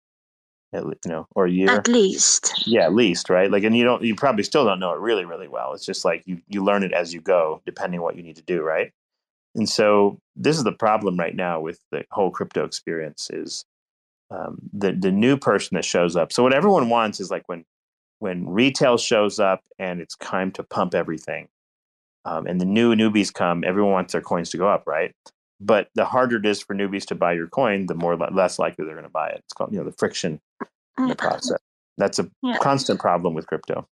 [0.73, 2.67] at, le- you know, or a year At least.
[2.67, 5.25] yeah at least right like and you don't you probably still don't know it really
[5.25, 8.21] really well it's just like you you learn it as you go depending what you
[8.21, 8.91] need to do right
[9.55, 13.65] and so this is the problem right now with the whole crypto experience is
[14.31, 16.31] um, the the new person that shows up.
[16.31, 17.65] So what everyone wants is like when
[18.19, 21.47] when retail shows up and it's time to pump everything,
[22.25, 25.13] um, and the new newbies come, everyone wants their coins to go up, right?
[25.59, 28.85] But the harder it is for newbies to buy your coin, the more less likely
[28.85, 29.39] they're going to buy it.
[29.39, 30.39] It's called you know the friction
[30.97, 31.59] in the process.
[31.97, 32.57] That's a Yeah.
[32.59, 33.87] constant problem with crypto.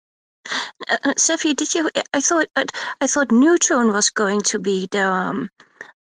[0.88, 1.90] Uh, uh, Cephii, did you?
[2.12, 2.64] I thought uh,
[3.00, 5.50] I thought Neutron was going to be the um,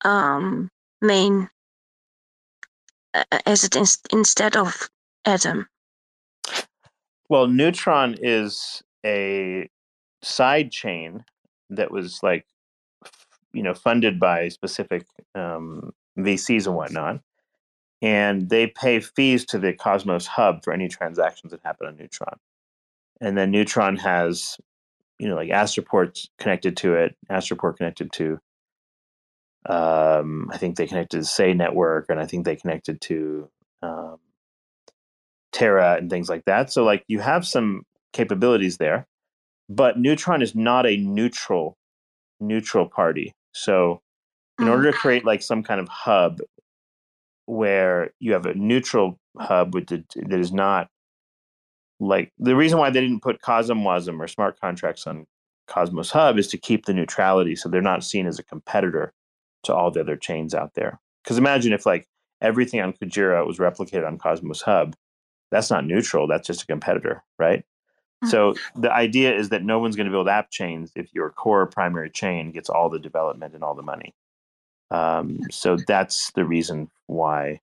[0.05, 0.70] um,
[1.01, 1.49] main
[3.15, 4.89] uh, asset ins- instead of
[5.24, 5.66] Atom.
[7.28, 9.69] Well, Neutron is a
[10.23, 11.24] side chain
[11.70, 12.47] that was like,
[13.53, 15.05] you know, funded by specific
[15.35, 17.20] um, VCs and whatnot,
[18.01, 22.39] and they pay fees to the Cosmos Hub for any transactions that happen on Neutron.
[23.20, 24.57] And then Neutron has,
[25.19, 28.39] you know, like Astroport connected to it, Astroport connected to,
[29.69, 33.49] um, I think they connected to Sei Network, and I think they connected to
[33.82, 34.19] um,
[35.53, 36.73] Terra and things like that.
[36.73, 37.82] So like you have some
[38.12, 39.07] capabilities there,
[39.69, 41.77] but Neutron is not a neutral
[42.40, 43.35] neutral party.
[43.53, 44.01] So
[44.61, 44.70] in Mm.
[44.70, 46.40] order to create like some kind of hub
[47.47, 50.89] where you have a neutral hub with the, that is not
[52.01, 55.27] like the reason why they didn't put CosmWasm or smart contracts on
[55.66, 59.12] Cosmos Hub is to keep the neutrality so they're not seen as a competitor
[59.65, 61.01] to all the other chains out there.
[61.23, 62.09] Because imagine if like
[62.41, 64.95] everything on Kujira was replicated on Cosmos Hub,
[65.51, 67.65] that's not neutral, that's just a competitor, right?
[68.25, 68.29] Mm.
[68.29, 71.66] So the idea is that no one's going to build app chains if your core
[71.66, 74.15] primary chain gets all the development and all the money.
[74.91, 77.61] Um, so that's the reason why.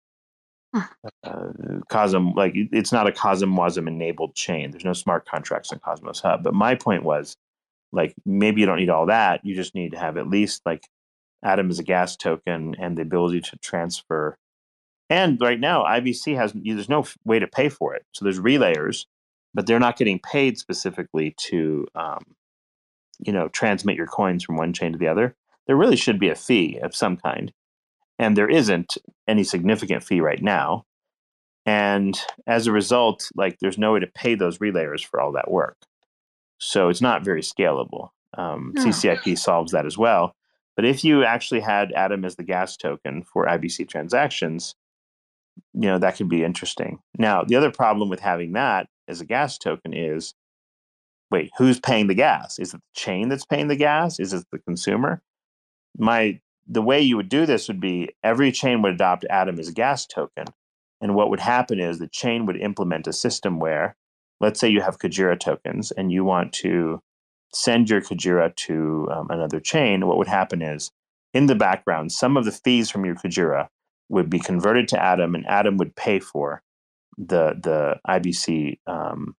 [1.24, 1.52] Uh,
[1.90, 4.72] Cosm, like it's not a CosmWasm enabled chain.
[4.72, 6.44] There's no smart contracts in Cosmos Hub.
[6.44, 7.38] But my point was,
[7.92, 9.42] like maybe you don't need all that.
[9.44, 10.88] You just need to have at least like
[11.44, 14.38] Atom as a gas token and the ability to transfer.
[15.10, 18.04] And right now, IBC has there's no way to pay for it.
[18.12, 19.06] So there's relayers,
[19.54, 22.24] but they're not getting paid specifically to, um,
[23.20, 25.36] you know, transmit your coins from one chain to the other.
[25.68, 27.52] There really should be a fee of some kind,
[28.20, 28.98] and there isn't
[29.28, 30.86] any significant fee right now.
[31.66, 35.50] And as a result, like there's no way to pay those relayers for all that
[35.50, 35.78] work.
[36.60, 38.10] So it's not very scalable.
[38.38, 38.86] Um, No.
[38.86, 40.36] CCIP solves that as well.
[40.76, 44.76] But if you actually had Atom as the gas token for IBC transactions,
[45.74, 47.00] you know, that could be interesting.
[47.18, 50.34] Now, the other problem with having that as a gas token is
[51.32, 52.60] wait, who's paying the gas?
[52.60, 54.20] Is it the chain that's paying the gas?
[54.20, 55.22] Is it the consumer?
[55.98, 59.70] My the way you would do this would be every chain would adopt Atom as
[59.70, 60.46] a gas token.
[61.02, 63.96] And what would happen is the chain would implement a system where,
[64.40, 67.02] let's say you have Kujira tokens and you want to
[67.54, 70.08] send your Kujira to um, another chain.
[70.08, 70.92] What would happen is
[71.34, 73.68] in the background, some of the fees from your Kujira
[74.10, 76.62] would be converted to Atom, and Atom would pay for
[77.18, 79.36] the the IBC um,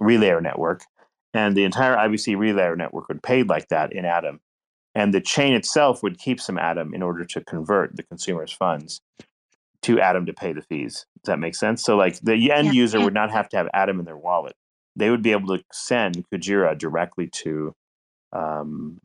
[0.00, 0.82] relayer network,
[1.34, 4.40] and the entire IBC relayer network would pay like that in Atom,
[4.96, 9.02] and the chain itself would keep some Atom in order to convert the consumer's funds
[9.82, 11.04] to Atom to pay the fees.
[11.22, 11.84] Does that make sense?
[11.84, 13.04] So, like the end Yeah, user yeah.
[13.04, 14.54] would not have to have Atom in their wallet;
[14.96, 17.74] they would be able to send Kujira directly to,
[18.32, 18.98] um,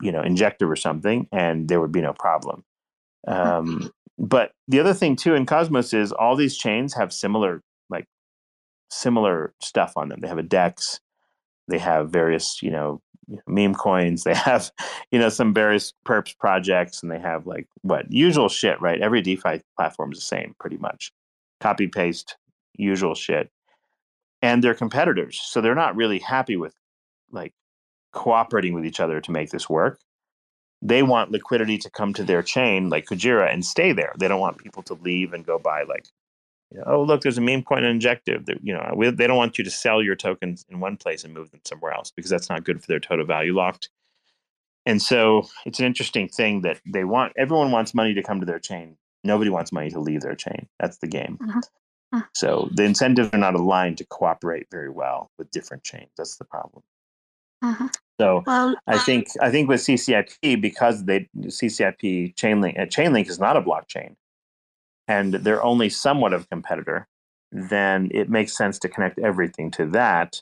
[0.00, 2.62] you know, Injective or something, and there would be no problem.
[3.26, 8.06] Um, but the other thing too in Cosmos is all these chains have similar like
[8.90, 10.20] similar stuff on them.
[10.20, 11.00] They have a DEX,
[11.66, 13.00] they have various you know
[13.46, 14.70] meme coins, they have
[15.10, 19.00] you know some various perps projects, and they have like what usual shit, right?
[19.00, 21.12] Every DeFi platform is the same, pretty much.
[21.60, 22.36] Copy paste,
[22.74, 23.50] usual shit,
[24.42, 26.74] and they're competitors, so they're not really happy with
[27.30, 27.52] like
[28.12, 30.00] cooperating with each other to make this work
[30.82, 34.12] they want liquidity to come to their chain like Kujira and stay there.
[34.18, 36.06] They don't want people to leave and go buy like,
[36.70, 38.46] you know, oh look, there's a meme coin and injective.
[38.46, 41.24] That you know, we, they don't want you to sell your tokens in one place
[41.24, 43.88] and move them somewhere else because that's not good for their total value locked.
[44.86, 47.32] And so it's an interesting thing that they want.
[47.36, 48.96] Everyone wants money to come to their chain.
[49.24, 50.66] Nobody wants money to leave their chain.
[50.78, 51.38] That's the game.
[51.42, 51.62] Mhm.
[52.14, 52.28] Mhm.
[52.34, 56.10] So the incentives are not aligned to cooperate very well with different chains.
[56.16, 56.82] That's the problem.
[57.62, 57.94] Mhm.
[58.18, 63.38] So Well, I think I think with CCIP because they CCIP Chainlink uh, Chainlink is
[63.38, 64.16] not a blockchain,
[65.10, 67.08] and they're only somewhat of a competitor.
[67.50, 70.40] Then it makes sense to connect everything to that.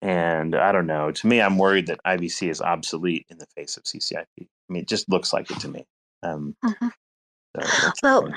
[0.00, 1.10] And I don't know.
[1.10, 4.24] To me, I'm worried that IBC is obsolete in the face of CCIP.
[4.38, 5.84] I mean, it just looks like it to me.
[6.22, 6.90] Um, Mhm.
[7.54, 8.32] so Well,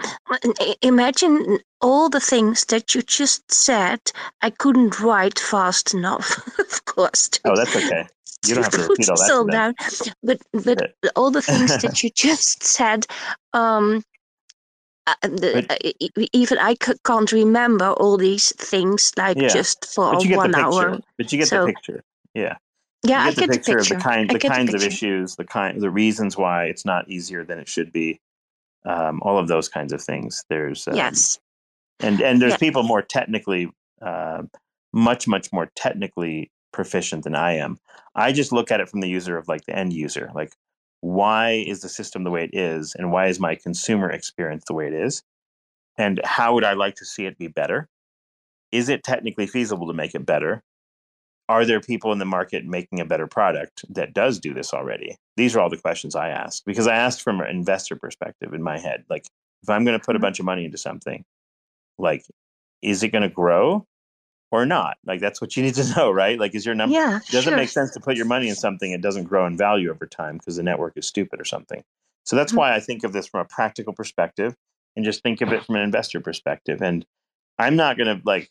[0.82, 4.00] imagine all the things that you just said.
[4.42, 7.30] I couldn't write fast enough, of course.
[7.46, 8.06] oh, that's okay.
[8.46, 9.74] You don't have to repeat all that down.
[10.22, 13.08] But but all the things that you just said,
[13.54, 14.04] um,
[15.08, 20.14] uh, the, uh, even I c- can't remember all these things like Yeah, just for
[20.14, 21.00] but you get one the hour.
[21.18, 22.04] But you get So- the picture.
[22.34, 22.58] Yeah.
[23.04, 23.94] Yeah, I get the get the picture, picture.
[23.96, 26.84] of the kind the get the kinds of issues, the kind the reasons why it's
[26.86, 28.20] not easier than it should be.
[28.86, 30.44] Um, all of those kinds of things.
[30.50, 31.40] There's um, yes.
[32.00, 32.58] and and there's Yeah.
[32.58, 33.70] people more technically
[34.02, 34.44] uh,
[34.94, 37.80] much much more technically proficient than i am
[38.16, 40.52] i just look at it from the user of like the end user like
[41.02, 44.74] why is the system the way it is and why is my consumer experience the
[44.74, 45.24] way it is
[45.98, 47.88] and how would i like to see it be better?
[48.72, 50.61] Is it technically feasible to make it better?
[51.49, 55.15] Are there people in the market making a better product that does do this already?
[55.38, 58.64] These are all the questions i ask because i asked from an investor perspective in
[58.64, 59.26] my head like
[59.64, 60.24] if i'm going to put a Mhm.
[60.24, 61.24] bunch of money into something
[61.98, 62.26] like
[62.82, 63.86] is it going to grow
[64.52, 66.40] or not like that's what you need to know right?
[66.40, 67.57] Like is your number Yeah, doesn't sure.
[67.57, 70.38] make sense to put your money in something that doesn't grow in value over time
[70.38, 71.84] because the network is stupid or something.
[72.24, 72.57] So that's Mhm.
[72.57, 74.56] why i think of this from a practical perspective
[74.95, 76.82] and just think of it from an investor perspective.
[76.82, 77.06] And
[77.60, 78.49] i'm not going to like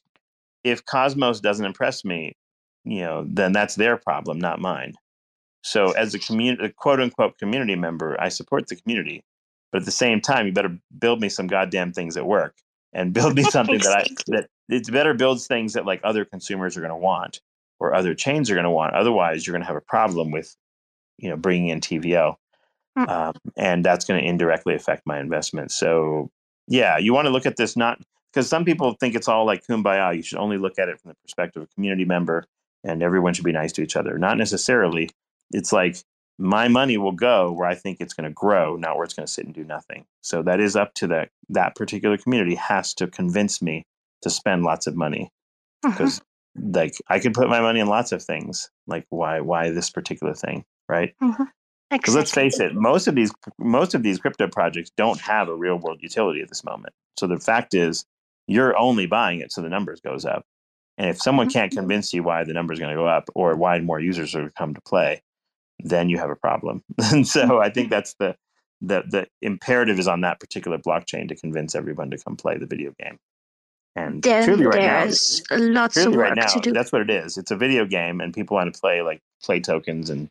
[0.64, 2.36] if cosmos doesn't impress me
[2.84, 4.94] you know then that's their problem not mine.
[5.62, 9.24] So as a community quote unquote community member i support the community
[9.72, 12.56] but at the same time you better build me some goddamn things that work
[12.92, 16.76] and build me something that i that it's better builds things that like other consumers
[16.76, 17.40] are going to want
[17.78, 18.94] or other chains are going to want.
[18.94, 20.56] Otherwise you're going to have a problem with
[21.18, 22.36] you know bringing in TVL
[22.98, 23.08] Mm.
[23.10, 25.70] um, and that's going to indirectly affect my investment.
[25.70, 26.30] So
[26.68, 28.00] yeah you want to look at this not
[28.32, 30.16] because some people think it's all like kumbaya.
[30.16, 32.46] You should only look at it from the perspective of a community member
[32.84, 34.18] and everyone should be nice to each other.
[34.18, 35.10] Not necessarily.
[35.52, 35.98] It's like
[36.38, 39.26] my money will go where I think it's going to grow, not where it's going
[39.26, 40.04] to sit and do nothing.
[40.22, 43.84] So that is up to that that particular community has to convince me
[44.26, 45.30] to spend lots of money
[45.84, 45.92] uh-huh.
[45.92, 46.20] because
[46.56, 48.70] like I could put my money in lots of things.
[48.86, 51.14] Like why why this particular thing, right?
[51.22, 51.44] Mm-hmm.
[51.90, 55.54] Because let's face it, most of these most of these crypto projects don't have a
[55.54, 56.92] real world utility at this moment.
[57.16, 58.04] So the fact is,
[58.48, 60.44] you're only buying it so the numbers goes up.
[60.98, 61.52] And if someone Mhm.
[61.52, 61.80] can't mm-hmm.
[61.80, 64.48] convince you why the numbers going to go up or why more users are going
[64.48, 65.22] to come to play,
[65.78, 66.82] then you have a problem.
[67.12, 67.62] and so mm-hmm.
[67.62, 68.34] I think that's the
[68.80, 72.66] the the imperative is on that particular blockchain to convince everyone to come play the
[72.66, 73.18] video game.
[73.96, 76.72] And truly, right now, there's lots of work right now, to do.
[76.72, 77.38] that's what it is.
[77.38, 80.28] It's a video game, and people want to play like play tokens and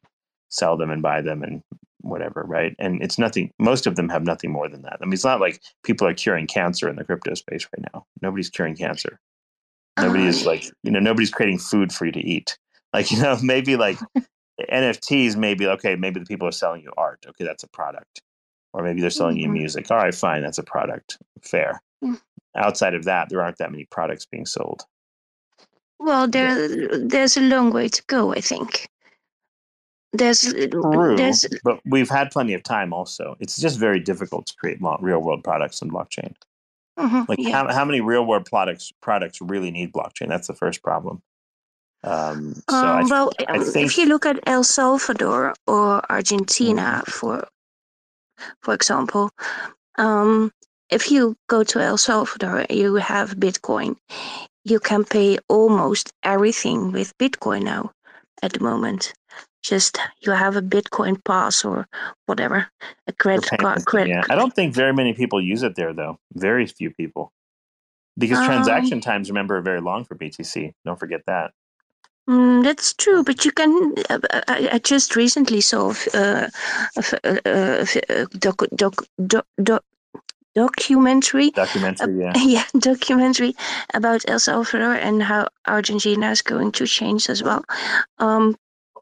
[0.49, 1.63] sell them and buy them and
[2.01, 2.75] whatever, right?
[2.77, 3.51] And it's nothing.
[3.57, 4.97] Most of them have nothing more than that.
[5.01, 8.05] I mean, it's not like people are curing cancer in the crypto space right now.
[8.21, 9.19] Nobody's curing cancer.
[9.99, 12.57] Nobody Uh, is like you know nobody's creating food for you to eat.
[12.93, 13.97] Like you know maybe like
[14.71, 15.35] NFTs.
[15.35, 15.95] Maybe okay.
[15.95, 17.25] Maybe the people are selling you art.
[17.27, 18.21] Okay, that's a product.
[18.73, 19.53] Or maybe they're selling you Mhm.
[19.53, 19.91] music.
[19.91, 21.17] All right, fine, that's a product.
[21.41, 21.81] Fair.
[22.55, 24.83] Outside of that, there aren't that many products being sold.
[25.99, 26.67] Well, there
[26.99, 28.33] there's a long way to go.
[28.33, 28.87] I think.
[30.13, 30.53] There's
[30.93, 32.93] True, there's but we've had plenty of time.
[32.93, 36.33] Also, it's just very difficult to create real world products in blockchain.
[36.99, 37.51] mhm, Like yeah.
[37.51, 40.29] how how many real world products products really need blockchain?
[40.29, 41.21] That's the first problem.
[42.03, 46.01] Um, so I, Um, well, I um, think if you look at El Salvador or
[46.11, 47.11] Argentina, Mm-hmm.
[47.11, 47.47] for
[48.61, 49.31] for example,
[49.97, 50.51] um,
[50.89, 53.97] if you go to El Salvador, you have Bitcoin.
[54.65, 57.91] You can pay almost everything with Bitcoin now,
[58.43, 59.13] at the moment.
[59.63, 61.87] Just you have a Bitcoin pass or
[62.27, 62.67] whatever,
[63.07, 63.85] a credit card.
[63.85, 64.11] Credit.
[64.11, 66.19] yeah, I don't think very many people use it there though.
[66.33, 67.33] Very few people,
[68.17, 70.73] because Um, transaction times, remember, are very long for BTC.
[70.85, 71.53] Don't forget that.
[72.29, 73.95] Mm, that's true, but you can.
[74.09, 76.49] Uh, I, I just recently saw uh,
[76.97, 78.95] a, uh, uh, f- uh, doc, doc,
[79.27, 79.83] doc, doc,
[80.55, 81.51] documentary.
[81.51, 82.33] Documentary, yeah.
[82.37, 83.55] Yeah, documentary
[83.93, 87.63] about El Salvador and how Argentina is going to change as well.
[88.17, 88.55] Um,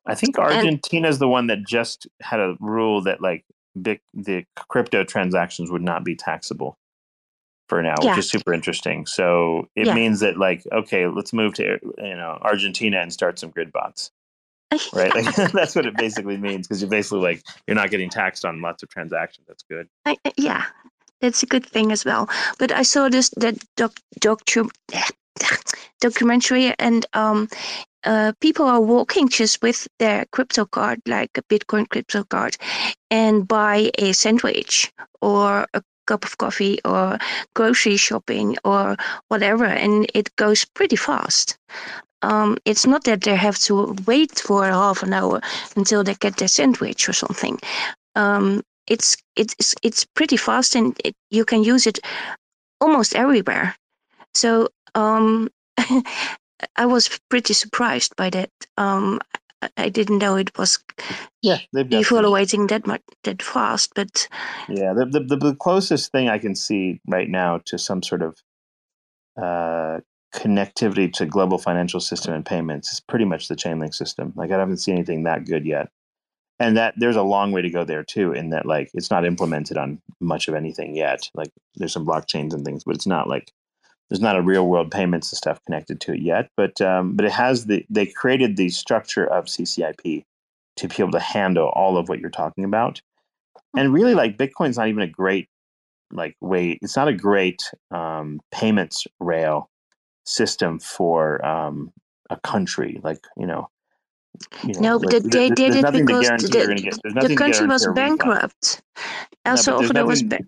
[0.05, 3.45] I think Argentina is the one that just had a rule that like
[3.81, 6.77] big, the crypto transactions would not be taxable
[7.69, 8.09] for now, Yeah.
[8.11, 9.05] which is super interesting.
[9.05, 9.93] So it Yeah.
[9.95, 14.11] means that like okay, let's move to you know Argentina and start some grid bots,
[14.93, 15.13] right?
[15.15, 18.61] Like, that's what it basically means because you're basically like you're not getting taxed on
[18.61, 19.47] lots of transactions.
[19.47, 19.88] That's good.
[20.05, 20.65] I- yeah,
[21.24, 22.30] that's a good thing as well.
[22.60, 24.70] But I saw this that doc, docu,
[26.02, 27.48] documentary, and um,
[28.04, 32.58] uh, people are walking just with their crypto card, like a Bitcoin crypto card,
[33.10, 34.91] and buy a sandwich
[35.22, 37.18] or a cup of coffee or
[37.56, 38.98] grocery shopping or
[39.30, 41.58] whatever, and it goes pretty fast.
[42.22, 45.41] Um, it's not that they have to wait for half an hour
[45.78, 47.60] until they get their sandwich or something.
[48.16, 51.99] Um, it's it's it's pretty fast and it, you can use it
[52.81, 53.76] almost everywhere.
[54.34, 55.49] So um,
[56.76, 58.49] I was pretty surprised by that.
[58.77, 59.19] Um,
[59.77, 60.80] I- didn't know it was
[61.41, 63.91] Yeah, evaluating that much that fast.
[63.95, 64.27] But
[64.69, 68.22] Yeah, the, the the the closest thing I can see right now to some sort
[68.22, 68.38] of
[69.41, 69.99] uh,
[70.35, 74.34] connectivity to global financial system and payments is pretty much the Chainlink system.
[74.35, 75.89] Like I haven't seen anything that good yet,
[76.59, 78.31] and that there's a long way to go there too.
[78.31, 81.30] In that, like, it's not implemented on much of anything yet.
[81.34, 83.51] Like, there's some blockchains and things, but it's not like
[84.09, 86.49] there's not a real world payments and stuff connected to it yet.
[86.55, 90.25] But um, but it has the they created the structure of CCIP
[90.75, 93.01] to be able to handle all of what you're talking about
[93.75, 95.47] and really like bitcoin's not even a great
[96.11, 97.61] like way it's not a great
[97.91, 99.69] um, payments rail
[100.25, 101.91] system for um,
[102.30, 103.69] a country like you know,
[104.64, 107.95] you no, but there- they did it because the, the country was guarantee a refund.
[107.95, 108.81] bankrupt.
[109.45, 110.39] El No, Salvador was ba-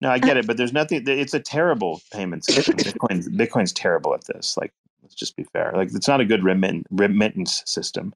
[0.00, 2.76] no i get it but there's nothing it's a terrible payment system.
[2.76, 4.72] Bitcoin's bitcoin's terrible at this like
[5.02, 5.72] let's just be fair.
[5.74, 8.14] Like it's not a good remit- remittance system.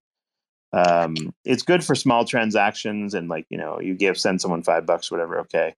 [0.72, 1.14] Um,
[1.44, 5.10] it's good for small transactions and like you know you give send someone five bucks
[5.10, 5.74] whatever okay.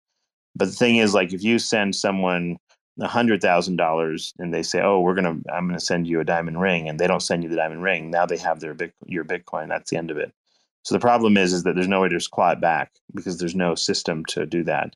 [0.56, 2.56] But the thing is like if you send someone
[3.00, 6.24] a hundred thousand dollars and they say oh we're gonna i'm gonna send you a
[6.24, 8.92] diamond ring and they don't send you the diamond ring now they have their big
[9.06, 10.32] your bitcoin that's the end of it.
[10.84, 13.54] So the problem is is that there's no way to claw it back because there's
[13.54, 14.94] no system to do that.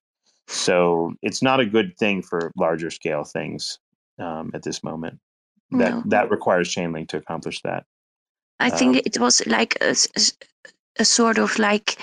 [0.48, 3.78] So it's not a good thing for larger scale things
[4.18, 5.18] um, at this moment.
[5.72, 6.02] That No.
[6.06, 7.84] that requires chainlink to accomplish that.
[8.60, 10.32] I think Um, it was like a, s-
[10.98, 11.96] a sort of like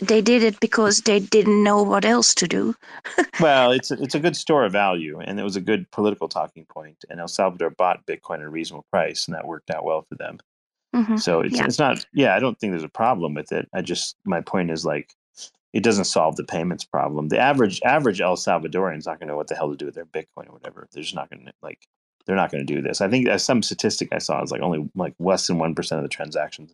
[0.00, 2.74] they did it because they didn't know what else to do.
[3.40, 6.28] Well, it's a, it's a good store of value, and it was a good political
[6.28, 7.04] talking point.
[7.10, 10.14] And El Salvador bought Bitcoin at a reasonable price, and that worked out well for
[10.16, 10.38] them.
[10.94, 11.18] Mhm.
[11.20, 11.64] So it's Yeah.
[11.64, 12.04] it's not.
[12.12, 13.68] Yeah, I don't think there's a problem with it.
[13.74, 15.14] I just my point is like,
[15.72, 17.28] it doesn't solve the payments problem.
[17.28, 19.86] The average average El Salvadorian is not going to know what the hell to do
[19.86, 20.86] with their Bitcoin or whatever.
[20.92, 21.86] They're just not going to like.
[22.26, 23.00] They're not going to do this.
[23.00, 25.98] I think uh, some statistic I saw is like only like less than one percent
[25.98, 26.72] of the transactions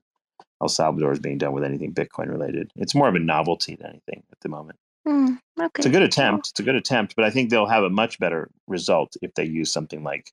[0.60, 2.70] El Salvador is being done with anything Bitcoin related.
[2.76, 4.78] It's more of a novelty than anything at the moment.
[5.06, 5.70] Mm, okay.
[5.76, 6.50] It's a good attempt.
[6.50, 9.44] It's a good attempt, but I think they'll have a much better result if they
[9.44, 10.32] use something like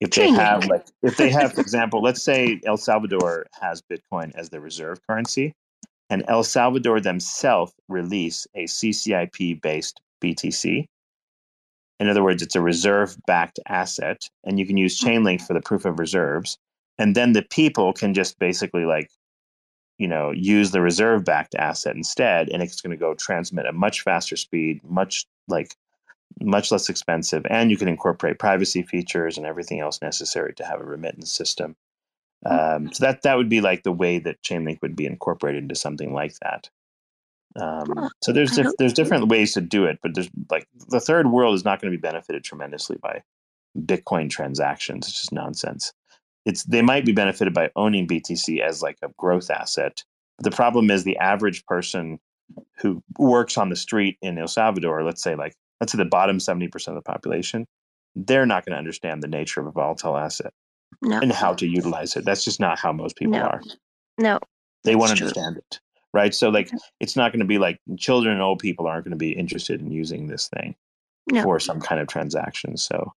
[0.00, 4.32] if they have like if they have, for example, let's say El Salvador has Bitcoin
[4.34, 5.54] as their reserve currency,
[6.10, 10.86] and El Salvador themselves release a CCIP based BTC.
[12.00, 15.60] In other words, it's a reserve backed asset, and you can use Chainlink for the
[15.60, 16.56] proof of reserves.
[16.98, 19.10] And then the people can just basically like,
[19.98, 23.74] you know, use the reserve backed asset instead, and it's going to go transmit at
[23.74, 25.74] much faster speed, much like
[26.40, 30.80] much less expensive, and you can incorporate privacy features and everything else necessary to have
[30.80, 31.74] a remittance system.
[32.46, 35.74] Um, so that that would be like the way that Chainlink would be incorporated into
[35.74, 36.70] something like that.
[37.56, 41.32] Um, so there's hope there's different ways to do it, but there's like the third
[41.32, 43.22] world is not going to be benefited tremendously by
[43.76, 45.08] Bitcoin transactions.
[45.08, 45.92] It's just nonsense.
[46.48, 50.02] It's they might be benefited by owning BTC as like a growth asset.
[50.38, 52.18] But the problem is the average person
[52.80, 56.38] who works on the street in El Salvador, let's say like let's say the bottom
[56.38, 57.66] 70% of the population,
[58.16, 60.52] they're not going to understand the nature of a volatile asset
[61.02, 62.24] No, and how to utilize it.
[62.24, 63.42] That's just not how most people No.
[63.44, 63.60] are.
[64.18, 64.38] no.
[64.84, 65.42] They want to That's true.
[65.42, 65.80] understand it.
[66.14, 66.34] Right.
[66.34, 66.70] So like
[67.00, 69.82] it's not going to be like children and old people aren't going to be interested
[69.82, 70.74] in using this thing
[71.42, 72.78] for some kind of transaction.
[72.78, 73.12] So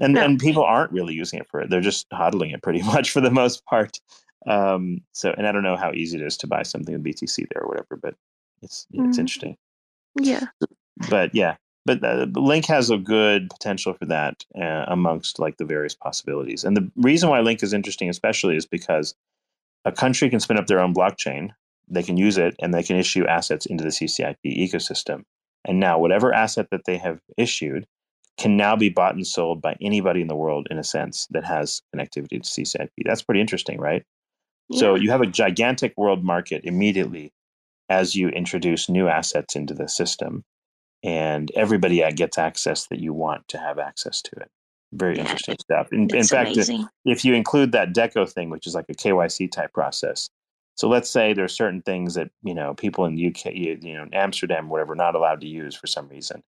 [0.00, 0.24] and No.
[0.24, 1.70] and people aren't really using it for it.
[1.70, 4.00] They're just hodling it pretty much for the most part.
[4.46, 7.46] Um so and I don't know how easy it is to buy something with BTC
[7.52, 8.14] there or whatever, but
[8.62, 9.20] it's it's Mhm.
[9.20, 9.56] interesting
[10.20, 10.46] Yeah.
[11.10, 11.56] but yeah
[11.86, 16.64] but uh, link has a good potential for that uh, amongst like the various possibilities
[16.64, 19.14] and the reason why link is interesting especially is because
[19.84, 21.50] a country can spin up their own blockchain
[21.88, 25.24] they can use it and they can issue assets into the ccip ecosystem
[25.66, 27.86] and now whatever asset that they have issued
[28.36, 31.44] can now be bought and sold by anybody in the world in a sense that
[31.44, 34.04] has connectivity to ccip that's pretty interesting right
[34.72, 37.32] so you have a gigantic world market immediately
[37.88, 40.44] as you introduce new assets into the system,
[41.02, 44.48] and everybody uh, gets access that you want to have access to it.
[44.92, 45.88] Very Yeah, interesting stuff.
[45.92, 46.88] In, in fact, if, amazing.
[47.04, 50.30] if you include that Deco thing, which is like a KYC type process,
[50.76, 54.08] so let's say there are certain things that you know people in UK, you know,
[54.12, 56.42] Amsterdam, whatever, not allowed to use for some reason.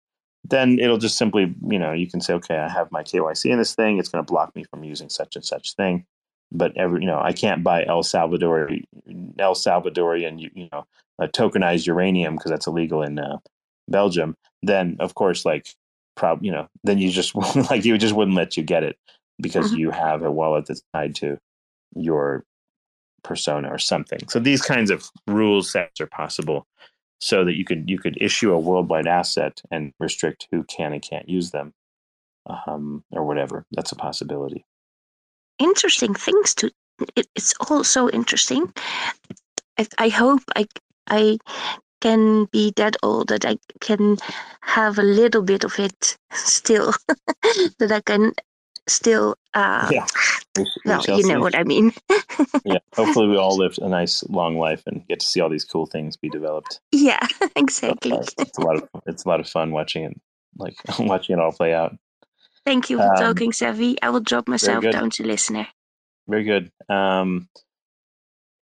[0.45, 3.57] Then it'll just simply, you know, you can say, okay, I have my KYC in
[3.57, 3.97] this thing.
[3.97, 6.05] It's going to block me from using such and such thing.
[6.51, 8.69] But every, you know, I can't buy El Salvador,
[9.39, 10.85] El Salvadorian, you, you know,
[11.21, 13.37] tokenized uranium because that's illegal in uh,
[13.87, 14.35] Belgium.
[14.61, 15.67] Then, of course, like,
[16.15, 17.33] prob, you know, then you just
[17.71, 18.97] like you just wouldn't let you get it
[19.41, 19.77] because Mhm.
[19.77, 21.39] you have a wallet that's tied to
[21.95, 22.43] your
[23.23, 24.19] persona or something.
[24.29, 26.67] So these kinds of rule sets are possible
[27.23, 31.01] so that you could you could issue a worldwide asset and restrict who can and
[31.01, 31.73] can't use them
[32.67, 33.65] um, or whatever.
[33.71, 34.65] That's a possibility.
[35.57, 36.69] Interesting things to
[37.15, 38.73] it, it's all so interesting.
[39.77, 40.67] I, I hope I
[41.07, 41.37] I
[42.01, 44.17] can be that old that I can
[44.59, 46.91] have a little bit of it still,
[47.79, 48.33] that I can
[48.87, 49.35] still.
[49.53, 50.05] Uh, Yeah.
[50.57, 51.93] We, we Well, you know what I mean.
[52.65, 52.79] yeah.
[52.95, 55.85] Hopefully, we all live a nice long life and get to see all these cool
[55.85, 56.79] things be developed.
[56.91, 58.13] yeah, exactly.
[58.13, 60.19] Uh, It's a lot of it's a lot of fun watching it,
[60.57, 61.95] like watching it all play out.
[62.65, 64.01] Thank you for um, talking, Savvy.
[64.01, 65.67] I will drop myself down to listener.
[66.29, 66.71] Very good.
[66.87, 67.49] Um,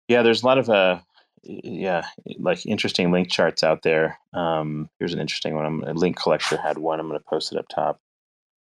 [0.09, 0.99] yeah, there's a lot of uh,
[1.45, 2.03] yeah,
[2.39, 4.19] like interesting link charts out there.
[4.33, 5.65] Um, here's an interesting one.
[5.65, 6.99] I'm, a link collector had one.
[6.99, 8.01] I'm going to post it up top.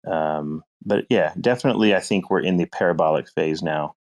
[0.06, 3.96] Um, but yeah, definitely, I think we're in the parabolic phase now.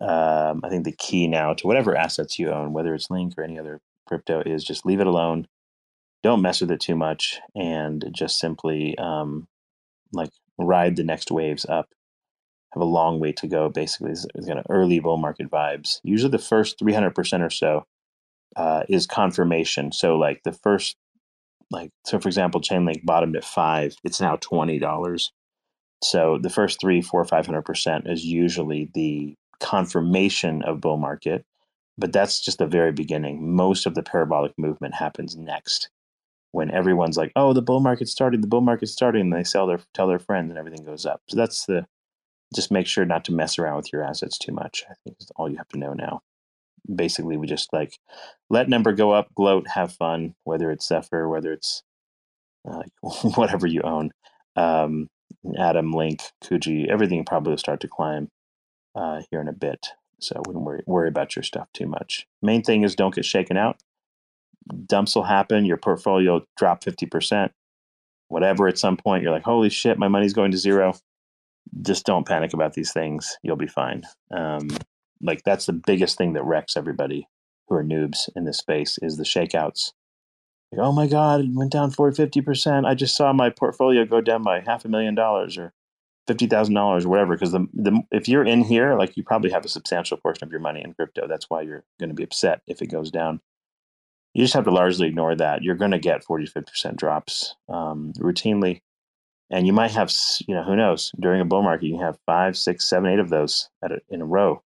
[0.00, 3.44] Um, I think the key now to whatever assets you own, whether it's Link or
[3.44, 5.46] any other crypto, is just leave it alone.
[6.22, 9.46] Don't mess with it too much, and just simply um,
[10.12, 11.88] like ride the next waves up
[12.74, 13.68] have a long way to go.
[13.68, 16.00] Basically, it's, kind of early bull market vibes.
[16.02, 17.86] Usually, the first three hundred percent or so
[18.56, 19.92] uh, is confirmation.
[19.92, 20.96] So, like the first,
[21.70, 23.94] like so, for example, Chainlink bottomed at five.
[24.04, 25.32] It's now twenty dollars.
[26.02, 31.44] So the first three, four, five hundred percent is usually the confirmation of bull market,
[31.96, 33.54] but that's just the very beginning.
[33.54, 35.88] Most of the parabolic movement happens next
[36.52, 38.42] when everyone's like, "Oh, the bull market started.
[38.42, 41.22] The bull market's starting," and they sell their tell their friends, and everything goes up.
[41.28, 41.86] So that's the
[42.54, 44.84] just make sure not to mess around with your assets too much.
[44.88, 46.22] I think is all you have to know now.
[46.92, 47.98] Basically, we just like
[48.50, 51.82] let number go up, gloat, have fun, whether it's Zephyr, whether it's
[52.68, 52.82] uh,
[53.36, 54.10] whatever you own.
[54.56, 55.08] Um,
[55.58, 58.28] Atom, Link, Kuji, everything probably will start to climb
[58.94, 59.88] uh, here in a bit.
[60.20, 62.26] So wouldn't worry, worry about your stuff too much.
[62.40, 63.76] Main thing is don't get shaken out.
[64.86, 65.66] Dumps will happen.
[65.66, 67.50] Your portfolio will drop 50%.
[68.28, 70.94] Whatever at some point, you're like, holy shit, my money's going to zero
[71.82, 73.36] just don't panic about these things.
[73.42, 74.02] You'll be fine.
[74.30, 74.68] Um,
[75.24, 77.28] like that's the biggest thing that wrecks everybody
[77.68, 79.92] who are noobs in this space is the shakeouts.
[80.70, 82.86] Like, oh my God, it went down 40, 50%.
[82.86, 85.72] I just saw my portfolio go down by half a million dollars or
[86.28, 87.34] $50,000 or whatever.
[87.34, 90.50] Because the, the, if you're in here, like you probably have a substantial portion of
[90.50, 91.26] your money in crypto.
[91.26, 93.40] That's why you're going to be upset if it goes down.
[94.34, 95.62] You just have to largely ignore that.
[95.62, 98.80] You're going to get 40, 50% drops um, routinely
[99.50, 100.10] and you might have
[100.46, 103.30] you know who knows during a bull market you have five six seven eight of
[103.30, 104.62] those a, in a row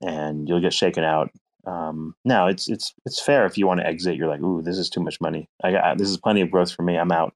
[0.00, 1.30] and you'll get shaken out
[1.66, 4.78] um, now it's it's it's fair if you want to exit you're like ooh this
[4.78, 7.34] is too much money I got this is plenty of growth for me I'm out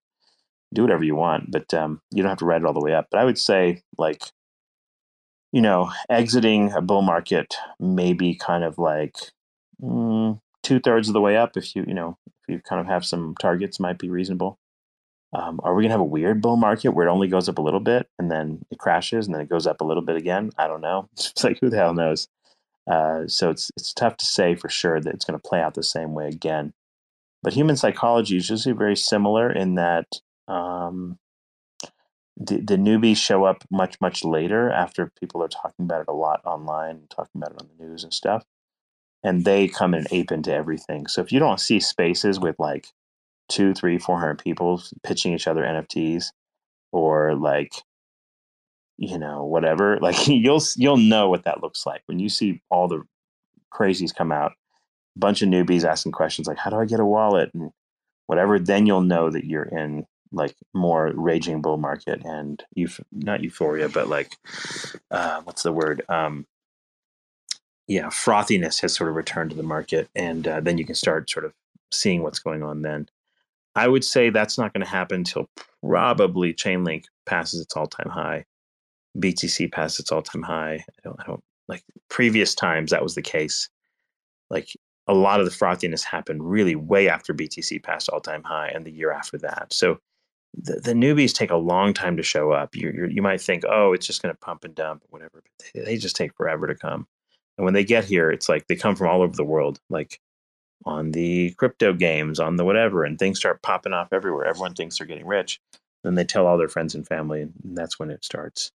[0.73, 2.95] do whatever you want but um, you don't have to ride it all the way
[2.95, 4.23] up but I would say like
[5.53, 9.17] you know exiting a bull market maybe kind of like
[9.83, 12.87] mm, two thirds of the way up if you you know if you kind of
[12.87, 14.59] have some targets might be reasonable
[15.35, 17.63] um, are we gonna have a weird bull market where it only goes up a
[17.63, 20.51] little bit and then it crashes and then it goes up a little bit again?
[20.57, 21.09] I don't know.
[21.19, 22.29] It's like who the hell knows?
[22.87, 25.75] Uh, so it's it's tough to say for sure that it's going to play out
[25.75, 26.73] the same way again.
[27.43, 30.07] But human psychology is usually very similar in that
[30.49, 31.19] um,
[32.37, 36.13] the the newbies show up much much later after people are talking about it a
[36.13, 38.45] lot online, talking about it on the news and stuff,
[39.23, 41.07] and they come and ape into everything.
[41.07, 42.89] So if you don't see spaces with like
[43.49, 46.33] two, three, four hundred people pitching each other NFTs,
[46.93, 47.73] or like,
[48.97, 49.99] you know, whatever.
[50.01, 53.03] Like you'll you'll know what that looks like when you see all the
[53.73, 54.53] crazies come out.
[55.17, 57.71] Bunch of newbies asking questions like, "How do I get a wallet?" and
[58.27, 58.59] whatever.
[58.59, 63.89] Then you'll know that you're in like more raging bull market and you not euphoria,
[63.89, 64.37] but like,
[65.11, 66.03] uh, what's the word?
[66.09, 66.47] Um,
[67.87, 71.29] yeah, frothiness has sort of returned to the market, and uh, then you can start
[71.31, 71.53] sort of
[71.93, 73.09] seeing what's going on then.
[73.77, 75.49] I would say that's not going to happen until
[75.83, 78.47] probably Chainlink passes its all-time high,
[79.19, 80.85] BTC passed its all-time high.
[80.89, 83.69] I don't, I don't like previous times that was the case.
[84.51, 84.69] Like
[85.07, 88.93] a lot of the frothiness happened really way after BTC passed all-time high and the
[88.93, 89.73] year after that.
[89.73, 89.99] So
[90.57, 92.77] the, the newbies take a long time to show up.
[92.77, 95.43] You you you might think, oh, it's just going to pump and dump, whatever.
[95.43, 97.07] But they, they just take forever to come.
[97.59, 99.81] And when they get here, it's like they come from all over the world.
[99.91, 100.21] Like
[100.87, 104.47] on the crypto games, on the whatever, and things start popping off everywhere.
[104.47, 105.61] Everyone thinks they're getting rich.
[106.03, 108.71] Then they tell all their friends and family, and that's when it starts.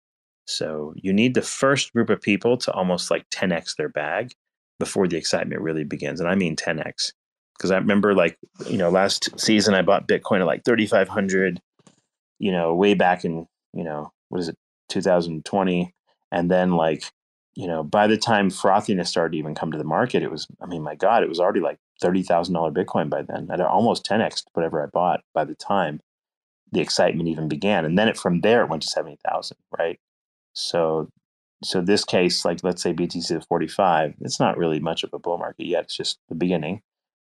[0.46, 4.32] So you need the first group of people to almost like 10x their bag
[4.80, 6.20] before the excitement really begins.
[6.20, 7.14] And I mean 10x.
[7.58, 11.60] Because I remember like, you know, last season I bought Bitcoin at like 3,500,
[12.38, 14.58] you know, way back in, you know, what is it,
[14.90, 15.94] 2020.
[16.32, 17.06] And then like,
[17.56, 20.48] you know, by the time frothiness started to even come to the market, it was,
[20.62, 23.48] I mean, my God, it was already like $30,000 Bitcoin by then.
[23.50, 26.02] I'd almost 10x whatever I bought by the time
[26.74, 27.86] the excitement even began.
[27.86, 29.98] And then it from there it went to 70,000, right?
[30.56, 31.10] So
[31.64, 35.20] so this case, like let's say BTC at 45, it's not really much of a
[35.20, 35.86] bull market yet.
[35.86, 36.82] It's just the beginning.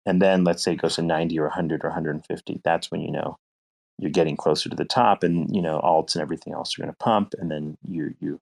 [0.05, 2.61] And then let's say it goes to 90 or 100 or 150.
[2.63, 3.37] That's when you know
[3.99, 6.93] you're getting closer to the top, and you know alts and everything else are going
[6.93, 8.39] to pump, and then you you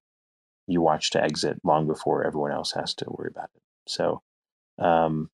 [0.68, 3.62] you watch to exit long before everyone else has to worry about it.
[3.88, 4.22] So,
[4.80, 5.30] um,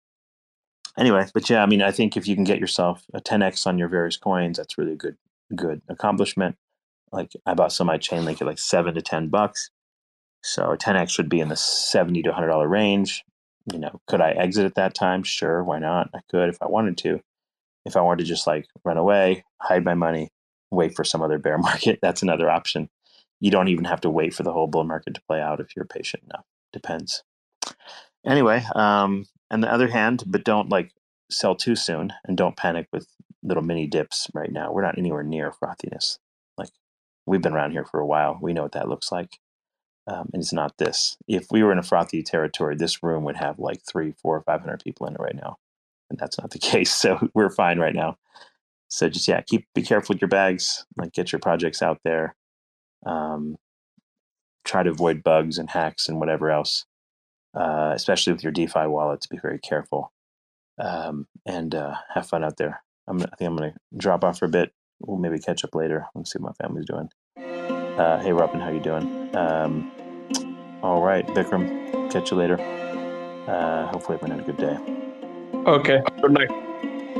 [0.98, 3.78] anyway, but yeah, I mean, I think if you can get yourself a 10x on
[3.78, 5.18] your various coins, that's really a good
[5.56, 6.56] good accomplishment.
[7.12, 9.70] Like I bought some my Chainlink at like seven to ten bucks,
[10.44, 13.24] so a 10x should be in the 70 to 100 dollar range.
[13.72, 15.24] You know, could I exit at that time?
[15.24, 16.10] Sure, why not?
[16.16, 17.20] I could if I wanted to.
[17.86, 20.30] If I wanted to just like run away, hide my money,
[20.72, 22.90] wait for some other bear market, that's another option.
[23.40, 25.76] You don't even have to wait for the whole bull market to play out if
[25.76, 26.46] you're patient enough.
[26.72, 27.24] Depends.
[28.26, 30.92] Anyway, um, on the other hand, but don't like
[31.30, 33.08] sell too soon and don't panic with
[33.44, 34.72] little mini dips right now.
[34.72, 36.20] We're not anywhere near frothiness.
[36.58, 36.70] Like
[37.26, 38.38] we've been around here for a while.
[38.42, 39.40] We know what that looks like.
[40.08, 41.16] Um, and it's not this.
[41.28, 44.62] If we were in a frothy territory, this room would have like three, four, five
[44.62, 45.58] hundred people in it right now,
[46.10, 46.92] and that's not the case.
[46.92, 48.18] So we're fine right now.
[48.90, 50.86] So just yeah, keep be careful with your bags.
[50.98, 52.36] Like get your projects out there.
[53.06, 53.58] Um,
[54.66, 56.86] try to avoid bugs and hacks and whatever else,
[57.56, 59.28] uh, especially with your DeFi wallets.
[59.28, 60.12] Be very careful
[60.80, 62.84] um, and uh, have fun out there.
[63.08, 64.74] I'm, I think I'm going to drop off for a bit.
[65.06, 67.10] We'll maybe catch up later and see what my family's doing.
[67.98, 69.36] Uh, hey, Robin, how you doing?
[69.36, 69.92] Um,
[70.82, 72.60] all right, Vikram, catch you later.
[73.48, 74.78] Uh, hopefully, everyone had a good day.
[75.68, 76.02] Okay.
[76.22, 76.71] Good night.